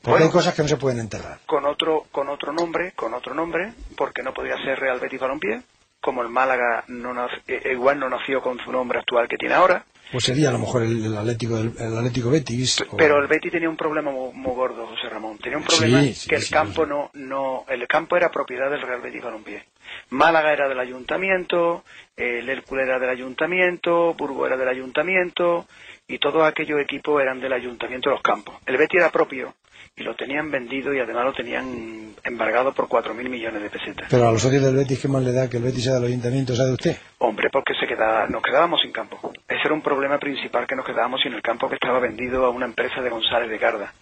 [0.03, 0.27] Porque Bueno.
[0.27, 1.39] hay cosas que no se pueden enterrar.
[1.47, 5.63] con otro con otro nombre, con otro nombre, porque no podía ser Real Betis Balompié,
[6.01, 9.85] como el Málaga no eh, igual no nació con su nombre actual que tiene ahora,
[10.11, 12.81] Pues sería a lo mejor el, el Atlético del, el Atlético Betis.
[12.91, 15.37] o- pero el Betis tenía un problema muy, muy gordo, José Ramón.
[15.39, 18.81] Tenía un problema sí, que el sí, campo no no el campo era propiedad del
[18.81, 19.65] Real Betis Balompié.
[20.11, 21.85] Málaga era del ayuntamiento,
[22.17, 25.67] el Hércules era del ayuntamiento, Burgos era del ayuntamiento
[26.07, 28.55] y todos aquellos equipos eran del ayuntamiento de los campos.
[28.67, 29.55] El Betis era propio
[29.99, 34.07] y lo tenían vendido y además lo tenían embargado por 4.000 millones de pesetas.
[34.11, 36.05] Pero a los socios del Betis, ¿qué más le da que el Betis sea del
[36.05, 36.97] ayuntamiento, sea de usted?
[37.19, 39.33] Hombre, porque se quedaba, nos quedábamos sin campo.
[39.49, 42.51] Ese era un problema principal que nos quedábamos sin el campo que estaba vendido a
[42.51, 43.93] una empresa de González de Garda.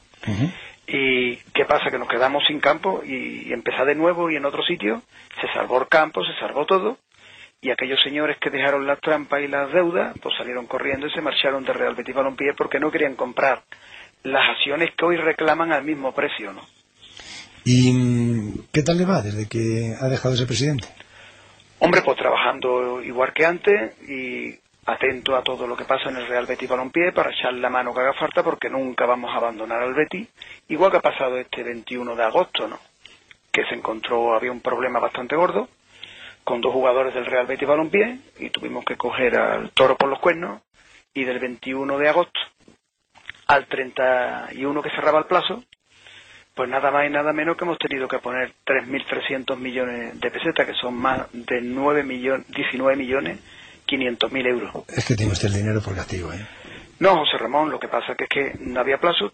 [0.89, 1.91] ¿Y qué pasa?
[1.91, 5.03] Que nos quedamos sin campo y, y empezar de nuevo y en otro sitio.
[5.41, 6.99] Se salvó el campo, se salvó todo.
[7.61, 11.21] Y aquellos señores que dejaron las trampas y las deudas, pues salieron corriendo y se
[11.21, 13.63] marcharon de Real Betis Balompié porque no querían comprar
[14.27, 16.63] las acciones que hoy reclaman al mismo precio, ¿no?
[17.65, 20.89] ¿Y mm, qué tal le va desde que ha dejado ese presidente?
[21.79, 26.27] Hombre, pues trabajando igual que antes y atento a todo lo que pasa en el
[26.27, 29.83] Real Betis Balompié para echar la mano que haga falta porque nunca vamos a abandonar
[29.83, 30.29] al Betis,
[30.69, 32.79] igual que ha pasado este 21 de agosto, ¿no?
[33.53, 35.69] Que se encontró, había un problema bastante gordo
[36.45, 40.21] con dos jugadores del Real Betis Balompié y tuvimos que coger al toro por los
[40.21, 40.63] cuernos
[41.15, 42.41] y del 21 de agosto
[43.47, 45.63] al 31 que cerraba el plazo,
[46.55, 50.67] Pues nada más y nada menos que hemos tenido que poner 3.300 millones de pesetas,
[50.67, 53.39] que son más de 9 millones, 19 millones
[53.85, 54.71] 500 mil euros.
[54.89, 56.47] Es que tiene usted el dinero por castigo, ¿eh?
[56.99, 59.33] No, José Ramón, lo que pasa que es que no había plazo.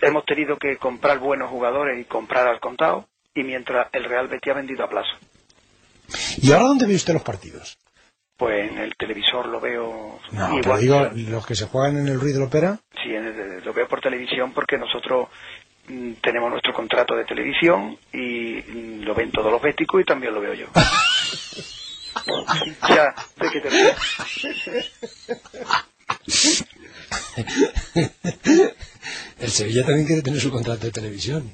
[0.00, 4.52] Hemos tenido que comprar buenos jugadores y comprar al contado, y mientras el Real Betis
[4.52, 5.16] ha vendido a plazo.
[6.42, 7.78] ¿Y ahora dónde ve usted los partidos?
[8.40, 11.14] Pues en el televisor lo veo No, pero igual.
[11.14, 12.80] digo, los que se juegan en el Ruiz de la Ópera.
[13.02, 15.28] Sí, el- lo veo por televisión porque nosotros
[15.88, 20.32] mm, tenemos nuestro contrato de televisión y mm, lo ven todos los béticos y también
[20.32, 20.68] lo veo yo.
[22.88, 23.68] ya, sé que te
[29.38, 31.50] el Sevilla también quiere tener su contrato de televisión.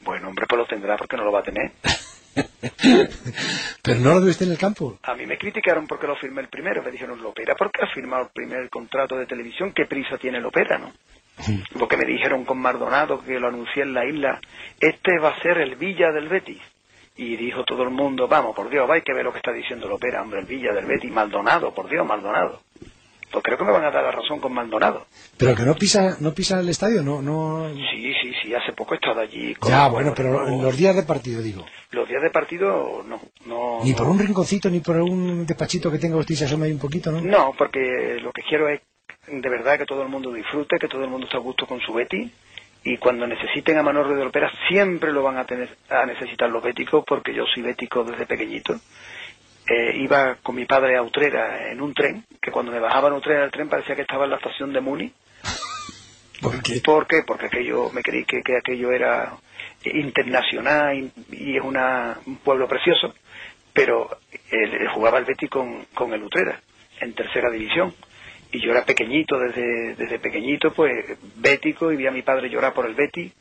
[0.00, 1.72] Bueno, hombre, pues lo tendrá porque no lo va a tener.
[3.82, 4.98] Pero no lo ve usted en el campo.
[5.02, 6.82] A mí me criticaron porque lo firmé el primero.
[6.82, 9.72] Me dijeron, Lopera, ¿por qué ha firmado el primer contrato de televisión?
[9.72, 10.92] ¿Qué prisa tiene Lopera, no?
[11.78, 14.40] Porque me dijeron con Maldonado, que lo anuncié en la isla,
[14.80, 16.60] este va a ser el Villa del Betis.
[17.16, 19.88] Y dijo todo el mundo, vamos, por Dios, hay que ver lo que está diciendo
[19.88, 22.62] Lopera, hombre, el Villa del Betis, Maldonado, por Dios, Maldonado.
[23.34, 25.06] Pues creo que me van a dar la razón con Maldonado.
[25.36, 27.68] Pero que no pisa, no pisa el estadio, no, no.
[27.74, 29.56] Sí, sí, sí, hace poco he estado allí.
[29.56, 31.66] con- Ya, bueno, pero en los días de partido, digo.
[31.90, 33.20] Los días de partido, no.
[33.46, 36.72] no Ni por un rinconcito, ni por un despachito que tenga usted se asome ahí
[36.72, 37.20] un poquito, ¿no?
[37.22, 38.80] No, porque lo que quiero es
[39.26, 41.80] de verdad que todo el mundo disfrute, que todo el mundo esté a gusto con
[41.80, 42.30] su Betty
[42.84, 46.62] y cuando necesiten a Manolo de Opera siempre lo van a tener a necesitar los
[46.62, 48.76] béticos porque yo soy bético desde pequeñito.
[49.66, 53.14] Eh, iba con mi padre a Utrera en un tren, que cuando me bajaba en
[53.14, 55.12] Utrera del tren parecía que estaba en la estación de Muni.
[56.42, 56.80] ¿Por qué?
[56.84, 57.22] ¿Por qué?
[57.26, 59.32] Porque aquello, me creí que, que aquello era
[59.84, 63.14] internacional y, y es una, un pueblo precioso,
[63.72, 64.18] pero
[64.50, 66.60] él, jugaba el Betis con, con el Utrera
[67.00, 67.94] en tercera división.
[68.52, 72.72] Y yo era pequeñito, desde, desde pequeñito, pues bético, y vi a mi padre llorar
[72.72, 73.32] por el Betis.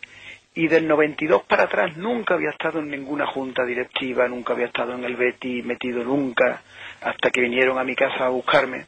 [0.56, 4.94] Y del 92 para atrás nunca había estado en ninguna junta directiva, nunca había estado
[4.94, 6.62] en el Betis metido nunca,
[7.02, 8.86] hasta que vinieron a mi casa a buscarme,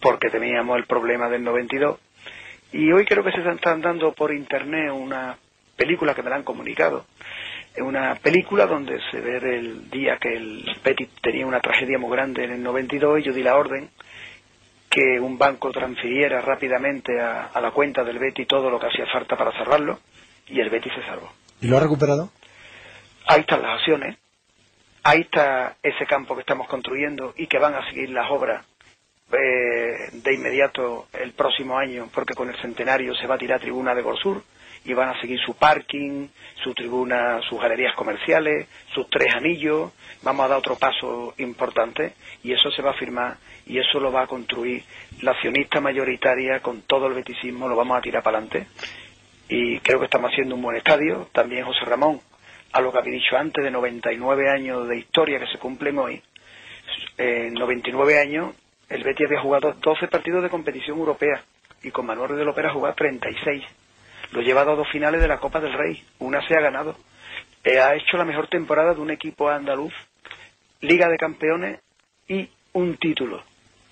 [0.00, 1.98] porque teníamos el problema del 92.
[2.72, 5.36] Y hoy creo que se están dando por internet una
[5.76, 7.06] película que me la han comunicado.
[7.78, 12.44] Una película donde se ve el día que el Betis tenía una tragedia muy grande
[12.44, 13.90] en el 92 y yo di la orden
[14.88, 19.04] que un banco transfiriera rápidamente a, a la cuenta del Betis todo lo que hacía
[19.12, 19.98] falta para cerrarlo
[20.48, 21.30] y el Betis se salvó.
[21.60, 22.30] ¿Y lo ha recuperado?
[23.26, 24.16] Ahí están las acciones,
[25.02, 28.64] ahí está ese campo que estamos construyendo y que van a seguir las obras
[29.32, 33.94] eh, de inmediato el próximo año, porque con el centenario se va a tirar tribuna
[33.94, 34.42] de Gorsur
[34.84, 36.28] y van a seguir su parking,
[36.62, 39.90] su tribuna, sus galerías comerciales, sus tres anillos.
[40.22, 43.36] Vamos a dar otro paso importante y eso se va a firmar
[43.66, 44.84] y eso lo va a construir
[45.22, 48.68] la accionista mayoritaria con todo el beticismo, lo vamos a tirar para adelante.
[49.48, 51.28] Y creo que estamos haciendo un buen estadio.
[51.32, 52.20] También José Ramón,
[52.72, 56.22] a lo que había dicho antes de 99 años de historia que se cumplen hoy,
[57.18, 58.54] en 99 años
[58.88, 61.42] el Betis había jugado 12 partidos de competición europea
[61.82, 63.64] y con Manuel Ruiz de Lopera ha jugado 36.
[64.32, 66.02] Lo lleva a dos finales de la Copa del Rey.
[66.18, 66.96] Una se ha ganado.
[67.64, 69.92] Eh, ha hecho la mejor temporada de un equipo andaluz,
[70.80, 71.80] Liga de Campeones
[72.28, 73.42] y un título.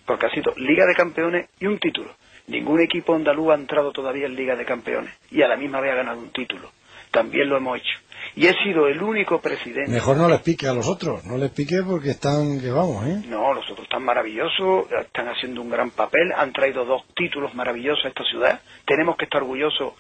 [0.07, 2.15] Porque ha sido Liga de Campeones y un título.
[2.47, 5.93] Ningún equipo andaluz ha entrado todavía en Liga de Campeones y a la misma vez
[5.93, 6.71] ha ganado un título.
[7.11, 7.99] También lo hemos hecho.
[8.37, 9.91] Y he sido el único presidente.
[9.91, 13.23] Mejor no les pique a los otros, no les pique porque están, que vamos, ¿eh?
[13.29, 18.05] No, los otros están maravillosos, están haciendo un gran papel, han traído dos títulos maravillosos
[18.05, 18.61] a esta ciudad.
[18.85, 19.93] Tenemos que estar orgullosos,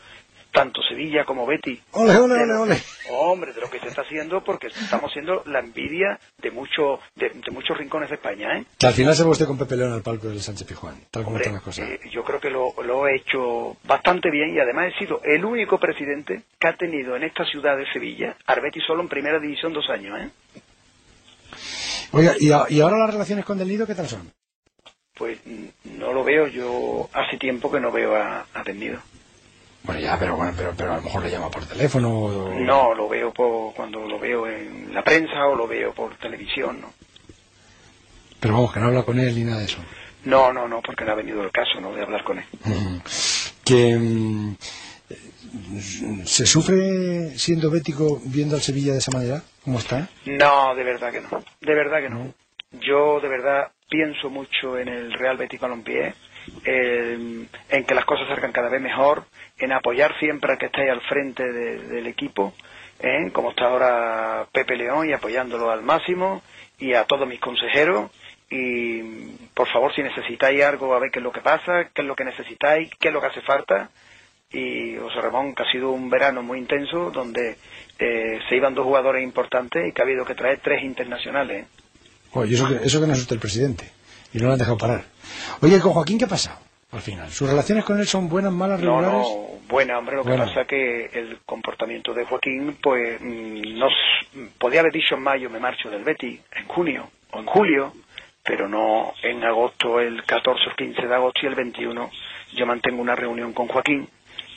[0.54, 1.78] tanto Sevilla como Betty.
[1.92, 2.82] Ole, ole, ole, ole.
[3.10, 7.28] Hombre, de lo que se está haciendo, porque estamos siendo la envidia de, mucho, de,
[7.30, 8.56] de muchos rincones de España.
[8.58, 8.64] ¿eh?
[8.78, 11.36] Que al final se usted con Pepe León al palco del Sánchez Pijuán, tal como
[11.36, 11.88] Hombre, están las cosas.
[11.90, 15.44] eh, yo creo que lo, lo he hecho bastante bien y además he sido el
[15.44, 19.72] único presidente que ha tenido en esta ciudad de Sevilla, Arbeti solo en primera división
[19.72, 20.18] dos años.
[20.20, 20.30] ¿eh?
[22.12, 24.30] Oiga, ¿y, a- y ahora las relaciones con Del Nido qué tal son?
[25.16, 29.00] Pues mm, no lo veo, yo hace tiempo que no veo a, a Del Nido.
[29.84, 32.54] Bueno, ya, pero bueno, pero, pero a lo mejor le llama por teléfono o...
[32.54, 36.80] No, lo veo por, cuando lo veo en la prensa o lo veo por televisión,
[36.80, 36.92] ¿no?
[38.40, 39.78] Pero vamos, que no habla con él ni nada de eso.
[40.24, 41.94] No, no, no, porque no ha venido el caso, ¿no?
[41.94, 42.44] De hablar con él.
[43.62, 44.56] Que mm,
[45.10, 50.08] eh, se sufre siendo bético viendo al Sevilla de esa manera, ¿cómo está?
[50.24, 51.28] No, de verdad que no.
[51.60, 52.32] De verdad que no.
[52.80, 56.14] Yo de verdad pienso mucho en el Real Betis Balompié,
[56.64, 59.24] en, en que las cosas salgan cada vez mejor,
[59.64, 62.54] en apoyar siempre al que está ahí al frente de- del equipo,
[63.00, 63.30] ¿eh?
[63.32, 66.42] como está ahora Pepe León y apoyándolo al máximo,
[66.78, 68.10] y a todos mis consejeros.
[68.50, 69.02] Y
[69.54, 72.14] por favor, si necesitáis algo, a ver qué es lo que pasa, qué es lo
[72.14, 73.90] que necesitáis, qué es lo que hace falta.
[74.52, 77.56] y José Ramón, que ha sido un verano muy intenso donde
[77.98, 81.66] eh, se iban dos jugadores importantes y que ha habido que traer tres internacionales.
[82.32, 83.90] Oye, eso que, eso que no es usted el presidente.
[84.32, 85.04] Y no lo han dejado parar.
[85.60, 86.58] Oye, con Joaquín, ¿qué ha pasado
[86.96, 87.30] al final?
[87.30, 89.26] ¿Sus relaciones con él son buenas, malas, No, regulares?
[89.28, 93.88] no, buena, hombre, lo que pasa es que el comportamiento de Joaquín, pues, mm, no
[93.88, 97.92] s- podía haber dicho en mayo me marcho del Betty, en junio o en julio,
[98.42, 102.10] pero no en agosto, el 14 o 15 de agosto y el 21,
[102.52, 104.08] yo mantengo una reunión con Joaquín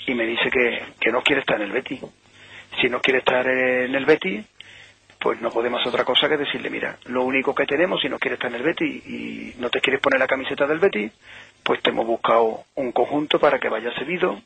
[0.05, 1.99] y me dice que, que no quiere estar en el Betty.
[2.81, 4.43] Si no quiere estar en el Betty,
[5.19, 8.19] pues no podemos hacer otra cosa que decirle, mira, lo único que tenemos, si no
[8.19, 11.09] quieres estar en el Betty y no te quieres poner la camiseta del Betty,
[11.67, 14.41] pues te hemos buscado un conjunto para que vaya cedido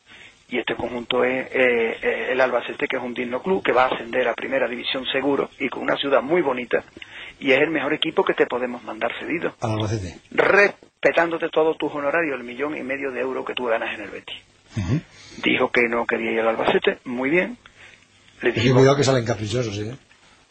[0.50, 3.84] y este conjunto es eh, eh, el Albacete, que es un digno club que va
[3.84, 6.84] a ascender a primera división seguro y con una ciudad muy bonita
[7.40, 10.18] y es el mejor equipo que te podemos mandar cedido, Al Albacete.
[10.32, 14.10] respetándote todos tus honorarios, el millón y medio de euros que tú ganas en el
[14.10, 14.34] Betty.
[15.44, 17.56] Dijo que no quería ir al Albacete, muy bien.
[18.42, 19.96] Le dijimos, cuidado que salen caprichosos, ¿eh?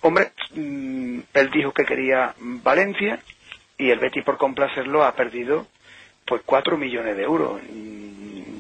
[0.02, 3.18] Hombre, mm, él dijo que quería Valencia
[3.76, 5.66] y el Betis por complacerlo ha perdido
[6.30, 7.60] pues cuatro millones de euros.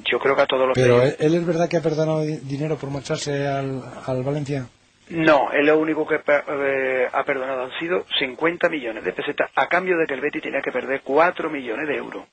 [0.04, 2.22] Yo creo que a todos los Pero medios- ¿él, él es verdad que ha perdonado
[2.22, 4.66] di- dinero por marcharse al, al Valencia?
[5.10, 9.66] No, él lo único que eh, ha perdonado han sido 50 millones de pesetas a
[9.68, 12.24] cambio de que el Betis tenía que perder 4 millones de euros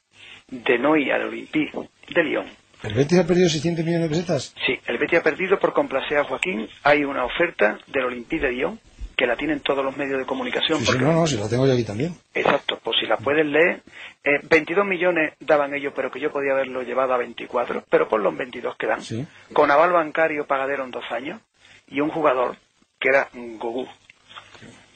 [0.50, 1.72] de no ir al Olympique
[2.14, 2.46] de Lyon.
[2.84, 4.56] ¿El Betis ha perdido 600 millones de pesetas?
[4.66, 6.68] Sí, el Betis ha perdido por complacer a Joaquín.
[6.84, 8.80] Hay una oferta del Olympique de Lyon
[9.16, 10.80] que la tienen todos los medios de comunicación.
[10.86, 12.14] Sí, no, no, si la tengo yo aquí también.
[12.36, 13.82] Exacto, pues si la puedes leer,
[14.28, 18.20] eh, 22 millones daban ellos, pero que yo podía haberlo llevado a 24, pero por
[18.20, 19.02] los 22 que dan.
[19.02, 19.26] Sí.
[19.54, 21.40] Con aval bancario pagadero en dos años
[21.88, 22.58] y un jugador
[23.00, 23.88] que era Gogú.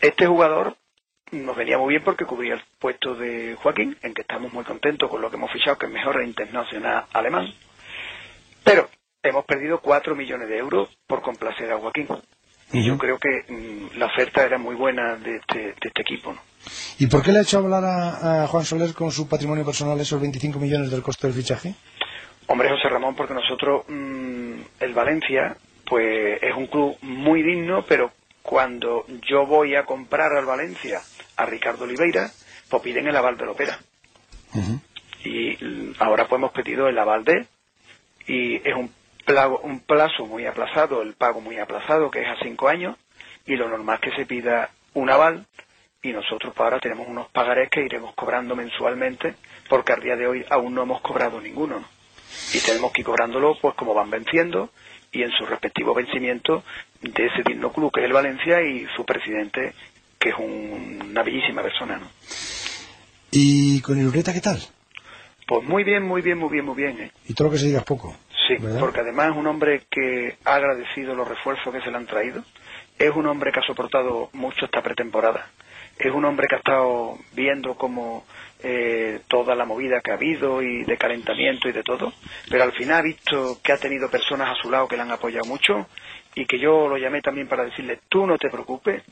[0.02, 0.76] Este jugador
[1.32, 5.10] nos venía muy bien porque cubría el puesto de Joaquín, en que estamos muy contentos
[5.10, 7.54] con lo que hemos fichado, que es mejor internacional alemán.
[8.66, 8.90] Pero
[9.24, 12.10] hemos perdido 4 millones de euros por complacer a Joaquín.
[12.74, 16.34] Y yo creo que mm, la oferta era muy buena de este, de este equipo.
[16.34, 16.51] ¿no?
[17.00, 20.00] ¿Y por qué le ha hecho hablar a, a Juan Soler con su patrimonio personal
[20.00, 21.76] esos 25 millones del costo del fichaje?
[22.48, 25.56] Hombre, José Ramón, porque nosotros, mm, el Valencia,
[25.86, 31.02] pues es un club muy digno, pero cuando yo voy a comprar al Valencia
[31.38, 32.30] a Ricardo Oliveira,
[32.70, 33.80] pues piden el aval de la ópera.
[35.24, 37.48] Y mm, ahora pues hemos pedido el aval de él.
[38.28, 38.92] Y es un,
[39.26, 42.98] plazo, un plazo muy aplazado, el pago muy aplazado, que es a cinco años,
[43.46, 45.46] y lo normal es que se pida un aval,
[46.04, 49.36] y nosotros pues ahora tenemos unos pagarés que iremos cobrando mensualmente,
[49.70, 51.80] porque al día de hoy aún no hemos cobrado ninguno.
[51.80, 52.02] ¿no?
[52.54, 54.70] y tenemos que ir cobrándolo pues como van venciendo
[55.12, 56.64] y en su respectivo vencimiento
[57.02, 59.74] de ese digno club que es el Valencia y su presidente
[60.18, 62.08] que es un- una bellísima persona ¿no?
[63.32, 64.60] ¿Y con Irureta qué tal?
[65.46, 67.12] pues muy bien muy bien muy bien muy bien ¿eh?
[67.28, 68.16] Y todo lo que se diga es poco.
[68.48, 68.80] sí ¿verdad?
[68.80, 72.44] porque además es un hombre que ha agradecido los refuerzos que se le han traído
[72.98, 75.50] es un hombre que ha soportado mucho esta pretemporada
[76.08, 78.26] es un hombre que ha estado viendo como
[78.64, 82.14] eh, toda la movida que ha habido y de calentamiento y de todo,
[82.50, 85.12] pero al final ha visto que ha tenido personas a su lado que le han
[85.12, 85.88] apoyado mucho
[86.36, 89.04] y que yo lo llamé también para decirle, tú no te preocupes,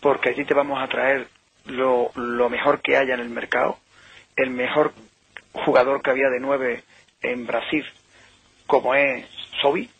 [0.00, 1.28] porque allí te vamos a traer
[1.66, 3.78] lo, lo mejor que haya en el mercado,
[4.36, 4.92] el mejor
[5.52, 6.82] jugador que había de nueve
[7.22, 7.84] en Brasil,
[8.66, 9.26] como es
[9.60, 9.90] Sobi,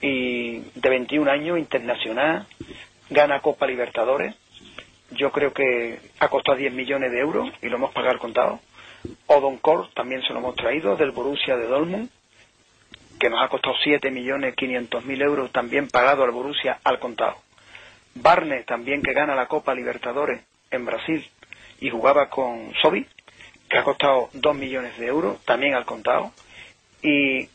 [0.00, 2.46] y de 21 años, internacional,
[3.10, 4.34] gana Copa Libertadores,
[5.12, 8.60] yo creo que ha costado 10 millones de euros y lo hemos pagado al contado.
[9.26, 12.10] Odon Kor también se lo hemos traído del Borussia de Dortmund,
[13.18, 17.36] que nos ha costado 7 millones 500 mil euros también pagado al Borussia al contado.
[18.14, 21.28] Barne también que gana la Copa Libertadores en Brasil
[21.80, 23.06] y jugaba con Sobi,
[23.68, 26.32] que ha costado 2 millones de euros también al contado.
[27.02, 27.48] Y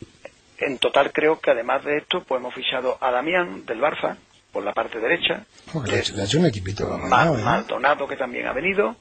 [0.59, 4.17] en total creo que además de esto pues hemos fichado a Damián del Barça
[4.55, 6.85] por la parte derecha, Joder, le, ha hecho, le ha hecho un equipito.
[6.85, 7.09] ¿eh?
[7.09, 8.95] Maldonado que también ha venido,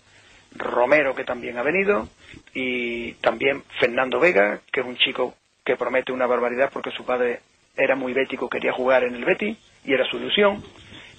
[0.56, 2.08] Romero que también ha venido
[2.52, 7.40] y también Fernando Vega, que es un chico que promete una barbaridad porque su padre
[7.76, 10.60] era muy bético, quería jugar en el Betis y era su ilusión.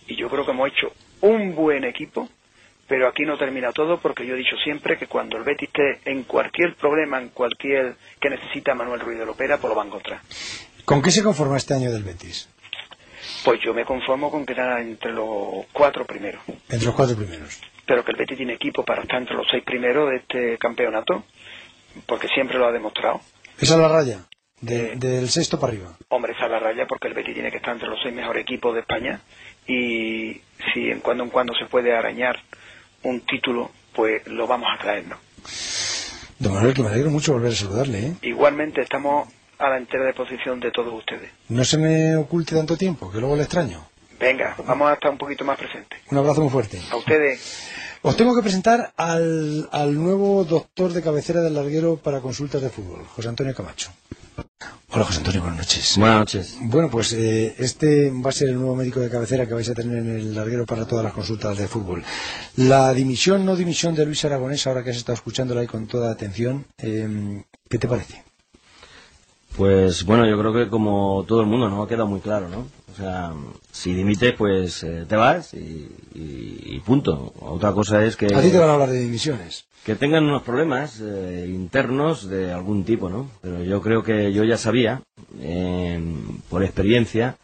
[0.05, 2.27] Y yo creo que hemos hecho un buen equipo,
[2.89, 6.11] pero aquí no termina todo porque yo he dicho siempre que cuando el Betis esté
[6.11, 9.87] en cualquier problema, en cualquier que necesita Manuel Ruiz de Lopera, pues lo va a
[9.87, 10.19] encontrar.
[10.83, 12.49] ¿Con qué se conforma este año del Betis?
[13.45, 16.41] Pues yo me conformo con quedar entre los cuatro primeros.
[16.67, 17.61] Entre los cuatro primeros.
[17.85, 21.23] pero que el Betis tiene equipo para estar entre los seis primeros de este campeonato,
[22.07, 23.21] porque siempre lo ha demostrado.
[23.59, 24.19] Esa es la raya.
[24.61, 25.95] de- del sexto para arriba.
[26.09, 28.41] Hombre, esa es la raya porque el Betis tiene que estar entre los seis mejores
[28.41, 29.19] equipos de España
[29.67, 30.41] y
[30.73, 32.39] si en cuando en cuando se puede arañar
[33.03, 35.17] un título, pues lo vamos a traer, ¿no?
[36.39, 38.13] Don Manuel, que me alegro mucho volver a saludarle, ¿eh?
[38.23, 39.29] Igualmente estamos
[39.59, 41.31] a la entera disposición de todos ustedes.
[41.49, 43.85] No se me oculte tanto tiempo, que luego le extraño.
[44.19, 45.99] Venga, vamos a estar un poquito más presentes.
[46.09, 46.81] Un abrazo muy fuerte.
[46.91, 47.67] A ustedes.
[48.01, 52.69] Os tengo que presentar al, al nuevo doctor de cabecera del larguero para consultas de
[52.69, 53.91] fútbol, José Antonio Camacho.
[54.89, 55.97] Hola José Antonio, buenas noches.
[55.97, 56.57] Buenas noches.
[56.61, 59.73] Bueno, pues eh, este va a ser el nuevo médico de cabecera que vais a
[59.73, 62.03] tener en el larguero para todas las consultas de fútbol.
[62.57, 66.11] La dimisión, no dimisión de Luis Aragonés, ahora que has estado escuchándola ahí con toda
[66.11, 68.24] atención, eh, ¿qué te parece?
[69.57, 71.83] Pues bueno, yo creo que como todo el mundo, ¿no?
[71.83, 72.67] Ha quedado muy claro, ¿no?
[72.91, 73.33] O sea,
[73.71, 77.33] si dimites, pues eh, te vas y, y- y punto.
[77.39, 78.27] Otra cosa es que...
[78.33, 79.65] A ti te van a hablar de dimisiones.
[79.85, 83.29] que tengan unos problemas eh, internos de algún tipo, ¿no?
[83.41, 85.01] Pero yo creo que yo ya sabía,
[85.39, 86.01] eh,
[86.49, 87.37] por experiencia,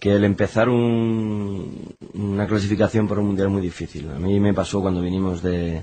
[0.00, 4.08] que el empezar un- una clasificación para un mundial es muy difícil.
[4.10, 5.82] A mí me pasó cuando vinimos de,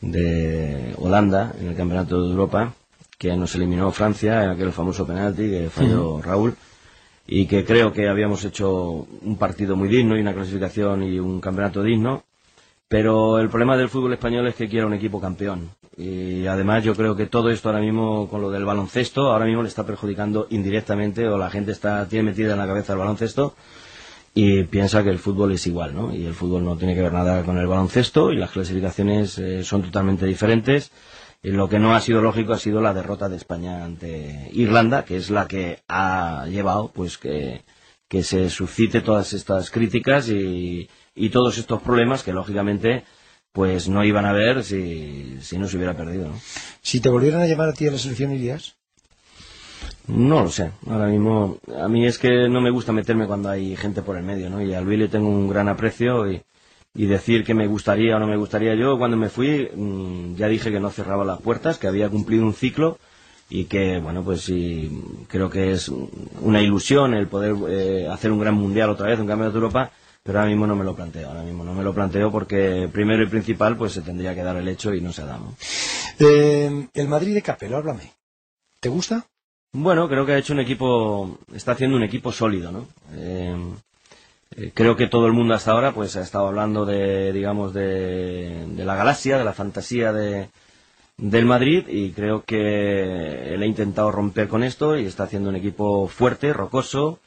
[0.00, 2.74] de Holanda en el Campeonato de Europa,
[3.20, 6.22] que nos eliminó Francia en aquel famoso penalti que falló.
[6.22, 6.56] Raúl
[7.26, 11.38] y que creo que habíamos hecho un partido muy digno y una clasificación y un
[11.40, 12.24] campeonato digno
[12.90, 15.70] pero el problema del fútbol español es que quiere un equipo campeón.
[15.96, 19.62] Y además yo creo que todo esto ahora mismo con lo del baloncesto, ahora mismo
[19.62, 23.54] le está perjudicando indirectamente o la gente está tiene metida en la cabeza el baloncesto
[24.34, 26.12] y piensa que el fútbol es igual, ¿no?
[26.12, 29.62] Y el fútbol no tiene que ver nada con el baloncesto y las clasificaciones eh,
[29.62, 30.90] son totalmente diferentes.
[31.42, 35.04] Y lo que no ha sido lógico ha sido la derrota de España ante Irlanda,
[35.04, 37.62] que es la que ha llevado pues que,
[38.08, 43.04] que se suscite todas estas críticas y, y todos estos problemas que lógicamente
[43.52, 46.40] pues no iban a haber si, si no se hubiera perdido, ¿no?
[46.82, 48.76] Si te volvieran a llamar a ti a la selección, ¿irías?
[50.06, 53.76] No lo sé, ahora mismo a mí es que no me gusta meterme cuando hay
[53.76, 54.60] gente por el medio, ¿no?
[54.60, 56.42] Y a Luis le tengo un gran aprecio y,
[56.94, 58.74] y decir que me gustaría o no me gustaría.
[58.74, 62.44] Yo cuando me fui mm, ya dije que no cerraba las puertas, que había cumplido
[62.44, 62.98] un ciclo
[63.48, 65.88] y que, bueno, pues sí, creo que es
[66.40, 69.90] una ilusión el poder eh, hacer un gran mundial otra vez, un campeonato de Europa,
[70.22, 73.22] pero ahora mismo no me lo planteo, ahora mismo no me lo planteo porque primero
[73.22, 75.54] y principal pues se tendría que dar el hecho y no se ha dado.
[76.18, 78.12] Eh, el Madrid de Capello, háblame.
[78.78, 79.26] ¿Te gusta?
[79.72, 82.86] Bueno, creo que ha hecho un equipo, está haciendo un equipo sólido, ¿no?
[83.12, 83.56] Eh,
[84.74, 88.84] creo que todo el mundo hasta ahora pues ha estado hablando de, digamos, de, de
[88.84, 90.48] la galaxia, de la fantasía de,
[91.20, 95.56] del Madrid y creo que él ha intentado romper con esto y está haciendo un
[95.56, 97.20] equipo fuerte, rocoso,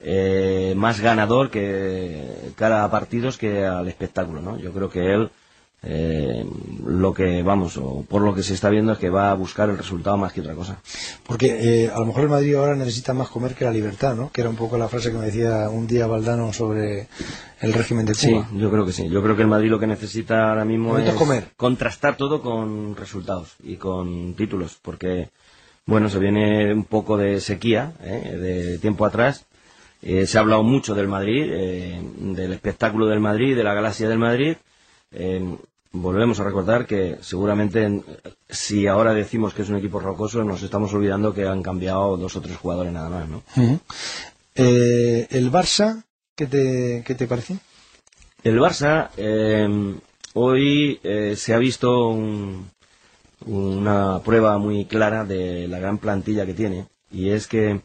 [0.00, 4.58] eh, más ganador que cara a partidos que al espectáculo, ¿no?
[4.58, 5.30] Yo creo que él
[5.82, 6.44] eh,
[6.84, 9.70] lo que vamos o por lo que se está viendo es que va a buscar
[9.70, 10.80] el resultado más que otra cosa.
[11.26, 14.30] Porque eh, a lo mejor el Madrid ahora necesita más comer que la libertad, ¿no?
[14.32, 17.06] Que era un poco la frase que me decía un día Valdano sobre
[17.60, 18.48] el régimen de Sí, Cuba.
[18.54, 19.08] yo creo que sí.
[19.08, 21.50] Yo creo que el Madrid lo que necesita ahora mismo es comer.
[21.56, 25.30] contrastar todo con resultados y con títulos, porque
[25.86, 28.36] bueno, se viene un poco de sequía, ¿eh?
[28.36, 29.46] de tiempo atrás.
[30.02, 34.08] Eh, se ha hablado mucho del Madrid, eh, del espectáculo del Madrid, de la galaxia
[34.08, 34.56] del Madrid.
[35.12, 35.56] Eh,
[35.92, 38.04] volvemos a recordar que seguramente en-
[38.48, 42.36] si ahora decimos que es un equipo rocoso, nos estamos olvidando que han cambiado dos
[42.36, 43.42] o tres jugadores nada más, ¿no?
[44.54, 46.04] Eh, el Barça,
[46.34, 47.58] ¿qué te, qué te parece?
[48.44, 49.94] El Barça, eh,
[50.34, 52.70] hoy eh, se ha visto un-
[53.46, 57.80] una prueba muy clara de la gran plantilla que tiene, y es que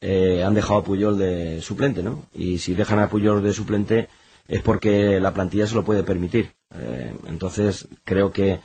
[0.00, 2.26] eh, han dejado a Puyol de suplente, ¿no?
[2.34, 4.08] Y si dejan a Puyol de suplente
[4.48, 6.52] es porque la plantilla se lo puede permitir.
[6.74, 8.60] Eh, entonces, creo que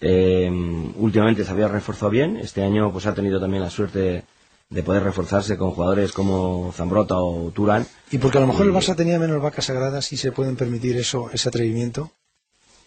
[0.00, 0.50] eh,
[0.96, 4.24] últimamente se había reforzado bien, este año pues ha tenido también la suerte
[4.68, 7.86] de poder reforzarse con jugadores como Zambrota o Turán.
[8.10, 10.96] Y porque a lo mejor el Barça tenía menos vacas sagradas y se pueden permitir
[10.96, 12.10] eso, ese atrevimiento.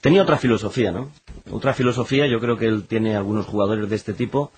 [0.02, 1.12] Tenía otra filosofía, ¿no?
[1.52, 4.52] Otra filosofía, yo creo que él tiene algunos jugadores de este tipo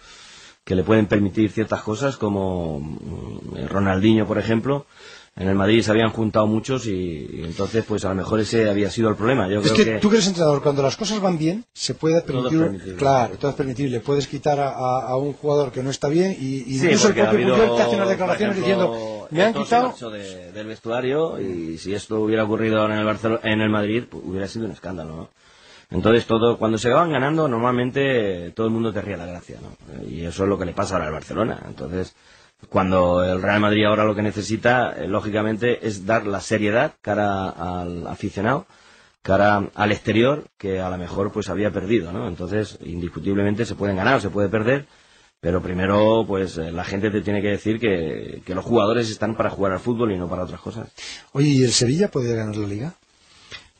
[0.63, 4.85] que le pueden permitir ciertas cosas, como mm, Ronaldinho, por ejemplo.
[5.33, 8.69] En el Madrid se habían juntado muchos y, y entonces, pues a lo mejor ese
[8.69, 9.47] había sido el problema.
[9.47, 12.21] Yo es creo que, tú que eres entrenador, cuando las cosas van bien, se puede
[12.21, 12.95] Todo es permitir.
[12.97, 14.01] Claro, todo es permitible.
[14.01, 17.07] Puedes quitar a, a- a un jugador que no está bien y, y Sí, incluso
[17.07, 20.11] el propio habido, Puyol te hace unas declaraciones ejemplo, diciendo: Me han quitado.
[20.11, 24.21] de- del vestuario y si esto hubiera ocurrido en el, Barcelo- en el Madrid, pues,
[24.25, 25.29] hubiera sido un escándalo, ¿no?
[25.91, 30.05] Entonces, todo, cuando se van ganando, normalmente todo el mundo te ríe la gracia, ¿no?
[30.09, 31.59] Y eso es lo que le pasa ahora al Barcelona.
[31.67, 32.13] Entonces,
[32.69, 37.49] cuando el Real Madrid ahora lo que necesita, eh, lógicamente, es dar la seriedad cara
[37.49, 38.65] al aficionado,
[39.21, 42.27] cara al exterior, que a lo mejor pues había perdido, ¿no?
[42.27, 44.85] Entonces, indiscutiblemente se pueden ganar o se puede perder,
[45.39, 49.35] pero primero, pues eh, la gente te tiene que decir que, que los jugadores están
[49.35, 50.89] para jugar al fútbol y no para otras cosas.
[51.33, 52.93] Oye, ¿y el Sevilla puede ganar la liga?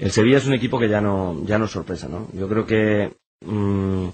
[0.02, 2.28] El Sevilla es un equipo que ya no, ya no es sorpresa, ¿no?
[2.34, 3.14] Yo creo que
[3.46, 4.08] mm,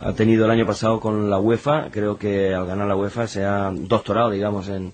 [0.00, 1.90] ha tenido el año pasado con la UEFA.
[1.90, 4.92] Creo que al ganar la UEFA se ha doctorado, digamos, en,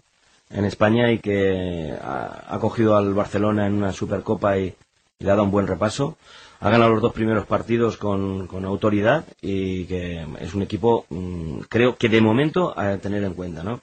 [0.50, 4.74] en España y que ha, cogido al Barcelona en una Supercopa y,
[5.18, 6.16] y le ha dado un buen repaso.
[6.60, 11.60] Ha ganado los dos primeros partidos con, con autoridad y que es un equipo, mm,
[11.68, 13.80] creo que de momento a tener en cuenta, ¿no?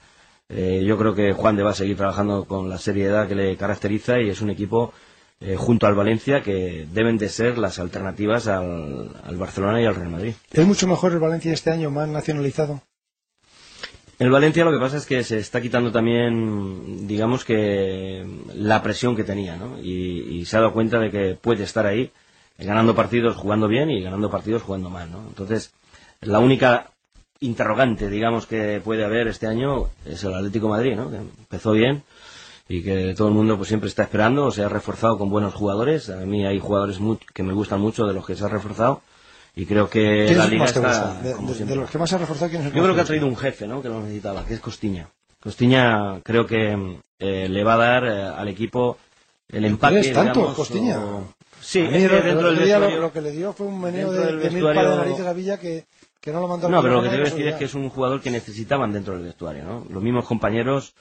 [0.48, 3.56] Eh, yo creo que Juan de va a seguir trabajando con la seriedad que le
[3.56, 4.92] caracteriza y es un equipo
[5.44, 9.94] eh, junto al Valencia que deben de ser las alternativas al, al Barcelona y al
[9.94, 10.34] Real Madrid.
[10.52, 12.80] ¿Es mucho mejor el Valencia este año, más nacionalizado?
[14.18, 18.24] El Valencia lo que pasa es que se está quitando también, digamos que
[18.54, 19.80] la presión que tenía, ¿no?
[19.80, 22.12] Y, y se ha dado cuenta de que puede estar ahí,
[22.56, 25.24] ganando partidos jugando bien y ganando partidos jugando mal, ¿no?
[25.26, 25.72] Entonces,
[26.20, 26.92] la única
[27.40, 31.10] interrogante, digamos, que puede haber este año es el Atlético de Madrid, ¿no?
[31.10, 32.04] Que empezó bien
[32.68, 36.08] y que todo el mundo pues siempre está esperando, se ha reforzado con buenos jugadores.
[36.10, 36.98] A mí hay jugadores
[37.34, 39.02] que me gustan mucho de los que se ha reforzado
[39.54, 41.14] y creo que ¿Quién la liga está?
[41.22, 43.26] De, los que más se ha reforzado, ¿quién es el Yo creo que ha traído
[43.26, 43.82] un jefe, ¿no?
[43.82, 45.08] Que lo necesitaba, que es Costiña.
[45.40, 48.96] Costiña creo que eh, le va a dar eh, al equipo
[49.48, 50.98] el empaque, ¿Eres tanto, digamos, Costiña?
[51.04, 53.30] o- Sí, A mí es el- que el dentro del lo, vestuario- lo que le
[53.32, 55.84] dio fue un meneo de, de mil pares de narices a Villa que,
[56.20, 57.88] que no lo mandó No, pero lo que te quiero decir es que es un
[57.90, 59.86] jugador que necesitaban dentro del vestuario, ¿no?
[59.90, 60.94] Los mismos compañeros,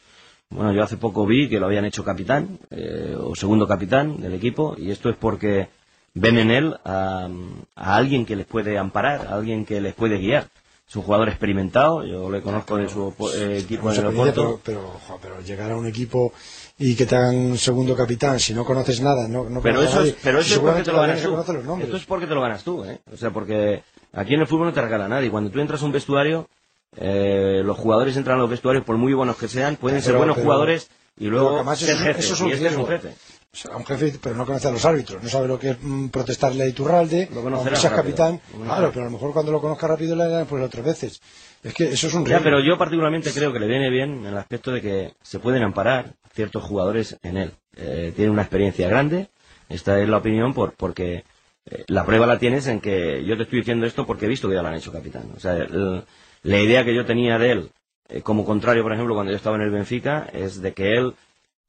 [0.52, 4.34] bueno, yo hace poco vi que lo habían hecho capitán, eh, o segundo capitán del
[4.34, 5.70] equipo, y esto es porque
[6.14, 7.30] ven en él a,
[7.76, 10.48] a alguien que les puede amparar, a alguien que les puede guiar.
[10.88, 15.00] Es un jugador experimentado, yo le conozco de su eh, equipo en el pero, pero,
[15.08, 16.34] jo, pero llegar a un equipo
[16.78, 20.18] y que te hagan segundo capitán si no conoces nada, no, no Pero eso, es,
[20.22, 21.30] pero eso es porque te lo ganas tú.
[21.30, 21.88] conocen los nombres.
[21.88, 23.00] Esto es porque te lo ganas tú, ¿eh?
[23.14, 25.32] O sea, porque aquí en el fútbol no te regala nadie.
[25.32, 26.50] Cuando tú entras a un vestuario,
[26.98, 30.36] eh, los jugadores entran a los vestuarios, por muy buenos que sean, pueden ser buenos
[30.36, 32.26] pero- jugadores y luego ser eso, es- jefes.
[32.26, 33.10] eso es un y este es un jefe.
[33.54, 35.78] O sea, un jefe, pero no conoce a los árbitros, no sabe lo que es
[35.82, 39.88] mm, protestarle a Iturralde, aunque seas capitán, claro, pero a lo mejor cuando lo conozca
[39.88, 41.22] rápido le dan pues otras veces.
[41.64, 44.26] Es que eso es un Ya, pero yo particularmente creo que le viene bien en
[44.28, 47.52] el aspecto de que se pueden amparar ciertos jugadores en él.
[47.76, 49.28] Eh, tiene una experiencia grande,
[49.70, 51.26] esta es la opinión, por, porque
[51.66, 54.48] eh, la prueba la tienes en que yo te estoy diciendo esto porque he visto
[54.48, 55.30] que ya lo han hecho capitán.
[55.36, 56.04] O sea, el-
[56.44, 57.72] la idea que yo tenía de él,
[58.10, 61.14] eh, como contrario, por ejemplo, cuando yo estaba en el Benfica, es de que él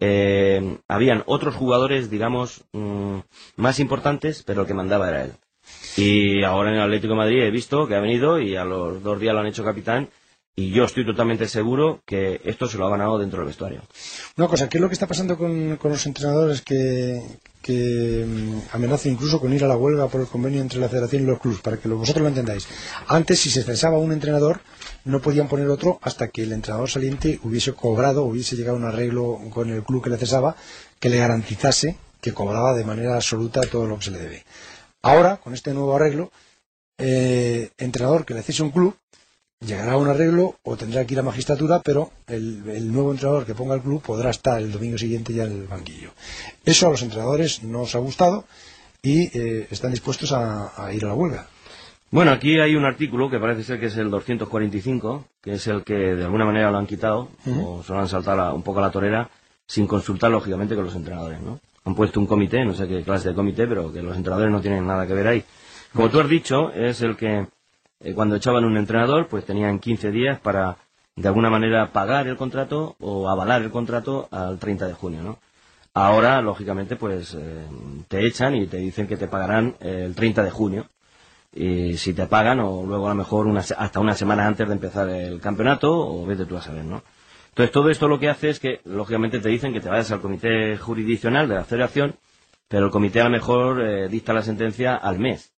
[0.00, 3.18] eh, habían otros jugadores, digamos, mm,
[3.56, 5.32] más importantes, pero el que mandaba era él.
[5.96, 9.02] Y ahora en el Atlético de Madrid he visto que ha venido y a los
[9.02, 10.08] dos días lo han hecho capitán
[10.54, 13.82] y yo estoy totalmente seguro que esto se lo ha ganado dentro del vestuario.
[14.36, 17.22] Una cosa, ¿qué es lo que está pasando con, los entrenadores que,
[17.62, 21.22] que mm, amenazan incluso con ir a la huelga por el convenio entre la federación
[21.22, 21.60] y los clubes?
[21.60, 22.68] Para que vosotros lo entendáis.
[23.08, 24.60] Antes, si se cesaba un entrenador,
[25.04, 28.84] no podían poner otro hasta que el entrenador saliente hubiese cobrado, hubiese llegado a un
[28.84, 30.54] arreglo con el club que le cesaba,
[31.00, 34.44] que le garantizase que cobraba de manera absoluta todo lo que se le debe.
[35.00, 36.30] Ahora, con este nuevo arreglo,
[36.98, 38.94] eh, entrenador que le cese un club
[39.64, 43.46] llegará a un arreglo o tendrá que ir a magistratura, pero el, el nuevo entrenador
[43.46, 46.10] que ponga el club podrá estar el domingo siguiente ya en el banquillo.
[46.64, 48.44] Eso a los entrenadores no os ha gustado
[49.02, 51.46] y eh, están dispuestos a, a ir a la huelga.
[52.10, 55.82] Bueno, aquí hay un artículo que parece ser que es el 245, que es el
[55.82, 58.82] que de alguna manera lo han quitado, o se lo han saltado un poco a
[58.82, 59.30] la torera,
[59.66, 61.58] sin consultar lógicamente con los entrenadores, ¿no?
[61.84, 64.60] Han puesto un comité, no sé qué clase de comité, pero que los entrenadores no
[64.60, 65.44] tienen nada que ver ahí.
[65.94, 67.46] Como tú has dicho, es el que
[68.02, 70.78] eh, cuando echaban un entrenador, pues tenían 15 días para
[71.16, 75.38] de alguna manera pagar el contrato o avalar el contrato al 30 de junio, ¿no?
[75.94, 77.66] Ahora, lógicamente, pues eh,
[78.08, 80.86] te echan y te dicen que te pagarán el 30 de junio.
[81.54, 84.74] Y si te pagan, o luego a lo mejor una hasta una semana antes de
[84.74, 87.02] empezar el campeonato, o vete tú a saber, ¿no?
[87.50, 90.22] Entonces, todo esto lo que hace es que, lógicamente, te dicen que te vayas al
[90.22, 92.16] comité jurisdiccional de la federación,
[92.68, 95.51] pero el comité a lo mejor eh, dicta la sentencia al mes.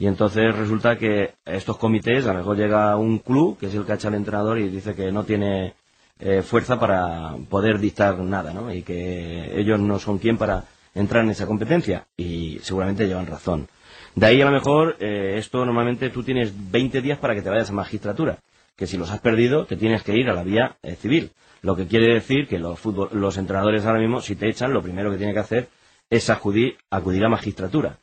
[0.00, 3.84] Y entonces resulta que estos comités, a lo mejor llega un club, que es el
[3.84, 5.74] que echa al entrenador, y dice que no tiene
[6.20, 8.72] eh, fuerza para poder dictar nada, ¿no?
[8.72, 12.06] Y que ellos no son quien para entrar en esa competencia.
[12.16, 13.66] Y seguramente llevan razón.
[14.14, 17.50] De ahí a lo mejor eh, esto normalmente tú tienes 20 días para que te
[17.50, 18.38] vayas a magistratura,
[18.76, 21.32] que si los has perdido te tienes que ir a la vía eh, civil.
[21.60, 24.80] Lo que quiere decir que los, fútbol- los entrenadores ahora mismo, si te echan, lo
[24.82, 25.68] primero que tienen que hacer
[26.08, 27.98] es acudir, acudir a magistratura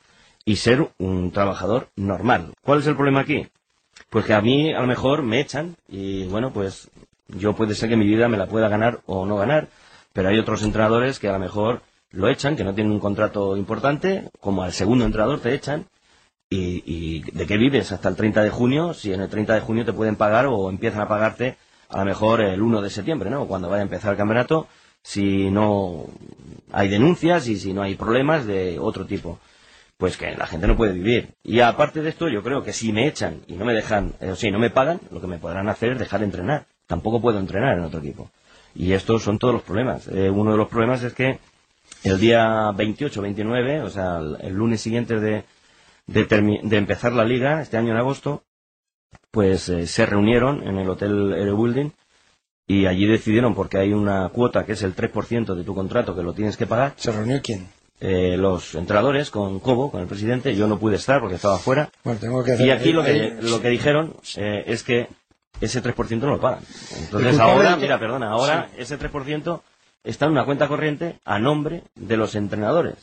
[0.46, 2.54] y ser un trabajador normal.
[2.62, 3.48] ¿Cuál es el problema aquí?
[4.08, 6.88] Pues que a mí a lo mejor me echan y bueno, pues
[7.28, 9.68] yo puede ser que mi vida me la pueda ganar o no ganar,
[10.12, 11.82] pero hay otros entrenadores que a lo mejor
[12.12, 15.86] lo echan, que no tienen un contrato importante, como al segundo entrenador te echan,
[16.48, 18.94] y, y ¿de qué vives hasta el 30 de junio?
[18.94, 21.56] Si en el 30 de junio te pueden pagar o empiezan a pagarte
[21.88, 23.46] a lo mejor el 1 de septiembre, ¿no?
[23.46, 24.68] Cuando vaya a empezar el campeonato,
[25.02, 26.06] si no
[26.70, 29.40] hay denuncias y si no hay problemas de otro tipo.
[29.96, 31.34] Pues que la gente no puede vivir.
[31.42, 34.30] Y aparte de esto, yo creo que si me echan y no me dejan, eh,
[34.30, 36.66] o si no me pagan, lo que me podrán hacer es dejar de entrenar.
[36.86, 38.30] Tampoco puedo entrenar en otro equipo.
[38.74, 40.08] Y estos son todos los problemas.
[40.08, 41.38] Eh, uno de los problemas es que
[42.04, 45.44] el día 28, 29, o sea, el, el lunes siguiente de,
[46.06, 48.44] de, de empezar la liga, este año en agosto,
[49.30, 51.90] pues eh, se reunieron en el Hotel Aero Building
[52.66, 56.22] y allí decidieron, porque hay una cuota que es el 3% de tu contrato que
[56.22, 56.94] lo tienes que pagar.
[56.96, 57.68] ¿Se reunió quién?
[57.98, 60.54] Eh, los entrenadores con Cobo, con el presidente.
[60.54, 61.90] Yo no pude estar porque estaba fuera.
[62.04, 65.08] Bueno, tengo que hacer- Y aquí lo que, lo que dijeron eh, es que
[65.60, 66.60] ese 3% no lo pagan.
[66.98, 69.62] Entonces ahora, mira, perdona, ahora ese 3%
[70.04, 72.96] está en una cuenta corriente a nombre de los entrenadores.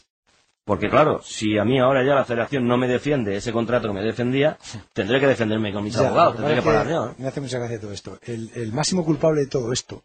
[0.65, 3.93] Porque claro, si a mí ahora ya la federación no me defiende ese contrato que
[3.95, 4.57] me defendía,
[4.93, 7.05] tendré que defenderme con mis Ya, abogados, tendré que pagar yo.
[7.07, 7.15] ¿no?
[7.17, 8.17] Me hace mucha gracia todo esto.
[8.21, 10.03] El, el máximo culpable de todo esto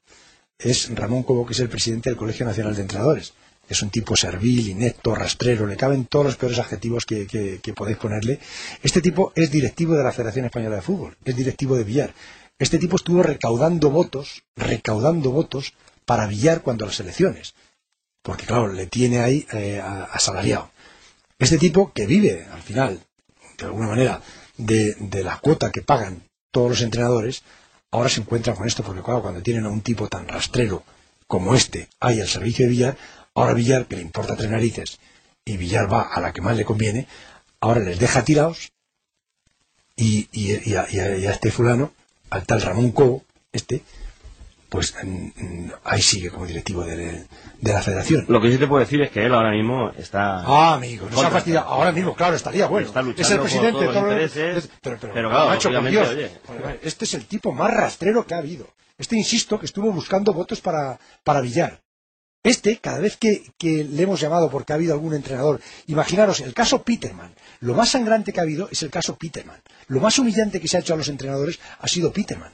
[0.58, 3.34] es Ramón Cobo, que es el presidente del Colegio Nacional de Entrenadores.
[3.68, 8.40] Es un tipo servil, inepto, rastrero, le caben todos los peores adjetivos que, podéis ponerle.
[8.82, 12.14] Este tipo es directivo de la Federación Española de Fútbol, es directivo de Villar.
[12.58, 17.54] Este tipo estuvo recaudando votos, recaudando votos para Villar cuando las elecciones.
[18.22, 20.70] Porque claro, le tiene ahí eh, asalariado.
[21.38, 23.00] Este tipo que vive, al final,
[23.58, 24.22] de alguna manera,
[24.56, 27.42] de, de la cuota que pagan todos los entrenadores,
[27.90, 30.82] ahora se encuentra con esto, porque claro, cuando tienen a un tipo tan rastrero
[31.26, 32.98] como este ahí al servicio de Villar,
[33.40, 34.98] ahora Villar, que le importa tres narices,
[35.44, 37.06] y Villar va a la que más le conviene,
[37.60, 38.70] ahora les deja tirados
[39.96, 41.92] y, y- y a, y este fulano,
[42.30, 43.82] al tal Ramón Cobo, este,
[44.68, 47.24] pues mm, mm, ahí sigue como directivo de,
[47.60, 48.26] de la federación.
[48.28, 50.40] Lo que sí te puedo decir es que él ahora mismo está...
[50.44, 51.68] Ah, amigo, nos ha contra- fastidiado.
[51.68, 52.86] Ahora mismo, claro, estaría bueno.
[52.86, 56.08] Está luchando es el presidente todos los intereses, Pero, pero, pero claro, macho, por Dios.
[56.10, 56.30] oye.
[56.82, 58.68] Este es el tipo más rastrero que ha habido.
[58.98, 61.80] Este, insisto, que estuvo buscando votos para, para Villar.
[62.42, 66.82] Este, cada vez que, le hemos llamado porque ha habido algún entrenador, imaginaros, el caso
[66.82, 69.60] Peterman, lo más sangrante que ha habido es el caso Peterman.
[69.88, 72.52] Lo más humillante que se ha hecho a los entrenadores ha sido Peterman,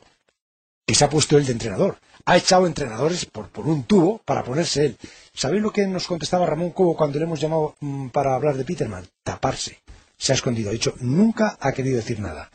[0.87, 1.99] que se ha puesto él de entrenador.
[2.24, 4.97] Ha echado entrenadores por, un tubo para ponerse él.
[5.35, 8.64] ¿Sabéis lo que nos contestaba Ramón Cobo cuando le hemos llamado mm, para hablar de
[8.64, 9.07] Peterman?
[9.22, 9.82] Taparse.
[10.16, 10.70] Se ha escondido.
[10.70, 12.51] Ha dicho, nunca ha querido decir nada.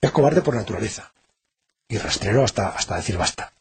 [0.00, 1.12] Es cobarde por naturaleza.
[1.88, 3.52] Y rastrero hasta decir basta.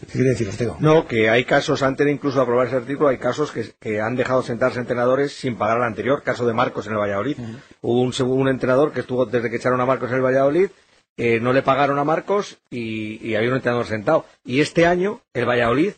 [0.00, 0.50] ¿Qué quiere decir?
[0.80, 4.16] No, que hay casos, antes de incluso aprobar ese artículo, hay casos que, que han
[4.16, 7.38] dejado sentarse entrenadores sin pagar al anterior, caso de Marcos en el Valladolid.
[7.80, 10.70] Hubo un, un entrenador que estuvo desde que echaron a Marcos en el Valladolid,
[11.16, 14.24] eh, no le pagaron a Marcos y, y había un entrenador sentado.
[14.44, 15.92] Y este año el Valladolid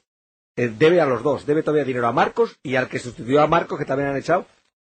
[0.56, 3.46] eh, debe a los dos, debe todavía dinero a Marcos y al que sustituyó a
[3.46, 4.46] Marcos, que también han echado.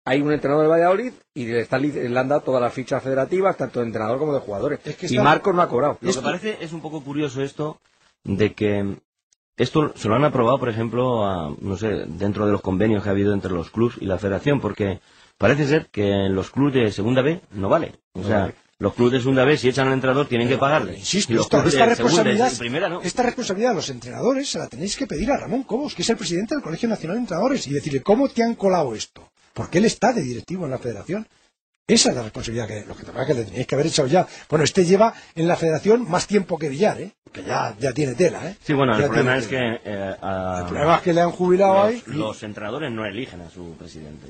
[0.07, 3.57] Hay un entrenador del Valladolid y le, está, le han dado todas las fichas federativas,
[3.57, 4.79] tanto de entrenador como de jugadores.
[4.79, 5.97] que y Marcos no ha cobrado.
[6.01, 7.79] Lo que parece es un poco curioso esto
[8.25, 8.97] de que
[9.57, 13.09] esto se lo han aprobado, por ejemplo, a, no sé, dentro de los convenios que
[13.09, 14.99] ha habido entre los clubes y la federación, porque
[15.37, 17.93] parece ser que en los clubes de segunda B no vale.
[18.13, 18.55] O No sea, vale.
[18.79, 20.97] los clubes de segunda B, si echan al entrenador, tienen que pagarle.
[20.97, 23.01] Insisto, y los esta, responsabilidad, y primera no.
[23.01, 26.09] esta responsabilidad de los entrenadores se la tenéis que pedir a Ramón Cobos, que es
[26.09, 29.29] el presidente del Colegio Nacional de Entrenadores, y decirle cómo te han colado esto.
[29.53, 31.27] Porque él está de directivo en la federación.
[31.87, 34.25] Esa es la responsabilidad que, lo que, que le teníais que haber echado ya.
[34.49, 37.11] Bueno, este lleva en la federación más tiempo que Villar, ¿eh?
[37.31, 38.55] Que ya, ya tiene tela, ¿eh?
[38.63, 39.79] Sí, bueno, Ya el problema es tela.
[39.83, 39.91] que...
[39.91, 43.05] eh, a- El problema es que le han jubilado los, ahí y- los entrenadores no
[43.05, 44.29] eligen a su presidente.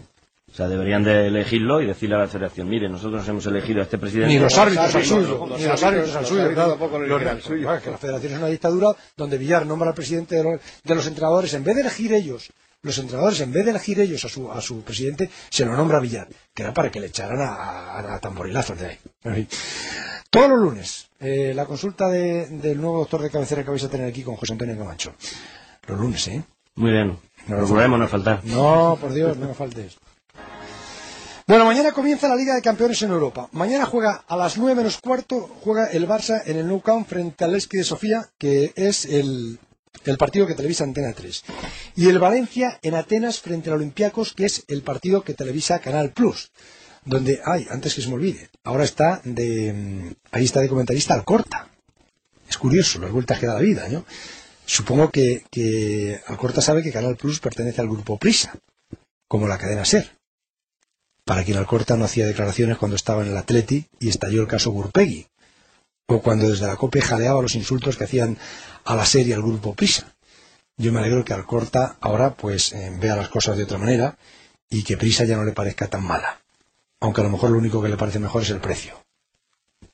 [0.51, 3.79] O sea, deberían de elegirlo y decirle a la federación, mire, nosotros nos hemos elegido
[3.79, 4.33] a este presidente.
[4.33, 7.41] Ni los árbitros al suyo, ni los árbitros al suyo, tampoco lo Los- eligen al
[7.43, 7.81] suyo.
[7.81, 11.07] que la federación es una dictadura donde Villar nombra al presidente de los, de los
[11.07, 12.49] entrenadores, en vez de elegir ellos,
[12.85, 15.99] los entrenadores, en vez de elegir ellos a su, a su presidente, se lo nombra
[15.99, 18.97] Villar, que era para que le echaran a, a- a tamborilazos de ahí.
[19.23, 19.47] En fin.
[20.29, 23.89] Todos los lunes, eh, la consulta de- del nuevo doctor de cabecera que vais a
[23.89, 25.13] tener aquí con José Antonio Camacho.
[25.87, 26.43] Los lunes, ¿eh?
[26.75, 27.17] Muy bien.
[27.47, 28.41] Procuraremos no faltar.
[28.45, 29.97] No, por Dios, no me faltes.
[31.47, 33.47] Bueno, mañana comienza la Liga de Campeones en Europa.
[33.51, 37.45] Mañana juega a las nueve menos cuarto, juega el Barça en el Nou Camp frente
[37.45, 39.59] al Esqui de Sofía, que es el,
[40.11, 41.43] el partido que televisa Antena 3.
[41.95, 46.11] Y el Valencia en Atenas frente al Olympiacos, que es el partido que televisa Canal
[46.11, 46.51] Plus.
[47.03, 51.13] Donde, ay, antes que se me olvide, ahora está de, mm, ahí está de comentarista
[51.13, 51.69] Alcorta.
[52.49, 54.05] Es curioso las vueltas que da la vida, ¿no?
[54.65, 58.57] Supongo que, que Alcorta sabe que Canal Plus pertenece al grupo Prisa,
[59.27, 60.17] como la cadena Ser.
[61.23, 64.71] Para quien Alcorta no hacía declaraciones cuando estaba en el Atleti y estalló el caso
[64.71, 65.27] Gurpegui,
[66.07, 68.37] o cuando desde la COPE jaleaba los insultos que hacían
[68.83, 70.15] a la serie al grupo Prisa.
[70.77, 74.17] Yo me alegro que Alcorta ahora pues eh, vea las cosas de otra manera
[74.69, 76.41] y que Prisa ya no le parezca tan mala.
[76.99, 79.03] Aunque a lo mejor lo único que le parece mejor es el precio.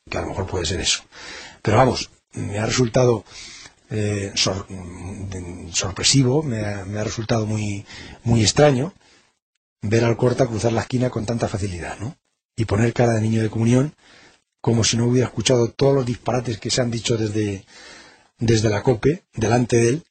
[0.09, 1.03] Que a lo mejor puede ser eso.
[1.61, 3.23] Pero vamos, me ha resultado
[3.89, 4.33] eh,
[4.69, 7.85] mm, sorpresivo, me ha, me ha resultado muy,
[8.23, 8.93] muy extraño
[9.81, 12.15] ver al Corta cruzar la esquina con tanta facilidad, ¿no?
[12.55, 13.93] Y poner cara de niño de comunión
[14.61, 17.65] como si no hubiera escuchado todos los disparates que se han dicho desde,
[18.37, 20.03] desde la COPE, delante de él,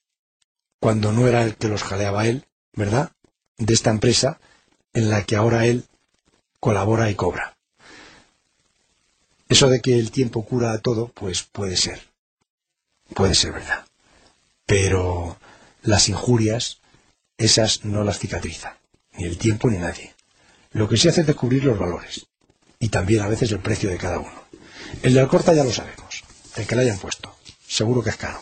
[0.81, 3.13] cuando no era el que los jaleaba él, ¿verdad?
[3.59, 4.41] De esta empresa
[4.93, 5.85] en la que ahora él
[6.59, 7.57] colabora y cobra.
[9.49, 12.09] Eso de que el tiempo cura todo, pues puede ser.
[13.15, 13.85] Puede ser verdad.
[14.67, 15.39] Pero
[15.83, 16.81] las injurias,
[17.37, 18.79] esas no las cicatriza.
[19.17, 20.15] Ni el tiempo ni nadie.
[20.71, 22.27] Lo que sí hace es descubrir los valores.
[22.79, 24.40] Y también a veces el precio de cada uno.
[25.03, 26.23] El de Alcorta ya lo sabemos.
[26.57, 27.35] El que le hayan puesto.
[27.67, 28.41] Seguro que es caro.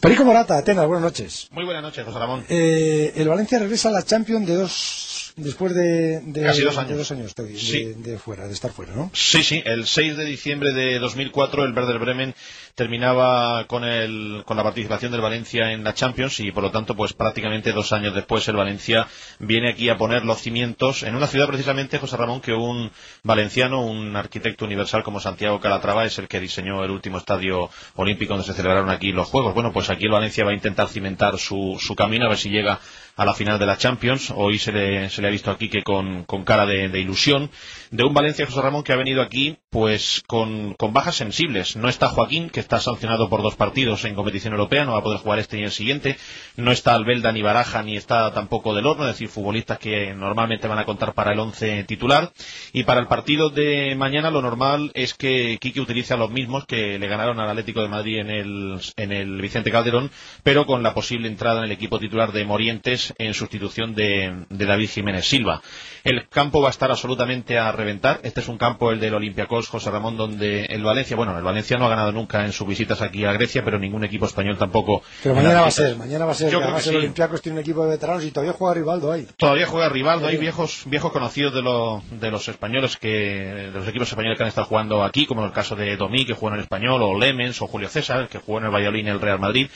[0.00, 1.48] Perico Morata, Atenas, buenas noches.
[1.50, 2.44] Muy buenas noches, José Ramón.
[2.48, 6.80] Eh, el Valencia regresa a la Champions de dos después de, de Casi dos de
[6.82, 6.98] años.
[6.98, 7.94] dos años de, Sí.
[7.96, 9.10] de fuera, de estar fuera, ¿no?
[9.14, 12.34] Sí, sí, el 6 de diciembre de 2004 el Werder Bremen
[12.78, 16.94] terminaba con, el, con la participación del Valencia en la Champions y por lo tanto
[16.94, 19.08] pues prácticamente dos años después el Valencia
[19.40, 22.92] viene aquí a poner los cimientos en una ciudad precisamente, José Ramón, que un
[23.24, 28.34] valenciano, un arquitecto universal como Santiago Calatrava es el que diseñó el último estadio olímpico
[28.34, 29.54] donde se celebraron aquí los Juegos.
[29.54, 32.48] Bueno, pues aquí el Valencia va a intentar cimentar su, su camino a ver si
[32.48, 32.78] llega
[33.18, 34.32] a la final de la Champions.
[34.34, 37.50] Hoy se le, se le ha visto aquí que con, cara de, ilusión
[37.90, 41.74] de un Valencia José Ramón que ha venido aquí pues con, bajas sensibles.
[41.74, 45.02] No está Joaquín, que está sancionado por dos partidos en competición europea, no va a
[45.02, 46.16] poder jugar este y el siguiente.
[46.56, 50.68] No está Albelda ni Baraja, ni está tampoco Del Horno, es decir, futbolistas que normalmente
[50.68, 52.30] van a contar para el once titular.
[52.72, 56.66] Y para el partido de mañana lo normal es que Quique utilice a los mismos
[56.66, 60.12] que le ganaron al Atlético de Madrid en el, en el Vicente Calderón,
[60.44, 64.66] pero con la posible entrada en el equipo titular de Morientes en sustitución de, de
[64.66, 65.62] David Jiménez Silva.
[66.04, 68.20] El campo va a estar absolutamente a reventar.
[68.22, 71.76] Este es un campo, el del Olympiacos, José Ramón, donde el Valencia, bueno, el Valencia
[71.76, 75.02] no ha ganado nunca en sus visitas aquí a Grecia, pero ningún equipo español tampoco.
[75.22, 76.50] Pero en mañana va a ser, mañana va a ser.
[76.50, 76.96] Yo creo que el.
[76.96, 79.26] Olympiacos tiene un equipo de veteranos y todavía juega Rivaldo ahí.
[79.36, 83.86] Todavía juega Rivaldo, hay viejos, viejos conocidos de, lo- de los españoles que, de los
[83.88, 86.54] equipos españoles que han estado jugando aquí, como el caso de Domí, que jugó en
[86.54, 89.20] el Español, o Lemens, o Julio César, que jugó en el Valladolid y en el
[89.20, 89.68] Real Madrid,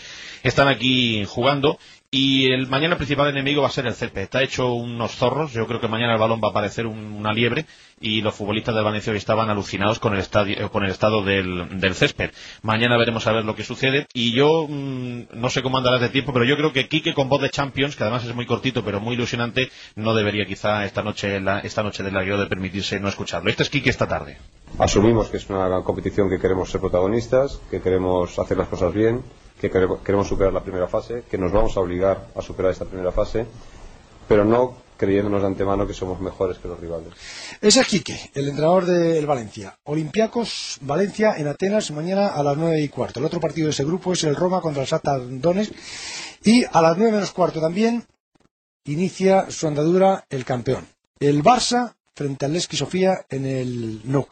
[0.42, 1.78] están aquí jugando.
[2.14, 4.20] Y el mañana el principal enemigo va a ser el césped.
[4.20, 5.54] Está hecho unos zorros.
[5.54, 7.64] Yo creo que mañana el balón va a parecer un- una liebre.
[8.02, 11.22] Y los futbolistas del Valencia hoy estaban alucinados con el, estadio, eh, con el estado
[11.24, 12.32] del, césped.
[12.60, 14.06] Mañana veremos a ver lo que sucede.
[14.12, 17.30] Y yo mm, no sé cómo andarás de tiempo, pero yo creo que Quique con
[17.30, 21.02] voz de Champions, que además es muy cortito pero muy ilusionante, no debería quizá esta
[21.02, 23.48] noche, la- esta noche del de permitirse no escucharlo.
[23.48, 24.36] Este es Quique esta tarde.
[24.78, 29.22] Asumimos que es una competición que queremos ser protagonistas, que queremos hacer las cosas bien,
[29.70, 33.12] que queremos superar la primera fase, que nos vamos a obligar a superar esta primera
[33.12, 33.46] fase,
[34.28, 37.12] pero no creyéndonos de antemano que somos mejores que los rivales.
[37.60, 39.76] Ese es Quique, el entrenador del Valencia.
[39.84, 43.18] Olympiacos, Valencia, en Atenas, mañana a las nueve y cuarto.
[43.18, 45.72] El otro partido de ese grupo es el Roma contra el Shakhtar Donetsk.
[46.44, 48.04] Y a las nueve menos cuarto también
[48.84, 50.86] inicia su andadura el campeón.
[51.18, 54.26] El Barça frente al Leski Sofía en el Nou.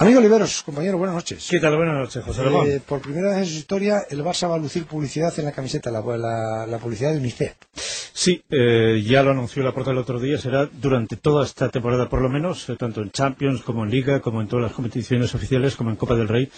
[0.00, 1.46] Amigo Oliveros, compañero, buenas noches.
[1.50, 1.76] ¿Qué tal?
[1.76, 2.66] Buenas noches, José Ramón.
[2.66, 5.52] Eh, por primera vez en su historia, el Barça va a lucir publicidad en la
[5.52, 7.52] camiseta, la, la- la publicidad de UNICEF.
[7.74, 12.08] Sí, eh, ya lo anunció la porta el otro día, será durante toda esta temporada
[12.08, 15.34] por lo menos, eh, tanto en Champions como en Liga, como en todas las competiciones
[15.34, 16.50] oficiales, como en Copa del Rey,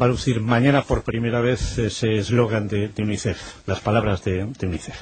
[0.00, 4.46] va a lucir mañana por primera vez ese eslogan de, de UNICEF, las palabras de,
[4.56, 4.94] de UNICEF.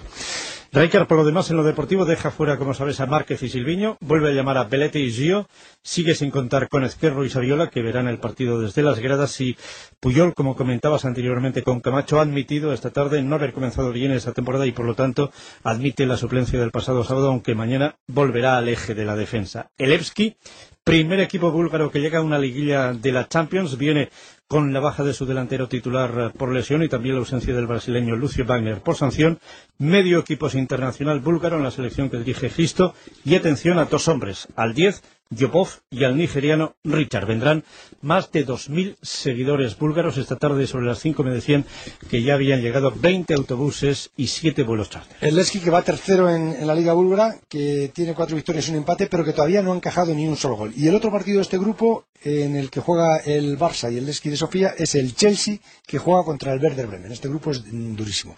[0.74, 3.98] Rijkaard, por lo demás, en lo deportivo deja fuera, como sabes, a Márquez y Silviño,
[4.00, 5.46] vuelve a llamar a Belete y Gio,
[5.82, 9.58] sigue sin contar con Ezquerro y Saviola, que verán el partido desde las gradas, y
[10.00, 14.32] Puyol, como comentabas anteriormente con Camacho, ha admitido esta tarde no haber comenzado bien esta
[14.32, 15.30] temporada y, por lo tanto,
[15.62, 19.70] admite la suplencia del pasado sábado, aunque mañana volverá al eje de la defensa.
[19.76, 20.38] Elevski,
[20.84, 24.08] primer equipo búlgaro que llega a una liguilla de la Champions, viene
[24.48, 27.66] con la baja de su delantero titular eh, por lesión y también la ausencia del
[27.66, 29.38] brasileño Lucio Wagner por sanción,
[29.78, 32.94] medio equipo internacional búlgaro en la selección que dirige Gisto.
[33.24, 35.02] Y atención a dos hombres, al 10
[35.34, 37.26] Yopov y al nigeriano Richard.
[37.26, 37.64] Vendrán
[38.00, 40.18] más de 2.000 seguidores búlgaros.
[40.18, 41.64] Esta tarde sobre las 5 me decían
[42.08, 45.16] que ya habían llegado 20 autobuses y 7 vuelos charter.
[45.20, 48.78] El Leski que va tercero en, la Liga Búlgara, que tiene cuatro victorias y un
[48.78, 50.72] empate, pero que todavía no ha encajado ni un solo gol.
[50.76, 54.06] Y el otro partido de este grupo, en el que juega el Barça y el
[54.06, 57.12] Leski de Sofía, es el Chelsea, que juega contra el Werder Bremen.
[57.12, 58.36] Este grupo es durísimo.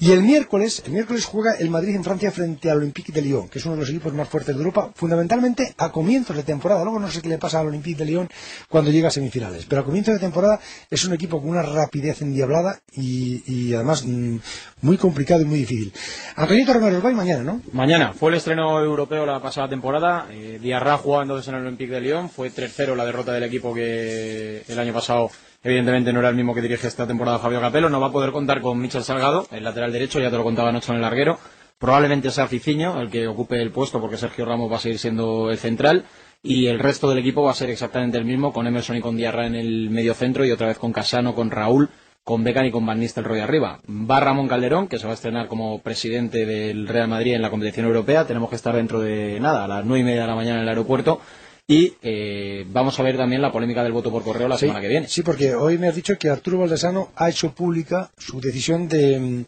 [0.00, 3.48] Y el miércoles, el miércoles juega el Madrid en Francia frente al Olympique de Lyon,
[3.48, 5.90] que es uno de los equipos más fuertes de Europa, fundamentalmente a
[6.36, 6.82] de temporada.
[6.82, 8.28] Luego no sé qué le pasa al Olympique de Lyon
[8.68, 10.60] cuando llega a semifinales, pero a comienzos de temporada
[10.90, 14.36] es un equipo con una rapidez endiablada y, además mm,
[14.82, 15.92] muy complicado y muy difícil.
[16.36, 17.60] Antonito Romero Uruguay mañana, ¿no?
[17.72, 20.26] Mañana fue el estreno europeo la pasada temporada.
[20.30, 22.30] Eh, Diarra entonces en el Olympique de Lyon.
[22.30, 25.30] Fue 3-0 la derrota del equipo que el año pasado,
[25.62, 27.88] evidentemente, no era el mismo que dirige esta temporada Fabio Capello.
[27.88, 30.68] No va a poder contar con Michel Salgado, el lateral derecho, ya te lo contaba
[30.68, 31.38] anoche en el larguero.
[31.78, 35.50] Probablemente sea Ficiño el que ocupe el puesto porque Sergio Ramos va a seguir siendo
[35.50, 36.04] el central
[36.42, 39.16] y el resto del equipo va a ser exactamente el mismo con Emerson y con
[39.16, 41.88] Diarra en el medio centro y otra vez con Casano, con Raúl,
[42.24, 43.80] con Beckham y con Van Nistelrooy arriba.
[43.88, 47.50] Va Ramón Calderón, que se va a estrenar como presidente del Real Madrid en la
[47.50, 48.26] competición europea.
[48.26, 50.62] Tenemos que estar dentro de nada, a las nueve y media de la mañana en
[50.62, 51.20] el aeropuerto.
[51.66, 54.88] Y eh, vamos a ver también la polémica del voto por correo la semana que
[54.88, 55.08] viene.
[55.08, 59.44] Sí, porque hoy me has dicho que Arturo Valdesano ha hecho pública su decisión de,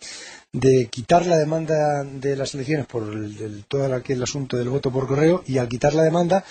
[0.52, 4.90] de quitar la demanda de las elecciones por el, el- todo aquel asunto del voto
[4.92, 6.44] por correo y al quitar la demanda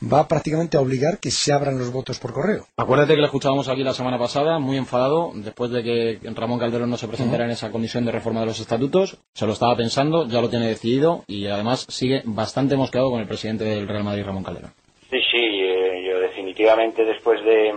[0.00, 2.66] va prácticamente a obligar que se abran los votos por correo.
[2.76, 6.90] Acuérdate que lo escuchábamos aquí la semana pasada, muy enfadado, después de que Ramón Calderón
[6.90, 9.18] no se presentara en esa comisión de reforma de los estatutos.
[9.34, 13.28] Se lo estaba pensando, ya lo tiene decidido y además sigue bastante mosqueado con el
[13.28, 14.72] presidente del Real Madrid, Ramón Calderón.
[15.10, 17.74] Sí, sí, eh, yo definitivamente después de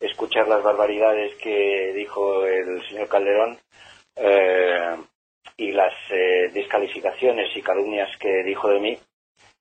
[0.00, 3.58] escuchar las barbaridades que dijo el señor Calderón
[4.16, 4.96] eh,
[5.56, 8.98] y las eh, descalificaciones y calumnias que dijo de mí,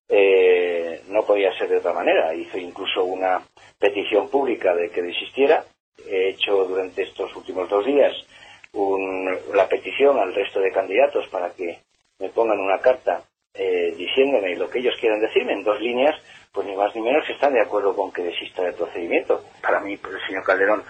[0.10, 2.34] eh, no podía ser de otra manera.
[2.34, 3.42] Hizo incluso una
[3.80, 5.64] petición pública de que desistiera.
[6.08, 8.14] He hecho durante estos últimos dos días
[8.74, 11.80] un- la petición al resto de candidatos para que
[12.20, 13.24] me pongan una carta
[13.54, 16.16] eh, diciéndome lo que ellos quieran decirme en dos líneas,
[16.54, 19.44] pues ni más ni menos están de acuerdo con que desista del procedimiento.
[19.62, 20.84] Para mí, pues, el señor Calderón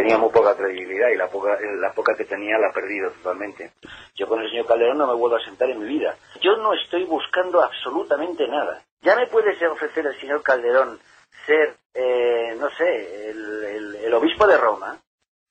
[0.00, 3.72] tenía muy poca credibilidad y la poca, la poca que tenía la ha perdido totalmente.
[4.16, 6.16] Yo con el señor Calderón no me vuelvo a sentar en mi vida.
[6.40, 8.82] Yo no estoy buscando absolutamente nada.
[9.02, 10.98] Ya me puede ofrecer el señor Calderón
[11.46, 14.98] ser, eh, no sé, el, el- el obispo de Roma,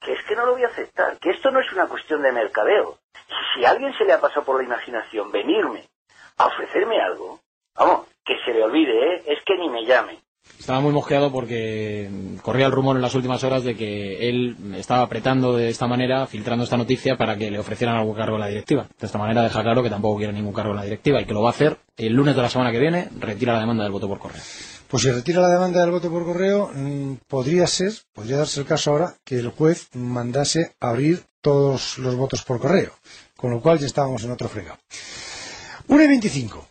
[0.02, 2.32] que es que no lo voy a aceptar, que esto no es una cuestión de
[2.32, 2.98] mercadeo.
[3.54, 5.88] Si a alguien se le ha pasado por la imaginación venirme
[6.38, 7.40] a ofrecerme algo,
[7.76, 9.24] vamos, que se le olvide, ¿eh?
[9.28, 10.20] es que ni me llame.
[10.58, 12.10] Estaba muy mosqueado porque
[12.42, 16.28] corría el rumor en las últimas horas de que él estaba apretando de esta manera,
[16.28, 18.88] filtrando esta noticia para que le ofrecieran algún cargo en la directiva.
[19.00, 21.34] De esta manera deja claro que tampoco quiere ningún cargo en la directiva y que
[21.34, 23.92] lo va a hacer el lunes de la semana que viene, retira la demanda del
[23.92, 24.42] voto por correo.
[24.90, 28.66] Pues si retira la demanda del voto por correo, mm, podría ser, podría darse el
[28.66, 32.92] caso ahora, que el juez mandase abrir todos los votos por correo,
[33.38, 34.80] con lo cual ya estábamos en otro fregado.
[35.88, 36.68] 1 y 25.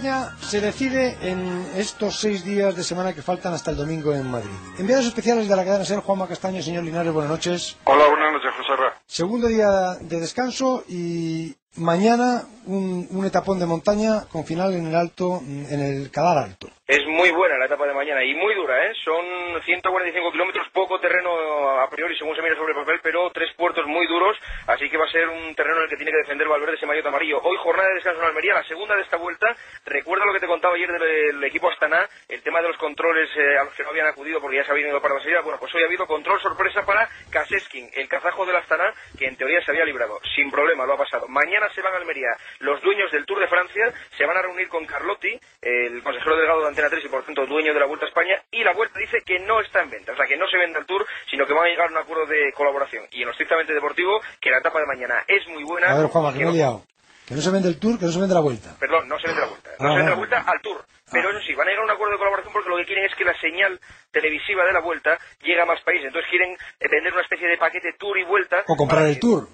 [0.00, 4.30] España se decide en estos seis días de semana que faltan hasta el domingo en
[4.30, 4.48] Madrid.
[4.78, 7.76] Enviados especiales de la cadena SER, Juanma Castaño, señor Linares, buenas noches.
[7.84, 8.94] Hola, buenas noches, José Ra.
[9.06, 15.40] Segundo día de descanso y mañana un, etapón de montaña con final en el alto,
[15.44, 16.68] en el Cadar Alto.
[16.90, 18.92] Es muy buena la etapa de mañana y muy dura, ¿eh?
[19.04, 19.24] Son
[19.64, 21.30] 145 kilómetros, poco terreno
[21.78, 24.36] a priori según se mira sobre el papel, pero tres puertos muy duros,
[24.66, 26.86] así que va a ser un terreno en el que tiene que defender Valverde ese
[26.86, 27.40] maillot amarillo.
[27.44, 29.54] Hoy jornada de descanso en Almería, la segunda de esta vuelta.
[29.86, 31.00] Recuerda lo que te contaba ayer del,
[31.38, 34.40] del equipo Astana, el tema de los controles eh, a los que no habían acudido
[34.40, 35.42] porque ya se habían ido para la salida.
[35.42, 39.36] Bueno, pues hoy ha habido control sorpresa para Kaseskin, el kazajo del Astana, que en
[39.36, 40.18] teoría se había librado.
[40.34, 41.28] Sin problema, lo ha pasado.
[41.28, 42.30] Mañana se van a Almería
[42.60, 46.62] los dueños del Tour de Francia, se van a reunir con Carlotti, el consejero delegado
[46.62, 48.98] de Antena 3 y por tanto dueño de la Vuelta a España, y la Vuelta
[48.98, 51.46] dice que no está en venta, o sea que no se vende el Tour, sino
[51.46, 53.04] que van a llegar a un acuerdo de colaboración.
[53.10, 55.90] Y en lo estrictamente deportivo, que la etapa de mañana es muy buena.
[55.90, 56.84] A ver, Juanma, que que me he no- liado.
[57.26, 58.74] Que no se vende el Tour, que no se vende la Vuelta.
[58.80, 59.70] Perdón, no se vende la Vuelta.
[59.78, 60.16] No Ah, se vende la.
[60.16, 60.84] Vuelta al Tour.
[61.12, 63.04] Pero eso sí, van a llegar a un acuerdo de colaboración porque lo que quieren
[63.04, 63.80] es que la señal
[64.10, 66.06] televisiva de la Vuelta llegue a más países.
[66.06, 68.64] Entonces quieren eh, vender una especie de paquete Tour y Vuelta.
[68.66, 69.48] O comprar el Tour.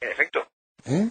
[0.00, 0.46] En efecto.
[0.86, 1.08] ¿eh?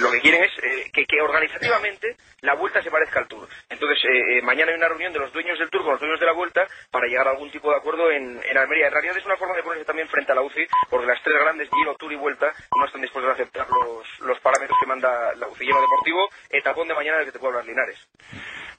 [0.00, 3.48] Lo que quieren es eh, que, organizativamente la vuelta se parezca al Tour.
[3.68, 6.20] Entonces, eh, eh, mañana hay una reunión de los dueños del Tour con los dueños
[6.20, 8.86] de la vuelta para llegar a algún tipo de acuerdo en, en Almería.
[8.86, 11.36] En realidad es una forma de ponerse también frente a la UCI, porque las tres
[11.40, 15.34] grandes, Giro, Tour y Vuelta, no están dispuestos a aceptar los, los parámetros que manda
[15.34, 15.66] la UCI.
[15.66, 17.98] Lleno deportivo, etapón de mañana del que te puedo hablar, Linares.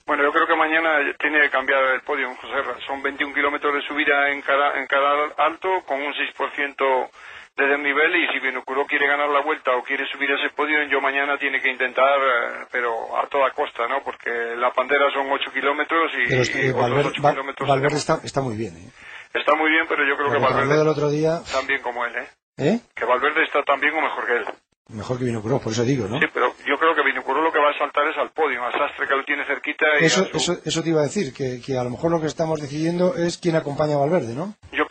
[0.06, 2.64] Bueno, yo creo que mañana tiene que cambiar el podio, José.
[2.86, 7.10] Son 21 kilómetros de subida en cada, en cada alto, con un 6%
[7.58, 11.02] de desnivel, y si Vinocuró quiere ganar la vuelta o quiere subir ese podio, yo
[11.02, 14.04] mañana tiene que intentar, eh, pero a toda costa, ¿no?
[14.04, 17.68] Porque la pandera son 8 kilómetros y, Pero Valverde, 8 Va- kilómetros.
[17.68, 18.78] Valverde está, está muy bien.
[18.78, 18.90] ¿eh?
[19.34, 22.06] Está muy bien, pero yo creo que habló del Valverde otro día, tan bien como
[22.06, 22.28] él, ¿eh?
[22.58, 22.80] ¿eh?
[22.96, 24.46] Que Valverde está tan bien o mejor que él.
[24.90, 26.20] mejor que Vinocuró, por eso digo, ¿no?
[26.20, 28.72] Sí, pero yo creo que Vinocuró lo que va a saltar es al podio, a
[28.72, 31.60] Sastre que lo tiene cerquita y Eso, su- eso, eso te iba a decir, que,
[31.62, 34.56] que a lo mejor lo que estamos decidiendo es quién acompaña a Valverde, ¿no?
[34.72, 34.86] Yo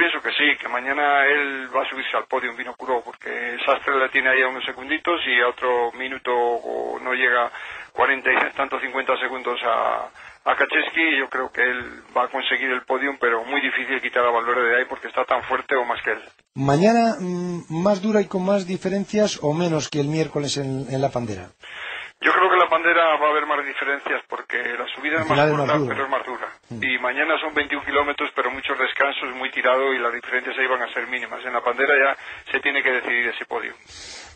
[0.46, 4.30] sí, que mañana él va a subirse al podio en Vinocuró, porque Sastre le tiene
[4.30, 7.50] ahí a unos segunditos y a otro minuto o no llega
[7.92, 10.08] 40 y tanto 50 segundos a,
[10.50, 14.00] a Kacheski y yo creo que él va a conseguir el podium, pero muy difícil
[14.00, 16.22] quitar a Valverde de ahí porque está tan fuerte o más que él.
[16.54, 21.00] Mañana mm, más dura y con más diferencias o menos que el miércoles en, en
[21.00, 21.50] la pandera.
[22.20, 25.28] Yo creo que en la bandera va a haber más diferencias porque la subida es
[25.28, 26.48] más corta, pero es más dura.
[26.70, 26.82] Mm.
[26.82, 30.82] Y mañana son 21 kilómetros, pero muchos descansos, muy tirado y las diferencias ahí van
[30.82, 31.44] a ser mínimas.
[31.44, 32.16] En la bandera ya
[32.50, 33.74] se tiene que decidir ese podio.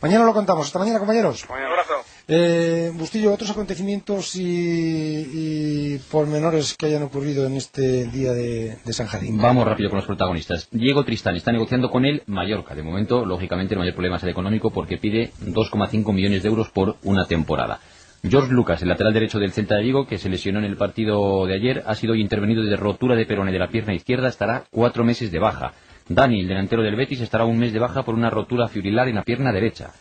[0.02, 0.66] Mañana lo contamos.
[0.66, 1.46] Hasta mañana, compañeros.
[1.48, 1.92] Un abrazo.
[2.26, 8.92] Eh, Bustillo, otros acontecimientos y, y pormenores que hayan ocurrido en este día de, de
[8.92, 9.36] San Jadín.
[9.36, 10.68] Vamos rápido con los protagonistas.
[10.70, 12.74] Diego Tristán está negociando con el Mallorca.
[12.74, 16.70] De momento, lógicamente, el mayor problema es el económico porque pide 2,5 millones de euros
[16.70, 17.80] por una temporada.
[18.22, 21.46] George Lucas, el lateral derecho del Celta de Vigo, que se lesionó en el partido
[21.46, 25.04] de ayer, ha sido intervenido de rotura de perone de la pierna izquierda, estará cuatro
[25.04, 25.72] meses de baja.
[26.12, 29.14] Dani, el delantero del Betis, estará un mes de baja por una rotura fibrilar en
[29.14, 29.92] la pierna derecha.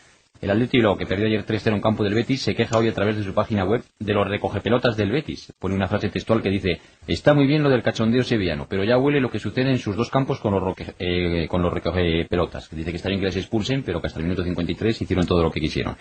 [0.42, 2.94] El Atleti Bilbao, que perdió ayer 3-0 en campo del Betis, se queja hoy a
[2.94, 5.54] través de su página web de los recogepelotas del Betis.
[5.60, 8.98] Pone una frase textual que dice, está muy bien lo del cachondeo sevillano, pero ya
[8.98, 12.70] huele lo que sucede en sus dos campos con los, roque- eh, con los recogepelotas.
[12.72, 15.44] Dice que está bien que les expulsen, pero que hasta el minuto 53 hicieron todo
[15.44, 15.96] lo que quisieron.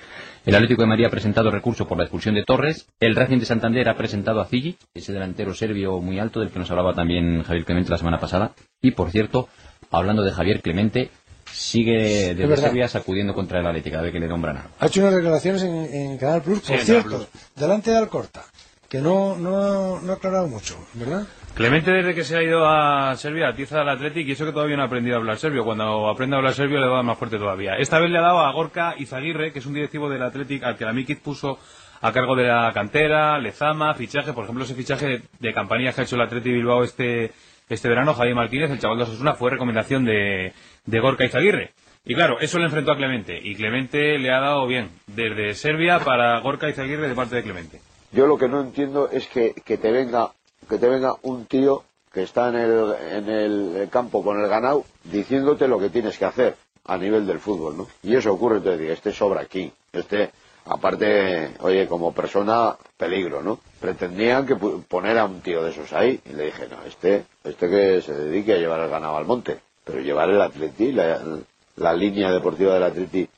[0.46, 2.88] El Atlético de Madrid ha presentado recurso por la expulsión de Torres.
[3.00, 6.60] El Racing de Santander ha presentado a Zigic, ese delantero serbio muy alto del que
[6.60, 8.52] nos hablaba también Javier Clemente la semana pasada.
[8.80, 9.48] Y, por cierto,
[9.90, 11.10] hablando de Javier Clemente,
[11.52, 12.64] sigue desde verdad.
[12.64, 14.70] Serbia sacudiendo contra el Atlético, a ver que le nombran algo.
[14.78, 18.44] Ha hecho unas declaraciones en, en Canal Plus, por cierto, delante de Alcorta,
[18.88, 21.26] que no, no, no ha aclarado mucho, ¿verdad?
[21.54, 24.76] Clemente desde que se ha ido a Serbia atiza al Athletic y eso que todavía
[24.76, 25.64] no ha aprendido a hablar serbio.
[25.64, 27.74] Cuando aprende a hablar serbio le va a dar más fuerte todavía.
[27.74, 30.76] Esta vez le ha dado a Gorka Izaguirre, que es un directivo del Athletic al
[30.76, 31.58] que la Mikic puso
[32.00, 36.02] a cargo de la cantera, Lezama, fichaje, por ejemplo ese fichaje de, de que ha
[36.02, 37.32] hecho el Athletic Bilbao este,
[37.68, 40.52] este verano, Javier Martínez, el chaval de Osasuna, fue recomendación de,
[40.86, 41.72] de Gorka Izaguirre.
[42.04, 43.38] Y claro, eso le enfrentó a Clemente.
[43.42, 47.80] Y Clemente le ha dado bien, desde Serbia para Gorka Izaguirre de parte de Clemente.
[48.12, 50.30] Yo lo que no entiendo es que, que te venga
[50.68, 54.84] que te venga un tío que está en el, en el campo con el ganado
[55.04, 57.86] diciéndote lo que tienes que hacer a nivel del fútbol, ¿no?
[58.02, 60.30] Y eso ocurre, entonces este sobra aquí, este,
[60.68, 63.58] aparte, oye, como persona, peligro, ¿no?
[63.80, 67.68] Pretendían que poner a un tío de esos ahí, y le dije, no, este, este
[67.68, 72.30] que se dedique a llevar el ganado al monte, pero llevar el atleti, la, línea
[72.30, 73.28] deportiva del atleti,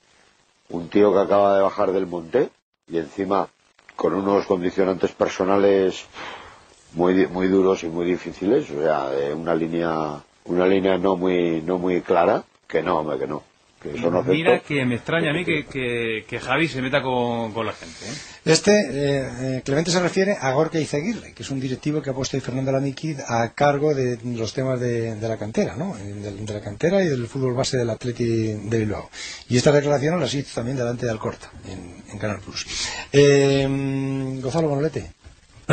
[0.71, 2.51] un tío que acaba de bajar del monte,
[2.89, 3.49] y encima
[3.95, 6.07] con unos condicionantes personales
[6.95, 11.63] muy muy duros y muy difíciles o sea de una línea una línea no muy
[11.63, 13.43] no muy clara que no hombre que no
[13.81, 13.89] que
[14.27, 17.73] Mira que me extraña a mí que, que, que Javi se meta con, con la
[17.73, 18.05] gente.
[18.05, 18.13] ¿eh?
[18.45, 22.13] Este, eh, eh, Clemente se refiere a Gorka Izaguirre, que es un directivo que ha
[22.13, 25.97] puesto ahí Fernando Lamiquid a cargo de los temas de, de la cantera, ¿no?
[25.97, 28.25] Eh, De, de la cantera y del fútbol base del Atleti
[28.55, 29.11] de Bilbao.
[29.49, 32.67] Y estas declaraciones las hizo también delante de Alcorta, en, en Canal Plus.
[33.13, 33.67] Eh,
[34.43, 35.13] Gonzalo Manolete.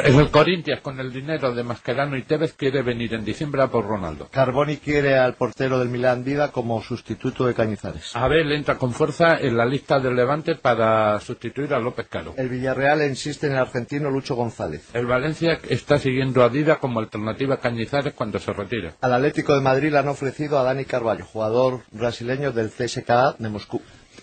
[0.03, 3.85] El Corinthians, con el dinero de Mascherano y Tevez, quiere venir en diciembre a por
[3.85, 4.27] Ronaldo.
[4.31, 8.15] Carboni quiere al portero del Milán Vida como sustituto de Cañizares.
[8.15, 12.33] Abel entra con fuerza en la lista del Levante para sustituir a López Caro.
[12.37, 14.87] El Villarreal insiste en el argentino Lucho González.
[14.93, 18.93] El Valencia está siguiendo a Dida como alternativa a Cañizares cuando se retire.
[19.01, 23.49] Al Atlético de Madrid le han ofrecido a Dani Carballo, jugador brasileño del CSKA de
[23.49, 23.81] Moscú.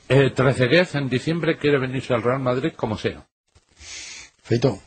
[0.09, 3.27] Eh, Trezeguet en diciembre quiere venirse al Real Madrid como sea.
[4.43, 4.79] Feito.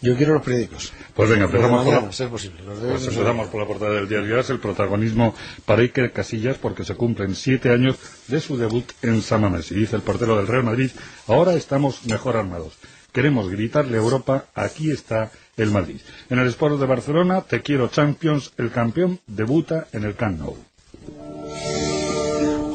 [0.00, 0.92] Yo quiero los periódicos.
[1.14, 2.62] Pues venga, empezamos por mañana, la, si es posible.
[2.64, 5.34] Pues empezamos por la portada del diario AS, el protagonismo
[5.64, 7.96] para Iker Casillas porque se cumplen siete años
[8.28, 9.72] de su debut en San Mamés.
[9.72, 10.90] Y dice el portero del Real Madrid,
[11.26, 12.74] ahora estamos mejor armados.
[13.12, 16.00] Queremos gritarle a Europa, aquí está el Madrid.
[16.30, 20.56] En el Sport de Barcelona, te quiero Champions, el campeón debuta en el Camp Nou.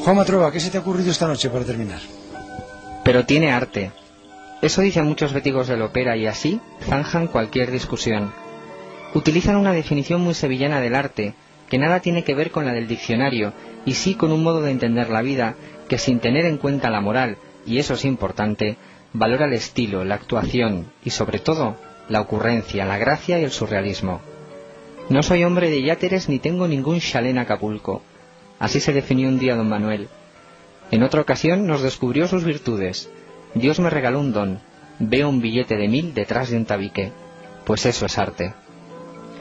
[0.04, 2.02] Juan Matrova, ¿qué se te ha ocurrido esta noche para terminar?
[3.02, 4.03] Pero tiene arte.
[4.62, 8.32] Eso dicen muchos béticos del ópera y así zanjan cualquier discusión.
[9.14, 11.34] Utilizan una definición muy sevillana del arte,
[11.68, 13.52] que nada tiene que ver con la del diccionario,
[13.84, 15.54] y sí con un modo de entender la vida
[15.88, 17.36] que sin tener en cuenta la moral,
[17.66, 18.76] y eso es importante,
[19.12, 21.76] valora el estilo, la actuación y sobre todo
[22.08, 24.20] la ocurrencia, la gracia y el surrealismo.
[25.08, 28.02] No soy hombre de yáteres ni tengo ningún chalé en Acapulco.
[28.58, 30.08] Así se definió un día don Manuel.
[30.90, 33.10] En otra ocasión nos descubrió sus virtudes.
[33.54, 34.60] Dios me regaló un don.
[34.98, 37.12] Veo un billete de mil detrás de un tabique.
[37.64, 38.54] Pues eso es arte.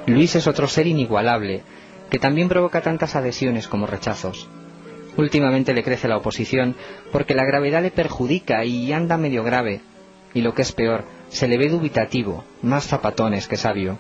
[0.06, 1.64] Luis es otro ser inigualable,
[2.10, 4.48] que también provoca tantas adhesiones como rechazos.
[5.18, 6.76] Últimamente le crece la oposición
[7.12, 9.82] porque la gravedad le perjudica y anda medio grave.
[10.34, 14.00] Y lo que es peor, se le ve dubitativo, más zapatones que sabio.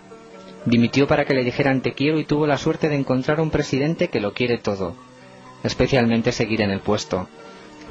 [0.65, 4.07] Dimitió para que le dijeran te quiero y tuvo la suerte de encontrar un presidente
[4.07, 4.95] que lo quiere todo,
[5.63, 7.27] especialmente seguir en el puesto.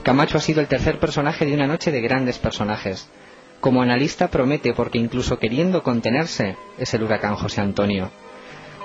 [0.03, 3.09] Camacho ha sido el tercer personaje de una noche de grandes personajes.
[3.61, 8.11] Como analista promete porque incluso queriendo contenerse es el huracán José Antonio.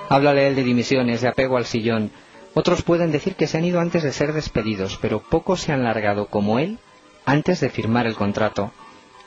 [0.08, 2.12] Háblale él de dimisiones, de apego al sillón.
[2.54, 5.82] Otros pueden decir que se han ido antes de ser despedidos, pero pocos se han
[5.82, 6.78] largado como él
[7.26, 8.72] antes de firmar el contrato.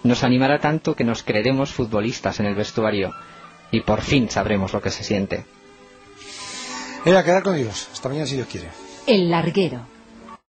[0.03, 3.13] Nos animará tanto que nos creeremos futbolistas en el vestuario
[3.69, 5.45] y por fin sabremos lo que se siente.
[7.05, 7.89] Eh, a quedar con Dios.
[7.91, 8.69] Hasta mañana si Dios quiere.
[9.07, 9.90] El larguero.